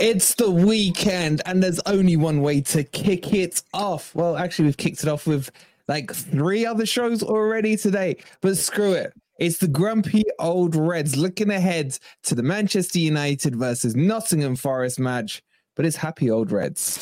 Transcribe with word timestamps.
It's 0.00 0.34
the 0.36 0.50
weekend, 0.50 1.42
and 1.44 1.62
there's 1.62 1.78
only 1.84 2.16
one 2.16 2.40
way 2.40 2.62
to 2.62 2.84
kick 2.84 3.34
it 3.34 3.62
off. 3.74 4.14
Well, 4.14 4.34
actually, 4.34 4.64
we've 4.64 4.78
kicked 4.78 5.02
it 5.02 5.10
off 5.10 5.26
with 5.26 5.50
like 5.88 6.10
three 6.10 6.64
other 6.64 6.86
shows 6.86 7.22
already 7.22 7.76
today, 7.76 8.16
but 8.40 8.56
screw 8.56 8.94
it. 8.94 9.12
It's 9.38 9.58
the 9.58 9.68
grumpy 9.68 10.24
old 10.38 10.74
Reds 10.74 11.18
looking 11.18 11.50
ahead 11.50 11.98
to 12.22 12.34
the 12.34 12.42
Manchester 12.42 12.98
United 12.98 13.56
versus 13.56 13.94
Nottingham 13.94 14.56
Forest 14.56 14.98
match, 14.98 15.42
but 15.76 15.84
it's 15.84 15.96
happy 15.96 16.30
old 16.30 16.50
Reds. 16.50 16.96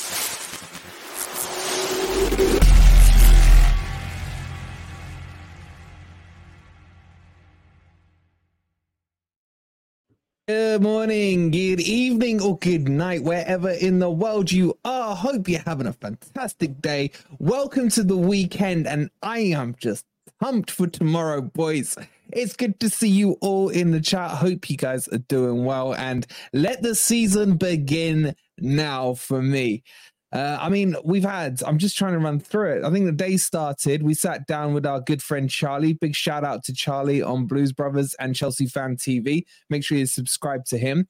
Good 10.49 10.81
morning, 10.81 11.51
good 11.51 11.79
evening, 11.79 12.41
or 12.41 12.57
good 12.57 12.89
night, 12.89 13.23
wherever 13.23 13.69
in 13.69 13.99
the 13.99 14.09
world 14.09 14.51
you 14.51 14.79
are. 14.83 15.15
Hope 15.15 15.47
you're 15.47 15.61
having 15.61 15.87
a 15.87 15.93
fantastic 15.93 16.81
day. 16.81 17.11
Welcome 17.39 17.91
to 17.91 18.03
the 18.03 18.17
weekend, 18.17 18.87
and 18.87 19.11
I 19.23 19.41
am 19.41 19.77
just 19.79 20.07
pumped 20.41 20.71
for 20.71 20.87
tomorrow, 20.87 21.43
boys. 21.43 21.99
It's 22.33 22.57
good 22.57 22.81
to 22.81 22.89
see 22.89 23.11
you 23.11 23.33
all 23.43 23.69
in 23.69 23.91
the 23.91 24.01
chat. 24.01 24.31
Hope 24.31 24.71
you 24.71 24.79
guys 24.79 25.07
are 25.09 25.19
doing 25.19 25.67
well, 25.67 25.95
and 25.95 26.27
let 26.55 26.81
the 26.81 26.95
season 26.95 27.59
begin 27.59 28.35
now 28.57 29.13
for 29.13 29.43
me. 29.43 29.83
Uh, 30.31 30.59
I 30.61 30.69
mean, 30.69 30.95
we've 31.05 31.25
had, 31.25 31.63
I'm 31.67 31.79
just 31.79 31.97
trying 31.97 32.13
to 32.13 32.19
run 32.19 32.39
through 32.39 32.73
it. 32.79 32.85
I 32.85 32.91
think 32.91 33.07
the 33.07 33.13
day 33.13 33.37
started. 33.39 34.03
We 34.03 34.13
sat 34.13 34.47
down 34.47 34.75
with 34.75 34.85
our 34.85 35.01
good 35.01 35.23
friend 35.23 35.49
Charlie. 35.49 35.95
Big 35.95 36.15
shout 36.15 36.45
out 36.45 36.63
to 36.65 36.73
Charlie 36.75 37.23
on 37.23 37.47
Blues 37.47 37.73
Brothers 37.73 38.15
and 38.21 38.35
Chelsea 38.37 38.67
Fan 38.67 38.97
TV. 38.97 39.45
Make 39.71 39.85
sure 39.85 39.97
you 39.97 40.05
subscribe 40.07 40.67
to 40.67 40.77
him. 40.77 41.09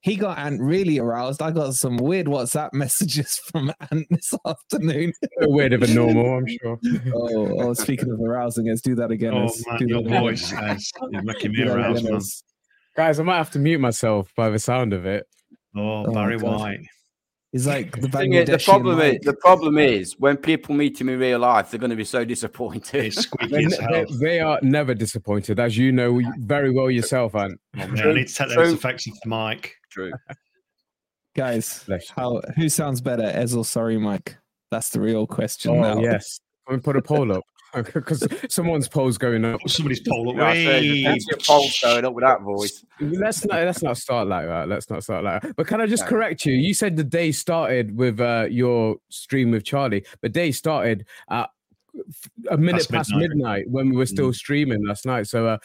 He 0.00 0.16
got 0.16 0.38
Ant 0.38 0.60
really 0.62 0.98
aroused. 0.98 1.40
I 1.42 1.50
got 1.50 1.74
some 1.74 1.96
weird 1.98 2.26
WhatsApp 2.26 2.70
messages 2.72 3.38
from 3.50 3.70
Ant 3.90 4.06
this 4.10 4.32
afternoon. 4.46 5.12
weirder 5.42 5.78
than 5.78 5.94
normal, 5.94 6.34
I'm 6.38 6.46
sure. 6.46 6.78
oh, 7.14 7.60
oh, 7.68 7.72
speaking 7.74 8.10
of 8.10 8.20
arousing, 8.20 8.66
let's 8.68 8.80
do 8.82 8.94
that 8.96 9.10
again. 9.10 9.34
Oh, 9.34 9.44
Let's 9.44 9.66
man, 9.66 9.78
do 9.78 9.86
your 9.88 10.02
that 10.02 10.08
again. 10.08 10.20
voice 10.22 10.52
guys, 10.52 10.90
you're 11.10 11.22
making 11.22 11.52
me 11.52 11.62
aroused, 11.68 12.04
man. 12.04 12.20
Guys, 12.96 13.18
I 13.18 13.22
might 13.24 13.36
have 13.38 13.50
to 13.52 13.58
mute 13.58 13.80
myself 13.80 14.30
by 14.36 14.48
the 14.50 14.58
sound 14.58 14.92
of 14.92 15.04
it. 15.04 15.26
Oh, 15.76 16.04
Oh, 16.06 16.12
Barry 16.12 16.38
God. 16.38 16.60
White. 16.60 16.80
He's 17.54 17.68
like 17.68 18.00
the 18.00 18.08
thing 18.08 18.32
is, 18.32 18.46
the 18.48 18.56
Bangladeshi 18.56 18.64
problem 18.64 18.98
is 18.98 19.20
the 19.20 19.32
problem 19.34 19.78
is 19.78 20.18
when 20.18 20.36
people 20.36 20.74
meet 20.74 21.00
him 21.00 21.08
in 21.08 21.20
real 21.20 21.38
life, 21.38 21.70
they're 21.70 21.78
going 21.78 21.90
to 21.90 21.94
be 21.96 22.02
so 22.04 22.24
disappointed. 22.24 23.14
They, 23.48 23.64
they, 23.66 24.06
they 24.20 24.40
are 24.40 24.58
never 24.60 24.92
disappointed, 24.92 25.60
as 25.60 25.78
you 25.78 25.92
know 25.92 26.20
very 26.38 26.72
well 26.72 26.90
yourself, 26.90 27.36
Ant. 27.36 27.60
Oh, 27.78 27.86
man, 27.86 28.08
I 28.08 28.12
need 28.12 28.26
to 28.26 28.34
take 28.34 28.48
those 28.48 28.56
True. 28.56 28.74
effects 28.74 29.06
off 29.06 29.14
the. 29.24 29.70
True. 29.88 30.10
Guys, 31.36 31.88
how 32.16 32.40
who 32.56 32.68
sounds 32.68 33.00
better, 33.00 33.22
Ez 33.22 33.54
or 33.54 33.64
Sorry 33.64 33.98
Mike? 33.98 34.36
That's 34.72 34.88
the 34.88 35.00
real 35.00 35.24
question 35.24 35.76
Oh, 35.76 35.80
now. 35.80 36.00
yes. 36.00 36.40
Can 36.66 36.74
we 36.78 36.82
put 36.82 36.96
a 36.96 37.02
poll 37.02 37.30
up? 37.30 37.44
Because 37.74 38.26
someone's 38.48 38.88
poll's 38.88 39.18
going 39.18 39.44
up. 39.44 39.60
Somebody's 39.66 40.00
pole 40.00 40.34
Yeah, 40.36 40.44
I 40.46 40.54
said, 40.64 40.84
away. 40.84 41.02
that's 41.04 41.26
your 41.30 41.38
pulse 41.38 41.80
going 41.80 42.04
up 42.04 42.14
with 42.14 42.24
that 42.24 42.40
voice. 42.42 42.84
Let's 43.00 43.44
not 43.44 43.62
let's 43.64 43.82
not 43.82 43.96
start 43.98 44.28
like 44.28 44.46
that. 44.46 44.68
Let's 44.68 44.88
not 44.90 45.02
start 45.02 45.24
like 45.24 45.42
that. 45.42 45.56
But 45.56 45.66
can 45.66 45.80
I 45.80 45.86
just 45.86 46.04
No. 46.04 46.08
correct 46.10 46.44
you? 46.46 46.54
You 46.54 46.74
said 46.74 46.96
the 46.96 47.04
day 47.04 47.32
started 47.32 47.96
with 47.96 48.20
uh, 48.20 48.46
your 48.50 48.96
stream 49.08 49.50
with 49.50 49.64
Charlie. 49.64 50.04
The 50.22 50.28
day 50.28 50.52
started 50.52 51.06
at 51.30 51.50
a 52.50 52.56
minute 52.56 52.88
Past 52.88 52.90
past 52.90 53.10
midnight. 53.14 53.28
midnight, 53.36 53.70
when 53.70 53.90
we 53.90 53.96
were 53.96 54.06
still 54.06 54.32
streaming 54.32 54.84
last 54.86 55.06
night. 55.06 55.26
So 55.28 55.46
uh, 55.46 55.58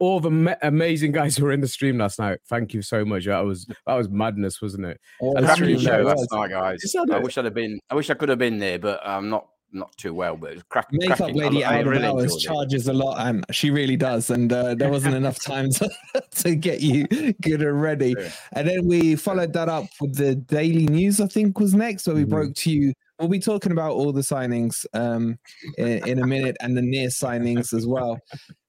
all 0.00 0.20
the 0.20 0.30
ma- 0.30 0.54
amazing 0.62 1.12
guys 1.12 1.36
who 1.36 1.44
were 1.44 1.52
in 1.52 1.60
the 1.60 1.68
stream 1.68 1.98
last 1.98 2.18
night. 2.18 2.38
Thank 2.48 2.72
you 2.74 2.82
so 2.82 3.04
much. 3.04 3.26
That 3.26 3.40
was 3.44 3.66
that 3.86 3.94
was 3.94 4.08
madness, 4.08 4.60
wasn't 4.62 4.86
it? 4.86 5.00
All 5.20 5.36
And 5.36 5.44
the 5.44 5.46
that's 5.48 5.58
Cracking 5.58 5.74
really 5.76 5.84
show 5.84 6.02
last 6.02 6.26
night, 6.32 6.50
guys. 6.50 6.94
I 7.10 7.18
wish 7.18 7.36
I'd 7.38 7.44
have 7.44 7.54
been. 7.54 7.78
I 7.90 7.94
wish 7.94 8.10
I 8.10 8.14
could 8.14 8.28
have 8.28 8.38
been 8.38 8.58
there, 8.58 8.78
but 8.78 9.00
I'm 9.04 9.28
not 9.28 9.46
not 9.72 9.96
too 9.96 10.14
well. 10.14 10.36
But 10.36 10.50
it 10.50 10.54
was 10.54 10.62
crack, 10.64 10.86
Makeup 10.92 11.16
cracking. 11.18 11.36
lady 11.36 11.64
I, 11.64 11.78
I 11.78 11.80
really 11.82 12.24
it. 12.24 12.38
charges 12.40 12.88
a 12.88 12.92
lot, 12.92 13.18
and 13.26 13.44
she 13.52 13.70
really 13.70 13.96
does. 13.96 14.30
And 14.30 14.52
uh, 14.52 14.74
there 14.74 14.90
wasn't 14.90 15.14
enough 15.22 15.42
time 15.42 15.70
to, 15.72 15.90
to 16.36 16.54
get 16.54 16.80
you 16.80 17.06
good 17.42 17.62
and 17.62 17.80
ready. 17.80 18.14
Yeah. 18.18 18.30
And 18.52 18.68
then 18.68 18.86
we 18.86 19.16
followed 19.16 19.52
that 19.54 19.68
up 19.68 19.86
with 20.00 20.16
the 20.16 20.34
daily 20.36 20.86
news. 20.86 21.20
I 21.20 21.26
think 21.26 21.58
was 21.58 21.74
next, 21.74 22.06
where 22.06 22.16
we 22.16 22.24
Mhm. 22.24 22.28
broke 22.30 22.54
to 22.56 22.70
you. 22.70 22.92
We'll 23.18 23.26
be 23.28 23.40
talking 23.40 23.72
about 23.72 23.94
all 23.94 24.12
the 24.12 24.20
signings 24.20 24.86
um, 24.94 25.36
in, 25.76 26.06
in 26.06 26.22
a 26.22 26.26
minute, 26.26 26.56
and 26.60 26.76
the 26.76 26.82
near 26.82 27.08
signings 27.08 27.74
as 27.74 27.84
well. 27.84 28.16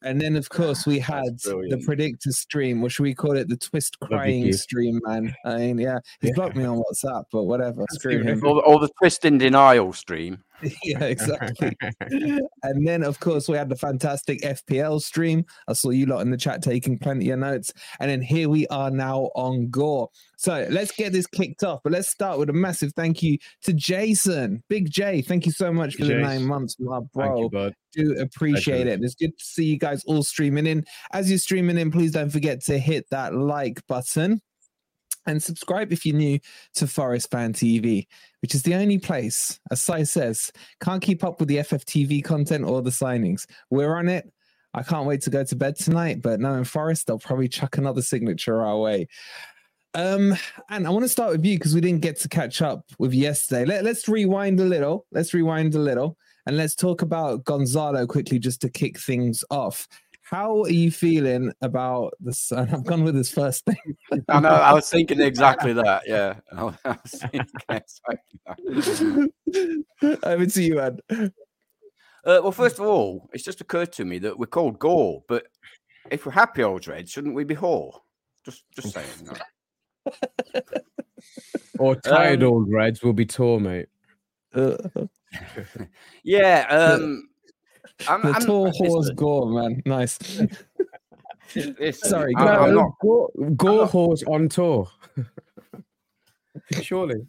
And 0.01 0.19
then, 0.19 0.35
of 0.35 0.49
course, 0.49 0.87
we 0.87 0.97
had 0.97 1.37
the 1.43 1.79
predictor 1.85 2.31
stream, 2.31 2.81
or 2.83 2.89
should 2.89 3.03
we 3.03 3.13
call 3.13 3.37
it 3.37 3.47
the 3.47 3.57
twist 3.57 3.99
crying 3.99 4.51
stream? 4.53 5.01
Man, 5.05 5.35
I 5.45 5.57
mean, 5.57 5.77
yeah, 5.77 5.99
he's 6.19 6.29
Yeah. 6.29 6.33
blocked 6.35 6.55
me 6.55 6.63
on 6.65 6.79
WhatsApp, 6.81 7.25
but 7.31 7.43
whatever. 7.43 7.85
Screw 7.91 8.23
him. 8.23 8.43
Or, 8.43 8.55
the- 8.55 8.61
or 8.61 8.79
the 8.79 8.89
twist 8.99 9.23
in 9.23 9.37
denial 9.37 9.93
stream. 9.93 10.43
yeah, 10.83 11.03
exactly. 11.03 11.75
and 12.63 12.87
then, 12.87 13.03
of 13.03 13.19
course, 13.19 13.47
we 13.47 13.57
had 13.57 13.69
the 13.69 13.75
fantastic 13.75 14.41
FPL 14.41 15.01
stream. 15.01 15.45
I 15.67 15.73
saw 15.73 15.89
you 15.89 16.05
lot 16.05 16.21
in 16.21 16.31
the 16.31 16.37
chat 16.37 16.61
taking 16.61 16.97
plenty 16.97 17.29
of 17.29 17.39
notes. 17.39 17.71
And 17.99 18.09
then 18.09 18.21
here 18.21 18.49
we 18.49 18.67
are 18.67 18.91
now 18.91 19.29
on 19.35 19.69
Gore. 19.69 20.09
So 20.37 20.67
let's 20.69 20.91
get 20.91 21.11
this 21.11 21.27
kicked 21.27 21.63
off. 21.63 21.81
But 21.83 21.93
let's 21.93 22.09
start 22.09 22.39
with 22.39 22.49
a 22.49 22.53
massive 22.53 22.93
thank 22.95 23.21
you 23.21 23.37
to 23.63 23.73
Jason, 23.73 24.63
Big 24.69 24.89
J. 24.91 25.21
Thank 25.21 25.45
you 25.45 25.51
so 25.51 25.71
much 25.71 25.95
for 25.95 26.05
the 26.05 26.15
nine 26.15 26.45
months, 26.45 26.75
my 26.79 26.99
Thank 26.99 27.11
bro. 27.13 27.41
you, 27.41 27.49
bud. 27.49 27.73
Do 27.93 28.15
appreciate 28.19 28.87
it. 28.87 28.99
It's 29.01 29.15
good 29.15 29.37
to 29.37 29.43
see 29.43 29.65
you 29.65 29.79
guys 29.79 30.03
all 30.05 30.23
streaming 30.23 30.67
in. 30.67 30.85
As 31.11 31.29
you're 31.29 31.39
streaming 31.39 31.77
in, 31.77 31.91
please 31.91 32.11
don't 32.11 32.29
forget 32.29 32.61
to 32.65 32.77
hit 32.77 33.09
that 33.09 33.33
like 33.33 33.85
button 33.87 34.41
and 35.25 35.41
subscribe 35.41 35.91
if 35.91 36.05
you're 36.05 36.15
new 36.15 36.39
to 36.75 36.87
Forest 36.87 37.31
Fan 37.31 37.53
TV, 37.53 38.07
which 38.41 38.55
is 38.55 38.63
the 38.63 38.75
only 38.75 38.97
place, 38.97 39.59
as 39.71 39.81
Sai 39.81 40.03
says, 40.03 40.51
can't 40.81 41.01
keep 41.01 41.23
up 41.23 41.39
with 41.39 41.49
the 41.49 41.57
FFTV 41.57 42.23
content 42.23 42.65
or 42.65 42.81
the 42.81 42.89
signings. 42.89 43.45
We're 43.69 43.95
on 43.95 44.09
it. 44.09 44.31
I 44.73 44.83
can't 44.83 45.07
wait 45.07 45.21
to 45.21 45.29
go 45.29 45.43
to 45.43 45.55
bed 45.55 45.75
tonight, 45.75 46.21
but 46.21 46.39
knowing 46.39 46.63
Forest, 46.63 47.07
they'll 47.07 47.19
probably 47.19 47.47
chuck 47.47 47.77
another 47.77 48.01
signature 48.01 48.61
our 48.61 48.77
way. 48.77 49.07
Um, 49.95 50.35
and 50.69 50.85
I 50.85 50.91
want 50.91 51.03
to 51.03 51.09
start 51.09 51.31
with 51.31 51.43
you 51.43 51.57
because 51.57 51.73
we 51.73 51.81
didn't 51.81 52.01
get 52.01 52.19
to 52.19 52.29
catch 52.29 52.61
up 52.61 52.85
with 52.99 53.13
yesterday. 53.13 53.65
Let, 53.65 53.83
let's 53.83 54.07
rewind 54.07 54.59
a 54.59 54.65
little. 54.65 55.07
Let's 55.11 55.33
rewind 55.33 55.73
a 55.73 55.79
little 55.79 56.17
and 56.45 56.57
let's 56.57 56.75
talk 56.75 57.01
about 57.01 57.43
Gonzalo 57.43 58.07
quickly 58.07 58.39
just 58.39 58.61
to 58.61 58.69
kick 58.69 58.99
things 58.99 59.43
off. 59.51 59.87
How 60.29 60.63
are 60.63 60.69
you 60.69 60.91
feeling 60.91 61.51
about 61.61 62.13
this? 62.19 62.39
sun? 62.39 62.69
I've 62.73 62.85
gone 62.85 63.03
with 63.03 63.15
his 63.15 63.31
first 63.31 63.65
thing. 63.65 63.97
I 64.27 64.39
know. 64.39 64.49
I 64.49 64.73
was 64.73 64.89
thinking 64.91 65.19
exactly 65.21 65.73
that. 65.73 66.03
Yeah. 66.05 66.35
I 66.51 66.63
was 66.63 67.11
thinking 67.11 67.45
exactly 67.69 68.39
that. 68.45 70.19
Over 70.23 70.45
to 70.45 70.63
you, 70.63 70.79
Ed. 70.79 70.99
Uh, 71.11 71.29
well, 72.43 72.51
first 72.51 72.79
of 72.79 72.85
all, 72.85 73.29
it's 73.33 73.43
just 73.43 73.61
occurred 73.61 73.91
to 73.93 74.05
me 74.05 74.19
that 74.19 74.37
we're 74.37 74.45
called 74.45 74.77
Gore, 74.77 75.23
but 75.27 75.47
if 76.11 76.25
we're 76.25 76.31
happy 76.33 76.63
old 76.63 76.87
Red, 76.87 77.09
shouldn't 77.09 77.35
we 77.35 77.43
be 77.43 77.55
whore? 77.55 77.93
Just, 78.45 78.63
just 78.75 78.93
saying. 78.93 79.07
no. 79.25 79.33
Or 81.79 81.95
tired 81.95 82.43
Um, 82.43 82.49
old 82.49 82.71
Reds 82.71 83.01
will 83.01 83.13
be 83.13 83.25
tall, 83.25 83.59
mate. 83.59 83.87
Uh, 84.53 84.75
Yeah. 86.23 86.65
Um, 86.69 87.28
I'm, 88.07 88.21
the 88.21 88.29
I'm, 88.29 88.45
tall 88.45 88.71
horse 88.71 89.09
gore, 89.15 89.47
man. 89.47 89.81
Nice. 89.85 90.19
listen, 91.55 92.09
Sorry, 92.09 92.33
I'm, 92.37 92.47
I'm 92.47 92.75
not. 92.75 92.91
Gore, 93.01 93.29
Gore 93.55 93.87
horse 93.87 94.23
on 94.23 94.49
tour. 94.49 94.87
Surely. 96.81 97.27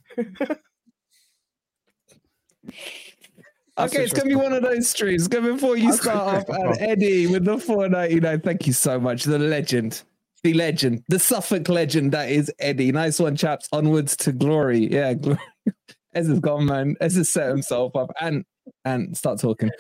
That's 3.77 3.95
okay, 3.95 4.05
it's 4.05 4.13
gonna 4.13 4.29
be 4.29 4.35
one 4.35 4.53
of 4.53 4.63
those 4.63 4.89
streams. 4.89 5.27
Go 5.27 5.41
before 5.41 5.77
you 5.77 5.93
start 5.93 6.49
off, 6.49 6.49
and 6.49 6.77
Eddie 6.81 7.27
with 7.27 7.45
the 7.45 7.59
499. 7.59 8.41
Thank 8.41 8.67
you 8.67 8.73
so 8.73 9.01
much. 9.01 9.25
The 9.25 9.39
legend, 9.39 10.03
the 10.43 10.53
legend, 10.55 11.03
the 11.09 11.19
Suffolk 11.19 11.69
legend 11.69 12.13
that 12.13 12.31
is 12.31 12.53
Eddie. 12.59 12.93
Nice 12.93 13.19
one, 13.19 13.37
chaps. 13.37 13.69
Onwards 13.73 14.17
to 14.19 14.33
glory. 14.33 14.93
Yeah, 14.93 15.15
glory. 15.15 15.39
Ez 16.15 16.27
has 16.27 16.41
gone, 16.41 16.67
man. 16.67 16.97
Ez 17.01 17.17
has 17.17 17.33
set 17.33 17.49
himself 17.49 17.95
up 17.97 18.11
and 18.21 18.45
and 18.85 19.17
start 19.17 19.41
talking. 19.41 19.71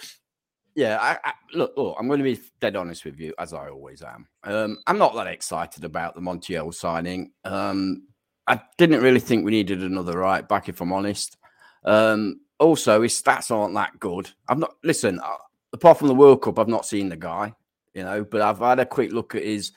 Yeah, 0.74 0.98
I, 1.00 1.18
I, 1.28 1.32
look, 1.52 1.72
look, 1.76 1.96
I'm 1.98 2.06
going 2.06 2.20
to 2.20 2.24
be 2.24 2.40
dead 2.60 2.76
honest 2.76 3.04
with 3.04 3.18
you, 3.18 3.34
as 3.38 3.52
I 3.52 3.68
always 3.68 4.02
am. 4.02 4.26
Um, 4.44 4.78
I'm 4.86 4.98
not 4.98 5.14
that 5.14 5.26
excited 5.26 5.84
about 5.84 6.14
the 6.14 6.20
Montiel 6.20 6.72
signing. 6.72 7.32
Um, 7.44 8.04
I 8.46 8.60
didn't 8.78 9.02
really 9.02 9.20
think 9.20 9.44
we 9.44 9.50
needed 9.50 9.82
another 9.82 10.18
right 10.18 10.46
back, 10.48 10.68
if 10.68 10.80
I'm 10.80 10.92
honest. 10.92 11.36
Um, 11.84 12.40
also, 12.58 13.02
his 13.02 13.20
stats 13.20 13.50
aren't 13.50 13.74
that 13.74 13.98
good. 13.98 14.30
I've 14.48 14.58
not 14.58 14.74
listen. 14.84 15.18
Uh, 15.20 15.36
apart 15.72 15.98
from 15.98 16.08
the 16.08 16.14
World 16.14 16.42
Cup, 16.42 16.58
I've 16.58 16.68
not 16.68 16.86
seen 16.86 17.08
the 17.08 17.16
guy, 17.16 17.52
you 17.94 18.04
know. 18.04 18.24
But 18.24 18.42
I've 18.42 18.58
had 18.58 18.80
a 18.80 18.86
quick 18.86 19.12
look 19.12 19.34
at 19.34 19.42
his 19.44 19.72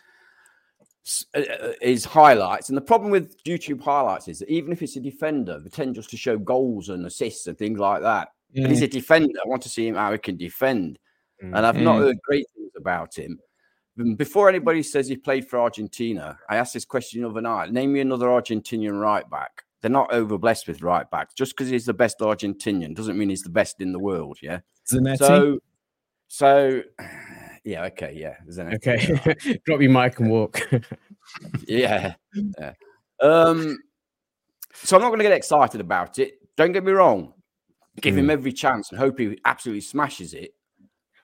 s- 1.05 1.25
uh, 1.35 1.41
uh, 1.41 1.73
his 1.81 2.05
highlights, 2.05 2.69
and 2.69 2.77
the 2.77 2.81
problem 2.81 3.11
with 3.11 3.41
YouTube 3.43 3.81
highlights 3.81 4.27
is 4.27 4.39
that 4.39 4.49
even 4.49 4.71
if 4.71 4.81
it's 4.81 4.95
a 4.95 4.99
defender, 5.01 5.59
they 5.59 5.69
tend 5.69 5.95
just 5.95 6.09
to 6.11 6.17
show 6.17 6.37
goals 6.37 6.89
and 6.89 7.05
assists 7.05 7.47
and 7.47 7.57
things 7.57 7.79
like 7.79 8.01
that. 8.01 8.29
And 8.55 8.67
he's 8.67 8.81
a 8.81 8.87
defender. 8.87 9.39
I 9.43 9.47
want 9.47 9.61
to 9.63 9.69
see 9.69 9.87
him 9.87 9.95
how 9.95 10.11
he 10.11 10.17
can 10.17 10.37
defend. 10.37 10.99
Mm. 11.43 11.57
And 11.57 11.65
I've 11.65 11.77
not 11.77 11.97
Mm. 11.97 12.03
heard 12.03 12.17
great 12.23 12.45
things 12.55 12.71
about 12.77 13.17
him. 13.17 13.39
Before 14.17 14.49
anybody 14.49 14.81
says 14.81 15.07
he 15.07 15.17
played 15.17 15.47
for 15.47 15.59
Argentina, 15.59 16.39
I 16.49 16.57
asked 16.57 16.73
this 16.73 16.85
question 16.85 17.21
the 17.21 17.29
other 17.29 17.41
night. 17.41 17.71
Name 17.71 17.93
me 17.93 17.99
another 17.99 18.27
Argentinian 18.27 18.99
right 18.99 19.29
back. 19.29 19.63
They're 19.81 19.91
not 19.91 20.11
over 20.13 20.37
blessed 20.37 20.67
with 20.67 20.81
right 20.81 21.09
backs. 21.11 21.33
Just 21.35 21.55
because 21.55 21.69
he's 21.69 21.85
the 21.85 21.93
best 21.93 22.19
Argentinian 22.19 22.95
doesn't 22.95 23.17
mean 23.17 23.29
he's 23.29 23.43
the 23.43 23.49
best 23.49 23.81
in 23.81 23.91
the 23.91 23.99
world. 23.99 24.39
Yeah. 24.41 24.59
Zanetti. 24.91 25.17
So, 25.19 25.59
so 26.27 26.81
yeah, 27.63 27.83
okay, 27.85 28.13
yeah. 28.15 28.37
Zanetti, 28.49 28.75
Okay. 28.75 29.59
Drop 29.65 29.81
your 29.81 29.91
mic 29.91 30.19
and 30.19 30.31
walk. 30.31 30.59
yeah, 31.67 32.15
yeah. 32.33 32.73
Um, 33.21 33.77
so 34.73 34.95
I'm 34.95 35.01
not 35.03 35.09
going 35.09 35.19
to 35.19 35.23
get 35.23 35.33
excited 35.33 35.81
about 35.81 36.17
it. 36.17 36.33
Don't 36.57 36.71
get 36.71 36.83
me 36.83 36.93
wrong. 36.93 37.33
Give 38.01 38.17
him 38.17 38.29
every 38.29 38.51
chance 38.51 38.89
and 38.89 38.99
hope 38.99 39.19
he 39.19 39.39
absolutely 39.45 39.81
smashes 39.81 40.33
it. 40.33 40.55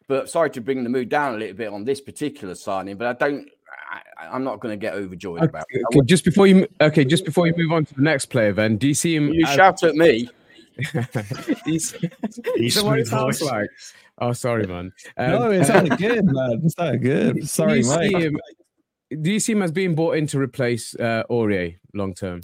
But 0.08 0.30
sorry 0.30 0.50
to 0.52 0.62
bring 0.62 0.84
the 0.84 0.90
mood 0.90 1.10
down 1.10 1.36
a 1.36 1.38
little 1.38 1.56
bit 1.56 1.70
on 1.70 1.84
this 1.84 2.02
particular 2.02 2.56
signing, 2.56 2.98
but 2.98 3.08
I 3.08 3.14
don't. 3.14 3.48
I, 3.92 4.28
I'm 4.28 4.44
not 4.44 4.60
going 4.60 4.72
to 4.74 4.78
get 4.78 4.94
overjoyed 4.94 5.44
about 5.44 5.66
it. 5.70 5.82
Okay, 5.92 6.06
just 6.06 6.26
before 6.26 6.48
you 6.48 6.68
okay, 6.82 7.06
just 7.06 7.26
before 7.26 7.48
you 7.48 7.54
move 7.58 7.72
on 7.72 7.86
to 7.86 7.94
the 7.96 8.02
next 8.02 8.28
player, 8.28 8.54
then 8.54 8.78
do 8.78 8.88
you 8.88 8.94
see 8.94 9.16
him? 9.16 9.30
You 9.30 9.46
as- 9.46 9.54
shout 9.56 9.84
at 9.84 9.96
me. 9.96 10.30
do 10.94 11.72
you 11.72 11.80
see- 11.80 12.10
You 12.56 12.68
Is 12.68 12.76
that 12.76 12.86
what 12.86 13.00
it 13.00 13.08
sounds 13.08 13.42
like? 13.42 13.70
Oh, 14.20 14.34
sorry, 14.34 14.66
man. 14.68 14.92
Um, 15.18 15.32
no, 15.32 15.52
it 15.52 15.66
sounded 15.66 15.98
good, 15.98 16.26
man. 16.26 16.62
It 16.64 16.72
sounded 16.72 17.02
good. 17.02 17.50
Sorry, 17.50 17.78
you 17.78 17.84
see 17.84 17.98
mate. 18.10 18.24
him? 18.24 18.40
Do 19.22 19.32
you 19.32 19.40
see 19.40 19.54
him 19.54 19.62
as 19.62 19.72
being 19.72 19.96
bought 19.96 20.18
in 20.18 20.28
to 20.28 20.40
replace 20.40 20.96
uh, 20.96 21.24
Aurier 21.30 21.78
long 21.94 22.14
term, 22.14 22.42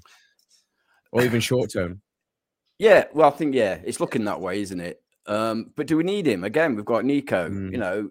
or 1.12 1.24
even 1.24 1.40
short 1.42 1.72
term? 1.72 2.02
Yeah, 2.78 3.06
well, 3.14 3.30
I 3.30 3.32
think 3.32 3.56
yeah, 3.56 3.80
it's 3.84 4.00
looking 4.00 4.26
that 4.26 4.42
way, 4.42 4.62
isn't 4.62 4.80
it? 4.80 5.02
Um, 5.28 5.72
but 5.76 5.88
do 5.88 5.98
we 5.98 6.04
need 6.04 6.28
him 6.28 6.44
again? 6.44 6.76
We've 6.76 6.86
got 6.86 7.06
Neco. 7.06 7.50
Mm. 7.50 7.72
You 7.72 7.78
know, 7.78 8.10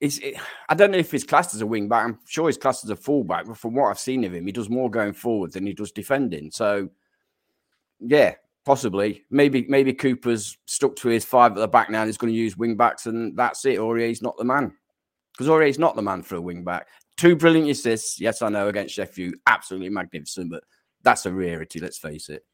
is 0.00 0.18
it, 0.18 0.34
I 0.68 0.74
don't 0.74 0.90
know 0.90 0.98
if 0.98 1.10
he's 1.10 1.24
classed 1.24 1.54
as 1.54 1.60
a 1.60 1.66
wing 1.66 1.88
back. 1.88 2.04
I'm 2.04 2.18
sure 2.26 2.48
he's 2.48 2.58
classed 2.58 2.84
as 2.84 2.90
a 2.90 2.96
fullback, 2.96 3.46
but 3.46 3.56
from 3.56 3.74
what 3.74 3.88
I've 3.88 3.98
seen 3.98 4.24
of 4.24 4.34
him, 4.34 4.46
he 4.46 4.52
does 4.52 4.68
more 4.68 4.90
going 4.90 5.12
forward 5.12 5.52
than 5.52 5.66
he 5.66 5.72
does 5.72 5.92
defending. 5.92 6.50
So, 6.50 6.90
yeah, 8.00 8.34
possibly. 8.64 9.24
Maybe 9.30 9.64
maybe 9.68 9.94
Cooper's 9.94 10.58
stuck 10.66 10.96
to 10.96 11.08
his 11.08 11.24
five 11.24 11.52
at 11.52 11.58
the 11.58 11.68
back 11.68 11.88
now 11.88 12.02
and 12.02 12.08
he's 12.08 12.18
going 12.18 12.32
to 12.32 12.38
use 12.38 12.56
wing 12.56 12.76
backs, 12.76 13.06
and 13.06 13.36
that's 13.36 13.64
it. 13.64 13.78
Aurier's 13.78 14.22
not 14.22 14.36
the 14.36 14.44
man 14.44 14.72
because 15.32 15.48
Aurier's 15.48 15.78
not 15.78 15.96
the 15.96 16.02
man 16.02 16.22
for 16.22 16.36
a 16.36 16.40
wing 16.40 16.64
back. 16.64 16.88
Two 17.16 17.36
brilliant 17.36 17.70
assists, 17.70 18.20
yes, 18.20 18.42
I 18.42 18.50
know 18.50 18.68
against 18.68 18.94
Sheffield, 18.94 19.36
absolutely 19.46 19.88
magnificent, 19.88 20.50
but 20.50 20.64
that's 21.02 21.24
a 21.24 21.32
rarity. 21.32 21.78
Let's 21.78 21.98
face 21.98 22.28
it. 22.28 22.44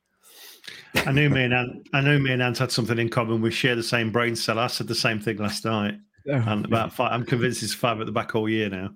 I 0.94 1.12
knew 1.12 1.30
me 1.30 1.44
and 1.44 1.54
Ant, 1.54 1.88
I 1.92 2.00
knew 2.00 2.18
me 2.18 2.32
and 2.32 2.42
Ant 2.42 2.58
had 2.58 2.70
something 2.70 2.98
in 2.98 3.08
common. 3.08 3.40
We 3.40 3.50
share 3.50 3.74
the 3.74 3.82
same 3.82 4.12
brain 4.12 4.36
cell. 4.36 4.58
I 4.58 4.66
said 4.66 4.88
the 4.88 4.94
same 4.94 5.20
thing 5.20 5.38
last 5.38 5.64
night. 5.64 5.94
Oh, 6.28 6.34
and 6.34 6.64
about 6.64 6.92
five, 6.92 7.12
I'm 7.12 7.24
convinced 7.24 7.62
it's 7.62 7.74
five 7.74 8.00
at 8.00 8.06
the 8.06 8.12
back 8.12 8.34
all 8.34 8.48
year 8.48 8.68
now. 8.68 8.90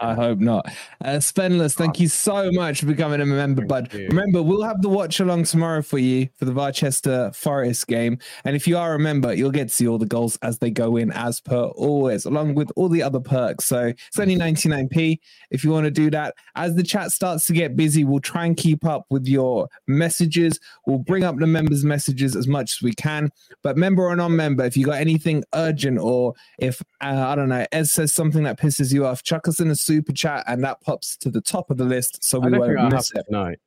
I 0.00 0.14
hope 0.14 0.40
not. 0.40 0.66
Uh, 1.04 1.18
Spenless, 1.18 1.74
thank 1.74 2.00
you 2.00 2.08
so 2.08 2.50
much 2.50 2.80
for 2.80 2.86
becoming 2.86 3.20
a 3.20 3.26
member, 3.26 3.60
Thank 3.62 3.68
bud. 3.68 3.94
you. 3.94 4.08
Remember, 4.08 4.42
we'll 4.42 4.62
have 4.62 4.82
the 4.82 4.88
watch 4.88 5.20
along 5.20 5.44
tomorrow 5.44 5.82
for 5.82 5.98
you 5.98 6.28
for 6.36 6.46
the 6.46 6.52
Manchester 6.52 7.30
Forest 7.32 7.86
game. 7.86 8.18
And 8.44 8.56
if 8.56 8.66
you 8.66 8.76
are 8.76 8.94
a 8.94 8.98
member, 8.98 9.32
you'll 9.32 9.52
get 9.52 9.68
to 9.68 9.74
see 9.74 9.86
all 9.86 9.98
the 9.98 10.06
goals 10.06 10.36
as 10.42 10.58
they 10.58 10.70
go 10.70 10.96
in, 10.96 11.12
as 11.12 11.40
per 11.40 11.64
always, 11.64 12.24
along 12.24 12.54
with 12.54 12.72
all 12.74 12.88
the 12.88 13.02
other 13.02 13.20
perks. 13.20 13.66
So 13.66 13.92
it's 14.08 14.18
only 14.18 14.36
99p 14.36 15.20
if 15.52 15.62
you 15.62 15.70
want 15.70 15.84
to 15.84 15.92
do 15.92 16.10
that. 16.10 16.34
As 16.56 16.74
the 16.74 16.82
chat 16.82 17.12
starts 17.12 17.46
to 17.46 17.52
get 17.52 17.76
busy, 17.76 18.02
we'll 18.02 18.20
try 18.20 18.46
and 18.46 18.56
keep 18.56 18.84
up 18.84 19.06
with 19.10 19.26
your 19.26 19.68
messages. 19.86 20.58
We'll 20.86 20.98
bring 20.98 21.22
up 21.22 21.38
the 21.38 21.46
members' 21.46 21.84
messages 21.84 22.34
as 22.34 22.48
much 22.48 22.78
as 22.78 22.82
we 22.82 22.94
can. 22.94 23.30
But 23.62 23.76
member 23.76 24.02
or 24.02 24.16
non-member, 24.16 24.64
if 24.64 24.76
you 24.76 24.86
got 24.86 25.00
anything 25.00 25.44
urgent 25.54 25.98
or 26.00 26.34
if 26.58 26.82
uh, 27.00 27.26
I 27.28 27.36
don't 27.36 27.48
know, 27.48 27.64
Ez 27.70 27.92
says 27.92 28.12
something 28.12 28.42
that 28.42 28.58
pisses 28.58 28.92
you 28.92 29.06
off, 29.06 29.22
chuck 29.22 29.46
us 29.46 29.60
in 29.60 29.70
a 29.70 29.76
super 29.84 30.12
chat 30.12 30.44
and 30.46 30.62
that 30.64 30.80
pops 30.80 31.16
to 31.18 31.30
the 31.30 31.40
top 31.40 31.70
of 31.70 31.76
the 31.76 31.84
list 31.84 32.24
so 32.24 32.38
we 32.40 32.56
won't 32.58 32.92
miss 32.92 33.10
it. 33.14 33.24
tonight. 33.26 33.58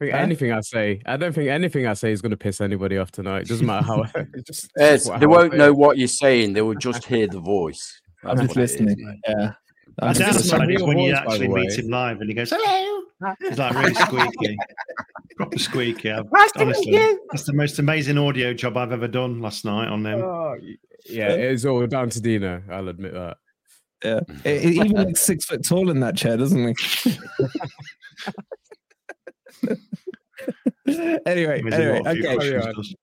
I 0.00 0.04
think 0.04 0.12
Huh? 0.14 0.18
anything 0.20 0.52
I 0.52 0.60
say, 0.60 1.00
I 1.06 1.16
don't 1.16 1.32
think 1.34 1.48
anything 1.48 1.86
I 1.86 1.94
say 1.94 2.12
is 2.12 2.22
going 2.22 2.30
to 2.30 2.36
piss 2.36 2.60
anybody 2.60 2.98
off 2.98 3.10
tonight. 3.10 3.42
It 3.42 3.48
doesn't 3.48 3.66
matter 3.66 3.84
how. 3.86 4.02
it's 4.34 4.44
just, 4.46 4.70
Yes, 4.76 5.04
just 5.04 5.10
what- 5.10 5.20
they 5.20 5.26
how 5.26 5.30
won't 5.32 5.52
say 5.52 5.58
know 5.58 5.72
what 5.72 5.98
you're 5.98 6.06
saying. 6.08 6.52
They 6.52 6.62
will 6.62 6.76
just 6.76 7.04
hear 7.04 7.26
the 7.26 7.40
voice. 7.40 8.00
I'm 8.24 8.36
just 8.36 8.48
what 8.50 8.56
it 8.58 8.62
is, 8.64 8.70
listening. 8.80 8.96
mate. 9.04 9.18
yeah. 9.28 9.52
The 9.96 10.04
I'm 10.04 10.14
just 10.14 10.32
This 10.36 10.44
is 10.46 10.52
my 10.52 10.58
downside 10.58 10.70
is 10.70 10.76
real 10.76 10.86
when 10.86 10.98
you 10.98 11.12
voice, 11.12 11.24
by 11.24 11.32
actually 11.32 11.48
meet 11.48 11.72
him 11.78 11.88
live 11.88 12.20
and 12.20 12.28
he 12.30 12.34
goes, 12.34 12.50
hello. 12.54 13.02
He's 13.40 13.58
like 13.58 13.74
really 13.74 13.94
squeaky. 13.94 14.56
Proper 15.36 15.58
squeaky. 15.58 16.10
I've- 16.12 16.28
to 16.28 16.58
meet 16.58 16.62
honestly, 16.66 16.92
you. 16.94 17.20
that's 17.32 17.44
the 17.44 17.52
most 17.52 17.78
amazing 17.80 18.18
audio 18.18 18.54
job 18.54 18.76
I've 18.76 18.92
ever 18.92 19.08
done 19.08 19.40
last 19.40 19.64
night 19.64 19.88
on 19.88 20.04
them. 20.04 20.20
Oh, 20.20 20.56
y- 20.62 20.76
yeah, 21.10 21.30
it's 21.30 21.64
all 21.64 21.84
down 21.88 22.10
to 22.10 22.20
Dino. 22.20 22.62
I'll 22.70 22.88
admit 22.88 23.14
that. 23.14 23.38
Yeah. 24.04 24.20
It, 24.44 24.64
it 24.64 24.72
even 24.74 24.92
looks 24.92 25.20
six 25.20 25.44
foot 25.44 25.64
tall 25.66 25.90
in 25.90 26.00
that 26.00 26.16
chair, 26.16 26.36
doesn't 26.36 26.76
he? 27.04 27.16
anyway, 30.86 31.18
anyway, 31.26 31.60
there's 31.70 32.00
a 32.00 32.02
lot 32.02 32.06
of 32.06 32.12
few 32.16 32.28
okay. 32.28 32.36
carry 32.36 32.36
questions, 32.36 32.66
on. 32.66 32.74
does- 32.74 32.94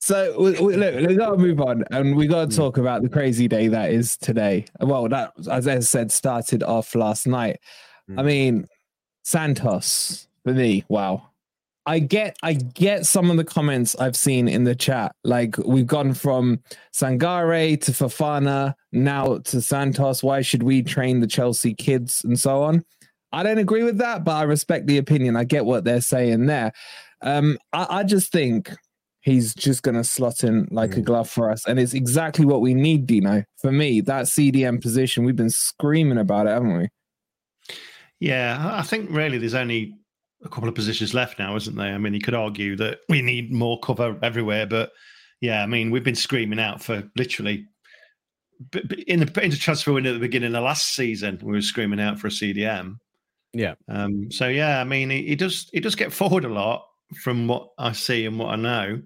So 0.00 0.40
we, 0.40 0.50
we, 0.60 0.76
look, 0.76 0.94
we 1.08 1.14
got 1.14 1.30
to 1.30 1.36
move 1.36 1.60
on, 1.60 1.84
and 1.90 2.16
we 2.16 2.26
got 2.26 2.50
to 2.50 2.56
talk 2.56 2.78
about 2.78 3.02
the 3.02 3.08
crazy 3.08 3.46
day 3.48 3.68
that 3.68 3.90
is 3.92 4.16
today. 4.16 4.64
Well, 4.80 5.08
that, 5.08 5.32
as 5.50 5.68
I 5.68 5.78
said, 5.80 6.10
started 6.10 6.62
off 6.62 6.94
last 6.94 7.26
night. 7.26 7.60
I 8.08 8.12
Mm. 8.22 8.24
mean, 8.24 8.66
Santos 9.22 10.26
for 10.44 10.52
me, 10.52 10.84
wow. 10.88 11.28
I 11.84 11.98
get, 11.98 12.36
I 12.42 12.54
get 12.54 13.06
some 13.06 13.30
of 13.30 13.36
the 13.36 13.44
comments 13.44 13.96
I've 13.96 14.16
seen 14.16 14.48
in 14.48 14.64
the 14.64 14.74
chat. 14.74 15.14
Like 15.24 15.58
we've 15.58 15.86
gone 15.86 16.14
from 16.14 16.60
Sangare 16.94 17.80
to 17.82 17.92
Fofana, 17.92 18.74
now 18.92 19.38
to 19.38 19.60
Santos. 19.60 20.22
Why 20.22 20.42
should 20.42 20.62
we 20.62 20.82
train 20.82 21.20
the 21.20 21.26
Chelsea 21.26 21.74
kids 21.74 22.22
and 22.24 22.38
so 22.38 22.62
on? 22.62 22.84
I 23.32 23.42
don't 23.42 23.58
agree 23.58 23.82
with 23.82 23.98
that, 23.98 24.24
but 24.24 24.36
I 24.36 24.42
respect 24.42 24.86
the 24.86 24.98
opinion. 24.98 25.36
I 25.36 25.44
get 25.44 25.64
what 25.64 25.84
they're 25.84 26.00
saying 26.00 26.46
there. 26.46 26.72
Um, 27.22 27.58
I, 27.72 27.86
I 27.88 28.04
just 28.04 28.30
think 28.30 28.70
he's 29.22 29.54
just 29.54 29.82
going 29.82 29.94
to 29.94 30.04
slot 30.04 30.44
in 30.44 30.68
like 30.70 30.96
a 30.96 31.00
glove 31.00 31.30
for 31.30 31.50
us. 31.50 31.66
And 31.66 31.78
it's 31.78 31.94
exactly 31.94 32.44
what 32.44 32.60
we 32.60 32.74
need, 32.74 33.06
Dino. 33.06 33.44
For 33.56 33.72
me, 33.72 34.00
that 34.02 34.26
CDM 34.26 34.82
position, 34.82 35.24
we've 35.24 35.36
been 35.36 35.50
screaming 35.50 36.18
about 36.18 36.46
it, 36.46 36.50
haven't 36.50 36.76
we? 36.76 36.88
Yeah, 38.20 38.70
I 38.74 38.82
think 38.82 39.10
really 39.10 39.38
there's 39.38 39.54
only 39.54 39.94
a 40.44 40.48
couple 40.48 40.68
of 40.68 40.74
positions 40.74 41.14
left 41.14 41.38
now, 41.38 41.56
isn't 41.56 41.76
there? 41.76 41.94
I 41.94 41.98
mean, 41.98 42.14
you 42.14 42.20
could 42.20 42.34
argue 42.34 42.76
that 42.76 43.00
we 43.08 43.22
need 43.22 43.52
more 43.52 43.78
cover 43.80 44.18
everywhere, 44.22 44.66
but 44.66 44.90
yeah, 45.40 45.62
I 45.62 45.66
mean, 45.66 45.90
we've 45.90 46.04
been 46.04 46.14
screaming 46.14 46.60
out 46.60 46.82
for 46.82 47.02
literally 47.16 47.66
in 49.06 49.20
the 49.20 49.42
into 49.42 49.58
transfer 49.58 49.92
window 49.92 50.10
at 50.10 50.14
the 50.14 50.18
beginning 50.20 50.54
of 50.54 50.62
last 50.62 50.94
season, 50.94 51.38
we 51.42 51.52
were 51.52 51.62
screaming 51.62 52.00
out 52.00 52.18
for 52.18 52.28
a 52.28 52.30
CDM. 52.30 52.96
Yeah. 53.52 53.74
Um, 53.88 54.30
so 54.30 54.48
yeah, 54.48 54.80
I 54.80 54.84
mean, 54.84 55.10
he, 55.10 55.26
he, 55.26 55.36
does 55.36 55.68
he 55.72 55.80
does 55.80 55.94
get 55.94 56.12
forward 56.12 56.44
a 56.44 56.48
lot 56.48 56.86
from 57.22 57.46
what 57.46 57.68
I 57.78 57.92
see 57.92 58.26
and 58.26 58.38
what 58.38 58.48
I 58.48 58.56
know. 58.56 59.02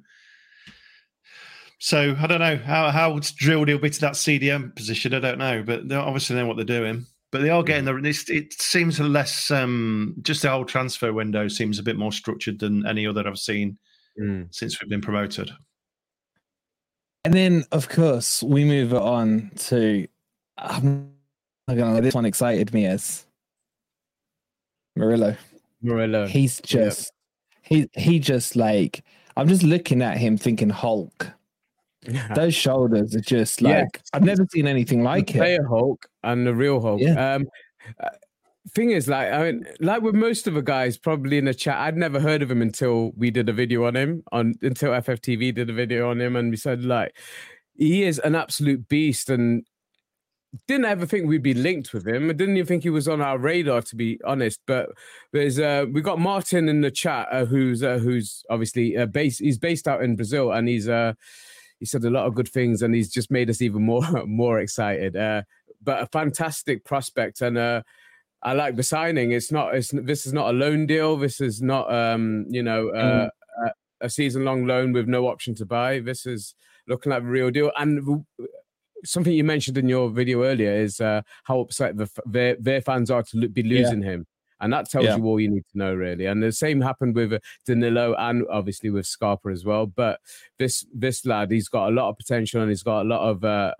So 1.78 2.16
I 2.18 2.26
don't 2.26 2.40
know 2.40 2.56
how 2.56 2.90
how 2.90 3.18
drilled 3.36 3.68
he'll 3.68 3.78
be 3.78 3.90
to 3.90 4.00
that 4.00 4.14
CDM 4.14 4.74
position. 4.74 5.14
I 5.14 5.20
don't 5.20 5.38
know, 5.38 5.62
but 5.62 5.88
they 5.88 5.94
obviously 5.94 6.36
know 6.36 6.46
what 6.46 6.56
they're 6.56 6.64
doing. 6.64 7.06
But 7.36 7.42
they 7.42 7.50
are 7.50 7.62
getting 7.62 7.84
the. 7.84 7.94
It 8.28 8.54
seems 8.54 8.98
less. 8.98 9.50
Um, 9.50 10.14
just 10.22 10.40
the 10.40 10.48
whole 10.48 10.64
transfer 10.64 11.12
window 11.12 11.48
seems 11.48 11.78
a 11.78 11.82
bit 11.82 11.98
more 11.98 12.10
structured 12.10 12.58
than 12.58 12.86
any 12.86 13.06
other 13.06 13.28
I've 13.28 13.36
seen 13.36 13.76
mm. 14.18 14.48
since 14.54 14.80
we've 14.80 14.88
been 14.88 15.02
promoted. 15.02 15.50
And 17.26 17.34
then, 17.34 17.64
of 17.72 17.90
course, 17.90 18.42
we 18.42 18.64
move 18.64 18.94
on 18.94 19.50
to. 19.66 20.08
I'm 20.56 21.12
not 21.68 21.76
gonna. 21.76 22.00
This 22.00 22.14
one 22.14 22.24
excited 22.24 22.72
me 22.72 22.86
as 22.86 23.26
Murillo. 24.96 25.36
Murillo. 25.82 26.26
He's 26.26 26.58
just. 26.62 27.12
He 27.60 27.86
he 27.92 28.18
just 28.18 28.56
like 28.56 29.04
I'm 29.36 29.48
just 29.48 29.62
looking 29.62 30.00
at 30.00 30.16
him 30.16 30.38
thinking 30.38 30.70
Hulk. 30.70 31.30
Yeah. 32.08 32.34
Those 32.34 32.54
shoulders 32.54 33.14
are 33.14 33.20
just 33.20 33.62
like 33.62 33.72
yeah. 33.72 34.00
I've 34.12 34.22
never 34.22 34.46
seen 34.50 34.66
anything 34.66 35.02
like 35.02 35.28
the 35.28 35.34
it. 35.34 35.38
Player 35.38 35.66
Hulk 35.66 36.06
and 36.22 36.46
the 36.46 36.54
real 36.54 36.80
Hulk. 36.80 37.00
Yeah. 37.00 37.34
Um, 37.34 37.46
uh, 38.02 38.08
thing 38.74 38.90
is, 38.90 39.08
like, 39.08 39.32
I 39.32 39.44
mean, 39.44 39.66
like 39.80 40.02
with 40.02 40.14
most 40.14 40.46
of 40.46 40.54
the 40.54 40.62
guys, 40.62 40.98
probably 40.98 41.38
in 41.38 41.44
the 41.44 41.54
chat, 41.54 41.78
I'd 41.78 41.96
never 41.96 42.20
heard 42.20 42.42
of 42.42 42.50
him 42.50 42.62
until 42.62 43.12
we 43.16 43.30
did 43.30 43.48
a 43.48 43.52
video 43.52 43.86
on 43.86 43.96
him, 43.96 44.22
on 44.32 44.54
until 44.62 44.90
FFTV 44.92 45.54
did 45.54 45.70
a 45.70 45.72
video 45.72 46.10
on 46.10 46.20
him, 46.20 46.36
and 46.36 46.50
we 46.50 46.56
said 46.56 46.84
like 46.84 47.16
he 47.74 48.04
is 48.04 48.18
an 48.20 48.34
absolute 48.34 48.88
beast, 48.88 49.30
and 49.30 49.64
didn't 50.66 50.86
ever 50.86 51.06
think 51.06 51.26
we'd 51.26 51.42
be 51.42 51.54
linked 51.54 51.92
with 51.92 52.06
him. 52.06 52.30
I 52.30 52.32
didn't 52.32 52.56
even 52.56 52.66
think 52.66 52.82
he 52.82 52.90
was 52.90 53.08
on 53.08 53.20
our 53.20 53.38
radar, 53.38 53.82
to 53.82 53.96
be 53.96 54.18
honest. 54.24 54.60
But 54.66 54.90
there's 55.32 55.58
uh, 55.58 55.86
we 55.92 56.00
got 56.00 56.18
Martin 56.18 56.68
in 56.68 56.80
the 56.80 56.90
chat, 56.90 57.28
uh, 57.30 57.44
who's 57.44 57.82
uh, 57.82 57.98
who's 57.98 58.44
obviously 58.50 58.96
uh, 58.96 59.06
based. 59.06 59.40
He's 59.40 59.58
based 59.58 59.86
out 59.86 60.02
in 60.02 60.16
Brazil, 60.16 60.52
and 60.52 60.68
he's 60.68 60.88
uh, 60.88 61.14
he 61.80 61.86
said 61.86 62.04
a 62.04 62.10
lot 62.10 62.26
of 62.26 62.34
good 62.34 62.48
things, 62.48 62.82
and 62.82 62.94
he's 62.94 63.10
just 63.10 63.30
made 63.30 63.50
us 63.50 63.62
even 63.62 63.82
more 63.82 64.02
more 64.26 64.60
excited. 64.60 65.16
Uh, 65.16 65.42
but 65.82 66.02
a 66.02 66.06
fantastic 66.06 66.84
prospect, 66.84 67.40
and 67.40 67.58
uh, 67.58 67.82
I 68.42 68.54
like 68.54 68.76
the 68.76 68.82
signing. 68.82 69.32
It's 69.32 69.52
not. 69.52 69.74
It's 69.74 69.90
this 69.90 70.26
is 70.26 70.32
not 70.32 70.50
a 70.50 70.52
loan 70.52 70.86
deal. 70.86 71.16
This 71.16 71.40
is 71.40 71.62
not 71.62 71.92
um, 71.92 72.46
you 72.48 72.62
know 72.62 72.88
uh, 72.90 73.28
mm. 73.28 73.30
a, 73.66 74.06
a 74.06 74.10
season 74.10 74.44
long 74.44 74.66
loan 74.66 74.92
with 74.92 75.08
no 75.08 75.28
option 75.28 75.54
to 75.56 75.66
buy. 75.66 76.00
This 76.00 76.26
is 76.26 76.54
looking 76.86 77.10
like 77.10 77.22
a 77.22 77.26
real 77.26 77.50
deal. 77.50 77.72
And 77.76 78.24
something 79.04 79.32
you 79.32 79.44
mentioned 79.44 79.78
in 79.78 79.88
your 79.88 80.10
video 80.10 80.42
earlier 80.42 80.72
is 80.72 81.00
uh, 81.00 81.22
how 81.44 81.60
upset 81.60 81.96
the, 81.96 82.08
their, 82.24 82.56
their 82.58 82.80
fans 82.80 83.10
are 83.10 83.22
to 83.22 83.48
be 83.48 83.62
losing 83.62 84.02
yeah. 84.02 84.10
him. 84.10 84.26
And 84.60 84.72
that 84.72 84.88
tells 84.88 85.04
yeah. 85.04 85.16
you 85.16 85.24
all 85.24 85.38
you 85.38 85.50
need 85.50 85.64
to 85.72 85.78
know, 85.78 85.94
really. 85.94 86.26
And 86.26 86.42
the 86.42 86.52
same 86.52 86.80
happened 86.80 87.14
with 87.14 87.32
uh, 87.32 87.38
Danilo 87.66 88.14
and 88.18 88.44
obviously 88.50 88.90
with 88.90 89.06
Scarpa 89.06 89.50
as 89.50 89.64
well. 89.64 89.86
But 89.86 90.20
this 90.58 90.86
this 90.94 91.26
lad, 91.26 91.50
he's 91.50 91.68
got 91.68 91.88
a 91.88 91.94
lot 91.94 92.08
of 92.08 92.16
potential 92.16 92.62
and 92.62 92.70
he's 92.70 92.82
got 92.82 93.02
a 93.02 93.08
lot 93.08 93.28
of 93.28 93.44
uh, 93.44 93.74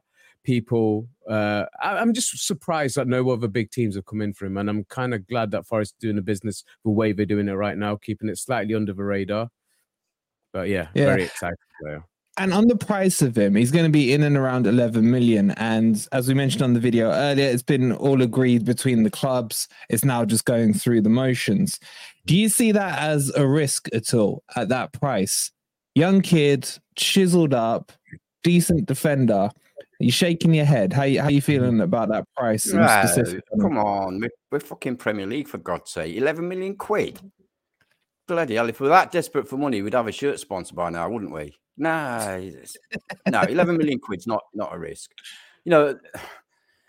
people. 0.44 1.08
Uh, 1.28 1.64
I, 1.82 2.00
am 2.00 2.12
just 2.12 2.46
surprised 2.46 2.96
that 2.96 3.08
no 3.08 3.28
other 3.30 3.48
big 3.48 3.70
teams 3.70 3.96
have 3.96 4.04
come 4.04 4.20
in 4.20 4.34
for 4.34 4.46
him. 4.46 4.58
And 4.58 4.68
I'm 4.68 4.84
kind 4.84 5.14
of 5.14 5.26
glad 5.26 5.50
that 5.52 5.66
Forest 5.66 5.94
are 5.94 6.00
doing 6.00 6.16
the 6.16 6.22
business 6.22 6.62
the 6.84 6.90
way 6.90 7.12
they're 7.12 7.26
doing 7.26 7.48
it 7.48 7.52
right 7.52 7.76
now, 7.76 7.96
keeping 7.96 8.28
it 8.28 8.38
slightly 8.38 8.74
under 8.74 8.92
the 8.92 9.04
radar. 9.04 9.48
But 10.52 10.68
yeah, 10.68 10.88
yeah. 10.94 11.06
very 11.06 11.24
excited 11.24 11.58
player. 11.82 12.04
And 12.38 12.52
on 12.52 12.68
the 12.68 12.76
price 12.76 13.22
of 13.22 13.36
him, 13.36 13.54
he's 13.54 13.70
going 13.70 13.86
to 13.86 13.90
be 13.90 14.12
in 14.12 14.22
and 14.22 14.36
around 14.36 14.66
11 14.66 15.10
million. 15.10 15.52
And 15.52 16.06
as 16.12 16.28
we 16.28 16.34
mentioned 16.34 16.62
on 16.62 16.74
the 16.74 16.80
video 16.80 17.10
earlier, 17.10 17.48
it's 17.48 17.62
been 17.62 17.92
all 17.92 18.20
agreed 18.20 18.64
between 18.64 19.04
the 19.04 19.10
clubs. 19.10 19.68
It's 19.88 20.04
now 20.04 20.24
just 20.26 20.44
going 20.44 20.74
through 20.74 21.00
the 21.00 21.08
motions. 21.08 21.80
Do 22.26 22.36
you 22.36 22.50
see 22.50 22.72
that 22.72 22.98
as 22.98 23.30
a 23.36 23.46
risk 23.46 23.88
at 23.94 24.12
all 24.12 24.42
at 24.54 24.68
that 24.68 24.92
price? 24.92 25.50
Young 25.94 26.20
kid, 26.20 26.68
chiseled 26.94 27.54
up, 27.54 27.90
decent 28.42 28.84
defender. 28.84 29.50
You 29.98 30.12
shaking 30.12 30.52
your 30.52 30.66
head? 30.66 30.92
How 30.92 31.04
you, 31.04 31.22
how 31.22 31.28
you 31.28 31.40
feeling 31.40 31.80
about 31.80 32.10
that 32.10 32.26
price? 32.36 32.70
come 33.62 33.78
on, 33.78 34.20
we're, 34.20 34.30
we're 34.50 34.60
fucking 34.60 34.96
Premier 34.96 35.26
League 35.26 35.48
for 35.48 35.56
God's 35.56 35.90
sake. 35.90 36.14
11 36.14 36.46
million 36.46 36.76
quid. 36.76 37.18
Bloody 38.28 38.56
hell! 38.56 38.68
If 38.68 38.80
we 38.80 38.88
are 38.88 38.90
that 38.90 39.10
desperate 39.10 39.48
for 39.48 39.56
money, 39.56 39.80
we'd 39.80 39.94
have 39.94 40.08
a 40.08 40.12
shirt 40.12 40.38
sponsor 40.38 40.74
by 40.74 40.90
now, 40.90 41.08
wouldn't 41.08 41.32
we? 41.32 41.56
No, 41.78 42.52
no, 43.28 43.42
11 43.42 43.76
million 43.76 43.98
quid's 43.98 44.26
not 44.26 44.42
not 44.54 44.74
a 44.74 44.78
risk. 44.78 45.10
You 45.64 45.70
know, 45.70 45.98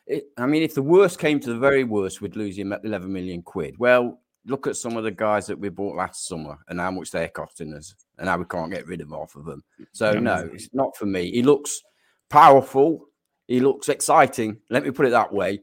it, 0.06 0.26
I 0.38 0.46
mean, 0.46 0.64
if 0.64 0.76
the 0.76 0.82
worst 0.82 1.20
came 1.20 1.40
to 1.42 1.54
the 1.54 1.60
very 1.60 1.84
worst, 1.84 2.22
we'd 2.22 2.36
lose 2.36 2.58
him 2.58 2.72
at 2.74 2.86
11 2.86 3.12
million 3.12 3.42
quid. 3.42 3.76
Well, 3.78 4.20
look 4.46 4.66
at 4.68 4.78
some 4.78 4.96
of 4.96 5.04
the 5.04 5.12
guys 5.12 5.48
that 5.48 5.60
we 5.60 5.70
bought 5.70 5.98
last 5.98 6.28
summer 6.28 6.58
and 6.70 6.80
how 6.80 6.92
much 6.92 7.12
they're 7.12 7.28
costing 7.28 7.74
us, 7.74 7.96
and 8.18 8.30
how 8.30 8.38
we 8.38 8.46
can't 8.46 8.72
get 8.72 8.88
rid 8.88 9.02
of 9.02 9.10
half 9.10 9.36
of 9.36 9.46
them. 9.46 9.64
So 9.92 10.14
no, 10.14 10.50
it's 10.54 10.74
not 10.74 10.96
for 10.96 11.06
me. 11.06 11.32
He 11.32 11.44
looks 11.44 11.82
powerful. 12.30 13.08
He 13.48 13.60
looks 13.60 13.90
exciting. 13.90 14.58
Let 14.70 14.84
me 14.84 14.92
put 14.92 15.06
it 15.06 15.12
that 15.12 15.34
way. 15.34 15.62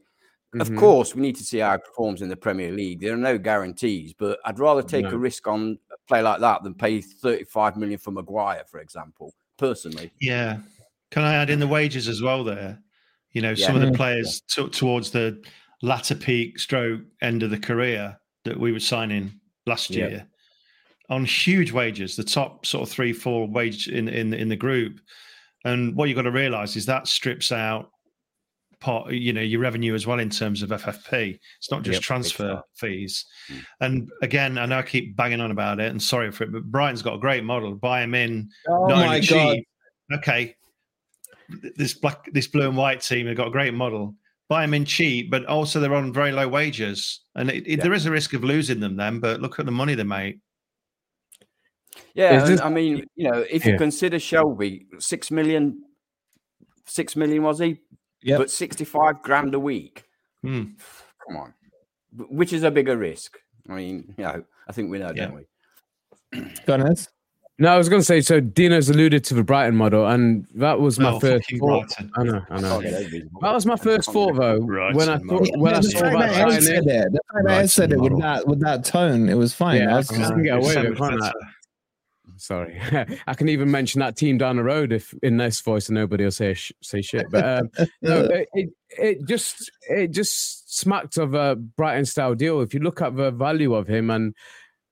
Mm-hmm. 0.55 0.73
Of 0.73 0.79
course, 0.79 1.13
we 1.13 1.21
need 1.21 1.35
to 1.35 1.43
see 1.43 1.57
how 1.57 1.73
he 1.73 1.79
performs 1.79 2.21
in 2.21 2.29
the 2.29 2.35
Premier 2.37 2.71
League. 2.71 3.01
There 3.01 3.13
are 3.13 3.17
no 3.17 3.37
guarantees, 3.37 4.13
but 4.13 4.39
I'd 4.45 4.57
rather 4.57 4.81
take 4.81 5.03
no. 5.03 5.11
a 5.11 5.17
risk 5.17 5.47
on 5.47 5.77
a 5.91 5.95
play 6.07 6.21
like 6.21 6.39
that 6.39 6.63
than 6.63 6.73
pay 6.73 7.01
35 7.01 7.75
million 7.75 7.99
for 7.99 8.11
Maguire, 8.11 8.63
for 8.69 8.79
example, 8.79 9.33
personally. 9.57 10.11
Yeah. 10.21 10.59
Can 11.11 11.23
I 11.23 11.35
add 11.35 11.49
in 11.49 11.59
the 11.59 11.67
wages 11.67 12.07
as 12.07 12.21
well 12.21 12.45
there? 12.45 12.79
You 13.31 13.41
know, 13.41 13.51
yeah. 13.51 13.65
some 13.65 13.75
of 13.75 13.81
the 13.81 13.91
players 13.91 14.41
yeah. 14.57 14.63
t- 14.63 14.69
towards 14.69 15.11
the 15.11 15.43
latter 15.81 16.15
peak 16.15 16.57
stroke 16.57 17.01
end 17.21 17.43
of 17.43 17.49
the 17.49 17.59
career 17.59 18.17
that 18.45 18.57
we 18.57 18.71
were 18.71 18.79
signing 18.79 19.37
last 19.65 19.89
year 19.89 20.09
yeah. 20.09 20.23
on 21.13 21.25
huge 21.25 21.73
wages, 21.73 22.15
the 22.15 22.23
top 22.23 22.65
sort 22.65 22.87
of 22.87 22.93
three, 22.93 23.11
four 23.11 23.45
wage 23.45 23.89
in, 23.89 24.07
in, 24.07 24.33
in 24.33 24.47
the 24.47 24.55
group. 24.55 25.01
And 25.65 25.97
what 25.97 26.07
you've 26.07 26.15
got 26.15 26.21
to 26.21 26.31
realize 26.31 26.77
is 26.77 26.85
that 26.85 27.07
strips 27.07 27.51
out 27.51 27.91
part, 28.79 29.11
you 29.11 29.33
know, 29.33 29.41
your 29.41 29.59
revenue 29.59 29.93
as 29.95 30.07
well 30.07 30.19
in 30.19 30.29
terms 30.29 30.61
of 30.61 30.69
FFP. 30.69 31.39
It's 31.57 31.71
not 31.71 31.83
just 31.83 31.97
yep, 31.97 32.03
transfer 32.03 32.61
fees. 32.75 33.25
Mm. 33.51 33.65
And 33.81 34.09
again, 34.21 34.57
I 34.57 34.65
know 34.65 34.79
I 34.79 34.83
keep 34.83 35.15
banging 35.15 35.41
on 35.41 35.51
about 35.51 35.79
it, 35.79 35.91
and 35.91 36.01
sorry 36.01 36.31
for 36.31 36.43
it, 36.45 36.51
but 36.51 36.63
Brighton's 36.63 37.01
got 37.01 37.15
a 37.15 37.19
great 37.19 37.43
model. 37.43 37.75
Buy 37.75 38.01
him 38.01 38.15
in. 38.15 38.49
Oh 38.67 38.87
my 38.87 39.19
god! 39.19 39.57
Okay, 40.13 40.55
this 41.75 41.93
black, 41.93 42.29
this 42.33 42.47
blue 42.47 42.67
and 42.67 42.77
white 42.77 43.01
team 43.01 43.27
have 43.27 43.37
got 43.37 43.47
a 43.47 43.51
great 43.51 43.73
model. 43.73 44.15
Buy 44.47 44.61
them 44.61 44.75
in 44.75 44.85
cheap, 44.85 45.31
but 45.31 45.45
also 45.45 45.79
they're 45.79 45.95
on 45.95 46.13
very 46.13 46.31
low 46.31 46.47
wages, 46.47 47.21
and 47.35 47.49
it, 47.49 47.65
it, 47.65 47.77
yeah. 47.77 47.83
there 47.83 47.93
is 47.93 48.05
a 48.05 48.11
risk 48.11 48.33
of 48.33 48.43
losing 48.43 48.79
them 48.79 48.95
then. 48.95 49.19
But 49.19 49.41
look 49.41 49.59
at 49.59 49.65
the 49.65 49.71
money 49.71 49.95
they 49.95 50.03
make. 50.03 50.39
Yeah, 52.13 52.45
this, 52.45 52.61
I 52.61 52.69
mean, 52.69 53.05
you 53.15 53.31
know, 53.31 53.45
if 53.49 53.65
yeah. 53.65 53.73
you 53.73 53.77
consider 53.77 54.17
Shelvey, 54.17 54.85
six 54.99 55.31
million, 55.31 55.83
six 56.85 57.15
million 57.15 57.43
was 57.43 57.59
he 57.59 57.79
Yep. 58.25 58.39
But 58.39 58.51
65 58.51 59.21
grand 59.21 59.53
a 59.53 59.59
week. 59.59 60.03
Hmm. 60.41 60.63
Come 61.27 61.37
on. 61.37 61.53
Which 62.17 62.53
is 62.53 62.63
a 62.63 62.71
bigger 62.71 62.97
risk? 62.97 63.37
I 63.69 63.75
mean, 63.75 64.15
you 64.17 64.23
know, 64.23 64.43
I 64.67 64.71
think 64.71 64.89
we 64.89 64.97
know, 64.97 65.11
yeah. 65.15 65.27
don't 65.27 65.35
we? 65.35 66.49
Go 66.65 66.73
on, 66.73 66.95
No, 67.59 67.73
I 67.73 67.77
was 67.77 67.87
going 67.87 68.01
to 68.01 68.05
say. 68.05 68.21
So 68.21 68.39
Dino's 68.39 68.89
alluded 68.89 69.23
to 69.25 69.35
the 69.35 69.43
Brighton 69.43 69.75
model, 69.75 70.07
and 70.07 70.47
that 70.55 70.79
was 70.79 70.99
my 70.99 71.11
oh, 71.11 71.19
first 71.19 71.51
thought. 71.51 71.87
Brighton. 71.97 72.11
I 72.15 72.23
know, 72.23 72.41
I 72.49 72.61
know. 72.61 72.81
that 72.81 73.53
was 73.53 73.67
my 73.67 73.75
first 73.75 74.11
thought, 74.11 74.35
though. 74.35 74.57
Right. 74.57 74.95
When 74.95 75.07
I 75.07 75.17
thought, 75.19 75.47
when 75.57 75.73
yeah, 75.73 75.77
I 75.77 75.81
saw 75.81 75.99
that, 76.01 76.63
said 76.63 76.87
it, 76.87 77.11
the 77.11 77.19
fact 77.31 77.45
that 77.45 77.59
I 77.59 77.65
said 77.67 77.91
it 77.91 77.99
with 77.99 78.19
that 78.21 78.47
with 78.47 78.59
that 78.61 78.83
tone, 78.83 79.29
it 79.29 79.35
was 79.35 79.53
fine. 79.53 79.81
Yeah, 79.81 79.93
I 79.93 79.97
was 79.97 80.07
just 80.07 80.31
going 80.31 80.37
to 80.37 80.43
get 80.43 80.57
away 80.57 80.89
with 80.89 80.99
it, 80.99 81.33
Sorry, 82.37 82.79
I 83.27 83.33
can 83.33 83.49
even 83.49 83.71
mention 83.71 83.99
that 83.99 84.15
team 84.15 84.37
down 84.37 84.57
the 84.57 84.63
road 84.63 84.91
if 84.91 85.13
in 85.23 85.37
this 85.37 85.61
voice, 85.61 85.87
and 85.87 85.95
nobody 85.95 86.23
will 86.23 86.31
say 86.31 86.53
sh- 86.53 86.73
say 86.81 87.01
shit. 87.01 87.25
But 87.29 87.59
um, 87.59 87.69
no, 88.01 88.19
it, 88.25 88.49
it, 88.53 88.69
it 88.97 89.27
just 89.27 89.71
it 89.89 90.11
just 90.11 90.77
smacked 90.77 91.17
of 91.17 91.33
a 91.33 91.55
Brighton 91.55 92.05
style 92.05 92.35
deal. 92.35 92.61
If 92.61 92.73
you 92.73 92.79
look 92.79 93.01
at 93.01 93.15
the 93.15 93.31
value 93.31 93.73
of 93.73 93.87
him 93.87 94.09
and 94.09 94.35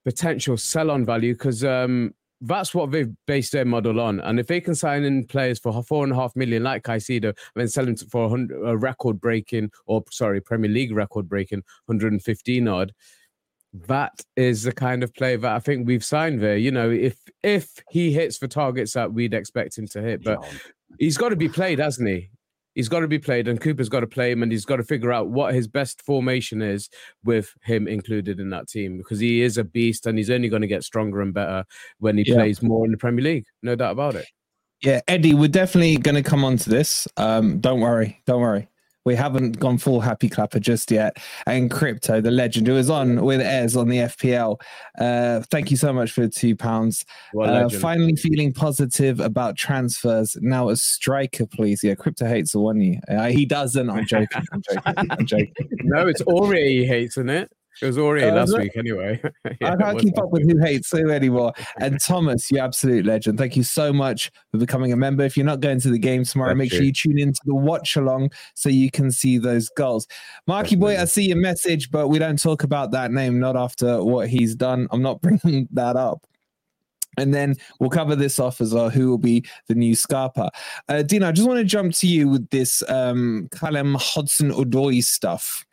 potential 0.05 0.57
sell 0.57 0.91
on 0.91 1.05
value, 1.05 1.33
because 1.33 1.63
um, 1.63 2.13
that's 2.41 2.75
what 2.75 2.91
they've 2.91 3.11
based 3.25 3.53
their 3.53 3.65
model 3.65 3.99
on. 3.99 4.19
And 4.19 4.39
if 4.39 4.47
they 4.47 4.61
can 4.61 4.75
sign 4.75 5.03
in 5.03 5.25
players 5.25 5.59
for 5.59 5.83
four 5.83 6.03
and 6.03 6.13
a 6.13 6.15
half 6.15 6.35
million, 6.35 6.63
like 6.63 6.83
Caicedo, 6.83 7.29
and 7.29 7.35
then 7.55 7.67
sell 7.67 7.85
them 7.85 7.95
for 7.95 8.37
a 8.65 8.77
record 8.77 9.19
breaking, 9.19 9.71
or 9.85 10.03
sorry, 10.11 10.41
Premier 10.41 10.69
League 10.69 10.93
record 10.93 11.29
breaking, 11.29 11.63
115 11.85 12.67
odd 12.67 12.93
that 13.73 14.21
is 14.35 14.63
the 14.63 14.71
kind 14.71 15.03
of 15.03 15.13
play 15.13 15.35
that 15.35 15.51
I 15.51 15.59
think 15.59 15.87
we've 15.87 16.03
signed 16.03 16.41
there. 16.41 16.57
You 16.57 16.71
know, 16.71 16.89
if 16.89 17.17
if 17.41 17.71
he 17.89 18.11
hits 18.11 18.39
the 18.39 18.47
targets 18.47 18.93
that 18.93 19.13
we'd 19.13 19.33
expect 19.33 19.77
him 19.77 19.87
to 19.87 20.01
hit, 20.01 20.23
but 20.23 20.43
he's 20.99 21.17
got 21.17 21.29
to 21.29 21.35
be 21.35 21.49
played, 21.49 21.79
hasn't 21.79 22.07
he? 22.07 22.29
He's 22.75 22.89
got 22.89 23.01
to 23.01 23.07
be 23.07 23.19
played, 23.19 23.47
and 23.47 23.61
Cooper's 23.61 23.89
got 23.89 23.99
to 23.99 24.07
play 24.07 24.31
him, 24.31 24.41
and 24.41 24.51
he's 24.51 24.65
got 24.65 24.77
to 24.77 24.83
figure 24.83 25.11
out 25.11 25.29
what 25.29 25.53
his 25.53 25.67
best 25.67 26.01
formation 26.01 26.61
is 26.61 26.89
with 27.23 27.53
him 27.63 27.87
included 27.87 28.39
in 28.39 28.49
that 28.49 28.67
team 28.67 28.97
because 28.97 29.19
he 29.19 29.41
is 29.41 29.57
a 29.57 29.63
beast, 29.63 30.07
and 30.07 30.17
he's 30.17 30.31
only 30.31 30.49
going 30.49 30.63
to 30.63 30.67
get 30.67 30.83
stronger 30.83 31.21
and 31.21 31.33
better 31.33 31.65
when 31.99 32.17
he 32.17 32.23
yeah. 32.25 32.35
plays 32.35 32.61
more 32.61 32.85
in 32.85 32.91
the 32.91 32.97
Premier 32.97 33.23
League. 33.23 33.45
No 33.61 33.75
doubt 33.75 33.91
about 33.91 34.15
it. 34.15 34.25
Yeah, 34.81 35.01
Eddie, 35.07 35.33
we're 35.33 35.47
definitely 35.47 35.97
going 35.97 36.15
to 36.15 36.23
come 36.23 36.43
on 36.43 36.57
to 36.57 36.69
this. 36.69 37.07
Um, 37.15 37.59
don't 37.59 37.79
worry, 37.79 38.21
don't 38.25 38.41
worry. 38.41 38.67
We 39.05 39.15
haven't 39.15 39.59
gone 39.59 39.77
full 39.77 39.99
happy 39.99 40.29
clapper 40.29 40.59
just 40.59 40.91
yet. 40.91 41.17
And 41.45 41.69
Crypto, 41.69 42.21
the 42.21 42.31
legend, 42.31 42.67
who 42.67 42.75
is 42.75 42.89
on 42.89 43.23
with 43.23 43.41
Ez 43.41 43.75
on 43.75 43.89
the 43.89 43.97
FPL. 43.97 44.61
Uh, 44.99 45.41
thank 45.49 45.71
you 45.71 45.77
so 45.77 45.91
much 45.91 46.11
for 46.11 46.21
the 46.21 46.29
two 46.29 46.55
pounds. 46.55 47.05
Uh, 47.39 47.67
finally 47.69 48.15
feeling 48.15 48.53
positive 48.53 49.19
about 49.19 49.57
transfers. 49.57 50.37
Now 50.41 50.69
a 50.69 50.75
striker, 50.75 51.45
please. 51.45 51.83
Yeah, 51.83 51.95
Crypto 51.95 52.25
hates 52.27 52.53
the 52.53 52.59
one 52.59 52.79
you. 52.79 52.99
Uh, 53.07 53.27
he 53.27 53.45
doesn't. 53.45 53.89
I'm 53.89 54.05
joking. 54.05 54.43
I'm 54.51 54.61
joking. 54.61 54.93
I'm 54.95 55.25
joking. 55.25 55.53
no, 55.83 56.07
it's 56.07 56.21
Ori 56.21 56.69
he 56.69 56.85
hates, 56.85 57.17
isn't 57.17 57.29
it? 57.29 57.51
It 57.81 57.87
was 57.87 57.97
already 57.97 58.25
uh, 58.25 58.35
last 58.35 58.57
week 58.57 58.75
anyway. 58.77 59.21
yeah, 59.61 59.73
I 59.73 59.75
can't 59.75 59.99
keep 59.99 60.17
up 60.17 60.29
with 60.29 60.49
who 60.49 60.59
hates 60.59 60.91
who 60.91 61.09
anymore. 61.09 61.53
And 61.79 61.99
Thomas, 62.05 62.51
you 62.51 62.59
absolute 62.59 63.05
legend. 63.05 63.37
Thank 63.37 63.57
you 63.57 63.63
so 63.63 63.91
much 63.91 64.31
for 64.51 64.57
becoming 64.57 64.93
a 64.93 64.95
member. 64.95 65.23
If 65.23 65.35
you're 65.35 65.45
not 65.45 65.59
going 65.59 65.79
to 65.81 65.89
the 65.89 65.99
game 65.99 66.23
tomorrow, 66.23 66.49
That's 66.49 66.57
make 66.57 66.69
true. 66.69 66.79
sure 66.79 66.85
you 66.85 66.93
tune 66.93 67.19
into 67.19 67.41
the 67.45 67.55
watch 67.55 67.95
along 67.95 68.31
so 68.53 68.69
you 68.69 68.91
can 68.91 69.11
see 69.11 69.37
those 69.37 69.69
goals. 69.69 70.07
Marky 70.47 70.75
boy, 70.75 70.99
I 70.99 71.05
see 71.05 71.25
your 71.25 71.37
message, 71.37 71.89
but 71.89 72.07
we 72.09 72.19
don't 72.19 72.41
talk 72.41 72.63
about 72.63 72.91
that 72.91 73.11
name, 73.11 73.39
not 73.39 73.55
after 73.55 74.03
what 74.03 74.29
he's 74.29 74.55
done. 74.55 74.87
I'm 74.91 75.01
not 75.01 75.21
bringing 75.43 75.67
that 75.71 75.95
up. 75.95 76.25
And 77.17 77.33
then 77.33 77.55
we'll 77.79 77.91
cover 77.91 78.15
this 78.15 78.39
off 78.39 78.59
as 78.59 78.73
well. 78.73 78.89
Who 78.89 79.09
will 79.09 79.19
be 79.19 79.45
the 79.67 79.75
new 79.75 79.95
Scarpa? 79.95 80.49
Uh, 80.89 81.03
Dino, 81.03 81.27
I 81.27 81.31
just 81.31 81.47
want 81.47 81.59
to 81.59 81.63
jump 81.63 81.93
to 81.95 82.07
you 82.07 82.27
with 82.27 82.49
this 82.49 82.81
um, 82.89 83.49
Callum 83.51 83.95
Hudson 83.99 84.51
Odoi 84.51 85.03
stuff. 85.03 85.63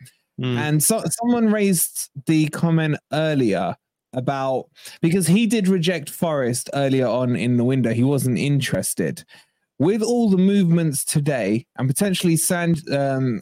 Mm. 0.40 0.56
And 0.56 0.82
so 0.82 1.02
someone 1.20 1.52
raised 1.52 2.11
the 2.26 2.49
comment 2.49 2.97
earlier 3.12 3.76
about 4.12 4.66
because 5.00 5.26
he 5.26 5.47
did 5.47 5.68
reject 5.68 6.11
Forest 6.11 6.70
earlier 6.75 7.06
on 7.06 7.37
in 7.37 7.56
the 7.56 7.64
window. 7.64 7.92
He 7.92 8.04
wasn't 8.04 8.38
interested. 8.38 9.25
With 9.78 10.02
all 10.02 10.28
the 10.28 10.37
movements 10.37 11.04
today 11.04 11.66
and 11.76 11.88
potentially 11.88 12.37
San, 12.37 12.76
um, 12.92 13.40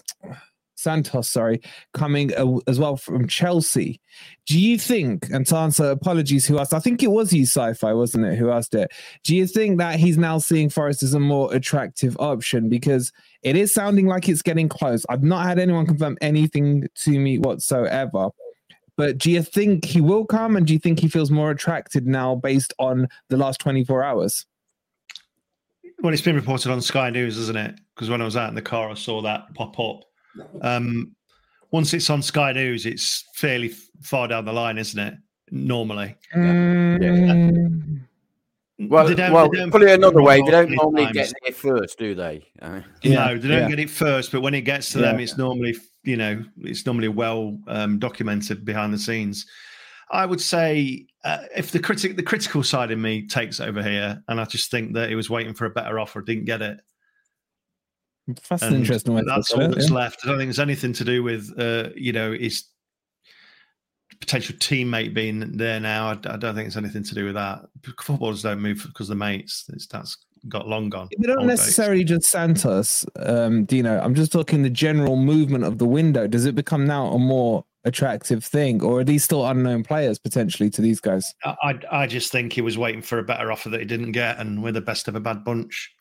Santos, 0.79 1.29
sorry, 1.29 1.61
coming 1.93 2.33
as 2.67 2.79
well 2.79 2.97
from 2.97 3.27
Chelsea. 3.27 4.01
Do 4.47 4.59
you 4.59 4.79
think, 4.79 5.29
and 5.31 5.47
to 5.49 5.57
answer 5.57 5.91
apologies, 5.91 6.47
who 6.47 6.59
asked, 6.59 6.73
I 6.73 6.79
think 6.79 7.03
it 7.03 7.11
was 7.11 7.33
you, 7.33 7.43
sci 7.43 7.75
fi, 7.75 7.93
wasn't 7.93 8.27
it, 8.27 8.39
who 8.39 8.51
asked 8.51 8.75
it? 8.75 8.93
Do 9.25 9.35
you 9.35 9.47
think 9.47 9.79
that 9.79 9.99
he's 9.99 10.17
now 10.17 10.39
seeing 10.39 10.71
Forest 10.71 11.03
as 11.03 11.15
a 11.15 11.21
more 11.21 11.53
attractive 11.53 12.17
option? 12.21 12.69
Because 12.69 13.13
it 13.43 13.57
is 13.57 13.75
sounding 13.75 14.07
like 14.07 14.29
it's 14.29 14.43
getting 14.43 14.69
close. 14.69 15.05
I've 15.09 15.25
not 15.25 15.45
had 15.45 15.59
anyone 15.59 15.87
confirm 15.87 16.17
anything 16.21 16.89
to 17.03 17.19
me 17.19 17.39
whatsoever. 17.39 18.29
But 18.97 19.19
do 19.19 19.31
you 19.31 19.43
think 19.43 19.85
he 19.85 20.01
will 20.01 20.25
come 20.25 20.57
and 20.57 20.67
do 20.67 20.73
you 20.73 20.79
think 20.79 20.99
he 20.99 21.09
feels 21.09 21.31
more 21.31 21.51
attracted 21.51 22.07
now 22.07 22.35
based 22.35 22.75
on 22.79 23.07
the 23.29 23.37
last 23.37 23.61
24 23.61 24.03
hours? 24.03 24.47
Well, 26.01 26.13
it's 26.13 26.23
been 26.23 26.37
reported 26.37 26.71
on 26.71 26.81
Sky 26.81 27.11
News, 27.11 27.39
isn't 27.39 27.57
it? 27.57 27.81
Because 27.95 28.09
when 28.11 28.23
I 28.23 28.25
was 28.25 28.37
out 28.37 28.49
in 28.49 28.55
the 28.55 28.63
car, 28.63 28.91
I 28.91 28.95
saw 28.95 29.23
that 29.23 29.55
pop 29.55 29.79
up. 29.79 30.08
Um, 30.63 31.15
once 31.71 31.93
it's 31.95 32.11
on 32.11 32.23
Sky 32.23 32.53
News, 32.53 32.87
it's 32.87 33.25
fairly 33.35 33.69
far 34.01 34.29
down 34.29 34.45
the 34.45 34.53
line, 34.53 34.79
isn't 34.79 34.99
it? 34.99 35.15
Normally. 35.51 36.17
Mm. 36.35 37.03
Yeah. 37.03 37.99
Well, 38.81 39.13
well 39.33 39.49
put 39.71 39.83
it 39.83 39.91
another 39.91 40.23
way, 40.23 40.41
they 40.41 40.53
don't 40.53 40.71
normally 40.71 41.07
times. 41.07 41.17
get 41.17 41.33
it 41.49 41.57
first, 41.57 41.99
do 41.99 42.15
they? 42.15 42.47
Uh, 42.63 42.81
no, 43.05 43.37
they 43.37 43.49
don't 43.49 43.63
yeah. 43.63 43.69
get 43.69 43.81
it 43.81 43.91
first, 43.91 44.31
but 44.31 44.41
when 44.41 44.55
it 44.55 44.61
gets 44.61 44.93
to 44.93 45.01
yeah. 45.01 45.07
them, 45.07 45.21
it's 45.21 45.37
normally, 45.37 45.75
you 46.05 46.17
know, 46.17 46.45
it's 46.61 46.87
normally 46.87 47.09
well 47.09 47.59
um, 47.67 47.99
documented 47.99 48.65
behind 48.65 48.95
the 48.95 48.99
scenes. 48.99 49.47
I 50.13 50.25
would 50.27 50.41
say 50.41 51.07
uh, 51.25 51.39
if 51.57 51.73
the 51.73 51.81
critic, 51.81 52.17
the 52.17 52.23
critical 52.23 52.63
side 52.63 52.93
of 52.93 53.01
me 53.01 53.27
takes 53.27 53.59
over 53.59 53.83
here, 53.83 54.23
and 54.29 54.41
I 54.41 54.45
just 54.45 54.71
think 54.71 54.95
that 54.95 55.09
he 55.09 55.17
was 55.17 55.29
waiting 55.29 55.55
for 55.55 55.65
a 55.65 55.71
better 55.71 55.99
offer, 55.99 56.23
didn't 56.23 56.45
get 56.45 56.63
it, 56.63 56.81
that's 58.49 58.63
and 58.63 58.75
an 58.75 58.81
interesting 58.81 59.15
way. 59.15 59.23
That's 59.27 59.51
all 59.53 59.69
that's 59.69 59.89
yeah. 59.89 59.97
left. 59.97 60.21
I 60.25 60.29
don't 60.29 60.39
think 60.39 60.51
it's 60.51 60.59
anything 60.59 60.93
to 60.95 61.05
do 61.05 61.23
with 61.23 61.53
uh, 61.59 61.91
you 61.97 62.13
know 62.13 62.33
his 62.33 62.65
potential 64.21 64.55
teammate 64.57 65.15
being 65.15 65.57
there 65.57 65.81
now. 65.81 66.09
I, 66.09 66.13
I, 66.13 66.37
don't 66.37 66.55
think 66.55 66.67
it's 66.67 66.77
anything 66.77 67.05
to 67.05 67.15
do 67.15 67.27
with 67.27 67.35
that. 67.35 67.61
Footballers 68.01 68.43
don't 68.43 68.61
move 68.61 68.85
because 68.87 69.09
the 69.09 69.15
mates. 69.15 69.65
It's, 69.73 69.87
that's 69.87 70.17
got 70.49 70.69
long 70.69 70.89
gone. 70.89 71.09
They 71.19 71.27
don't 71.27 71.47
necessarily 71.47 72.05
days. 72.05 72.19
just 72.19 72.31
Santos, 72.31 73.07
um, 73.17 73.65
Dino. 73.65 74.01
I'm 74.01 74.15
just 74.15 74.33
talking 74.33 74.63
the 74.63 74.71
general 74.71 75.17
movement 75.17 75.65
of 75.65 75.79
the 75.79 75.87
window. 75.87 76.27
Does 76.27 76.45
it 76.45 76.55
become 76.55 76.87
now 76.87 77.07
a 77.09 77.19
more 77.19 77.65
attractive 77.85 78.45
thing, 78.45 78.83
or 78.83 79.01
are 79.01 79.05
these 79.05 79.25
still 79.25 79.47
unknown 79.47 79.85
players 79.85 80.19
potentially 80.19 80.71
to 80.71 80.83
these 80.83 81.01
guys? 81.01 81.35
I 81.45 81.79
I 81.91 82.07
just 82.07 82.31
think 82.31 82.53
he 82.53 82.61
was 82.61 82.77
waiting 82.77 83.03
for 83.03 83.19
a 83.19 83.25
better 83.25 83.51
offer 83.51 83.69
that 83.71 83.81
he 83.81 83.87
didn't 83.87 84.13
get, 84.13 84.39
and 84.39 84.63
we're 84.63 84.73
the 84.73 84.81
best 84.81 85.09
of 85.09 85.15
a 85.15 85.21
bad 85.21 85.45
bunch. 85.45 85.93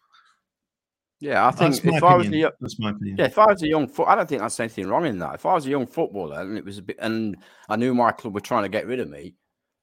Yeah, 1.19 1.47
I 1.47 1.51
think 1.51 1.83
if 1.83 2.03
I 2.03 2.15
was 2.15 2.27
a 2.27 2.37
young, 2.37 2.51
that's 2.59 2.79
my 2.79 2.91
opinion. 2.91 3.17
Yeah, 3.17 3.25
if 3.25 3.39
I 3.39 3.47
was 3.47 3.63
a 3.63 3.67
young 3.67 3.87
foot, 3.87 4.07
I 4.07 4.15
don't 4.15 4.29
think 4.29 4.41
that's 4.41 4.59
anything 4.59 4.87
wrong 4.87 5.05
in 5.05 5.17
that. 5.19 5.35
If 5.35 5.45
I 5.45 5.53
was 5.53 5.65
a 5.65 5.69
young 5.69 5.87
footballer 5.87 6.41
and 6.41 6.57
it 6.57 6.65
was 6.65 6.77
a 6.77 6.83
bit, 6.83 6.97
and 6.99 7.37
I 7.69 7.75
knew 7.75 7.95
my 7.95 8.11
club 8.11 8.35
were 8.35 8.39
trying 8.39 8.63
to 8.63 8.69
get 8.69 8.85
rid 8.85 8.99
of 8.99 9.09
me, 9.09 9.33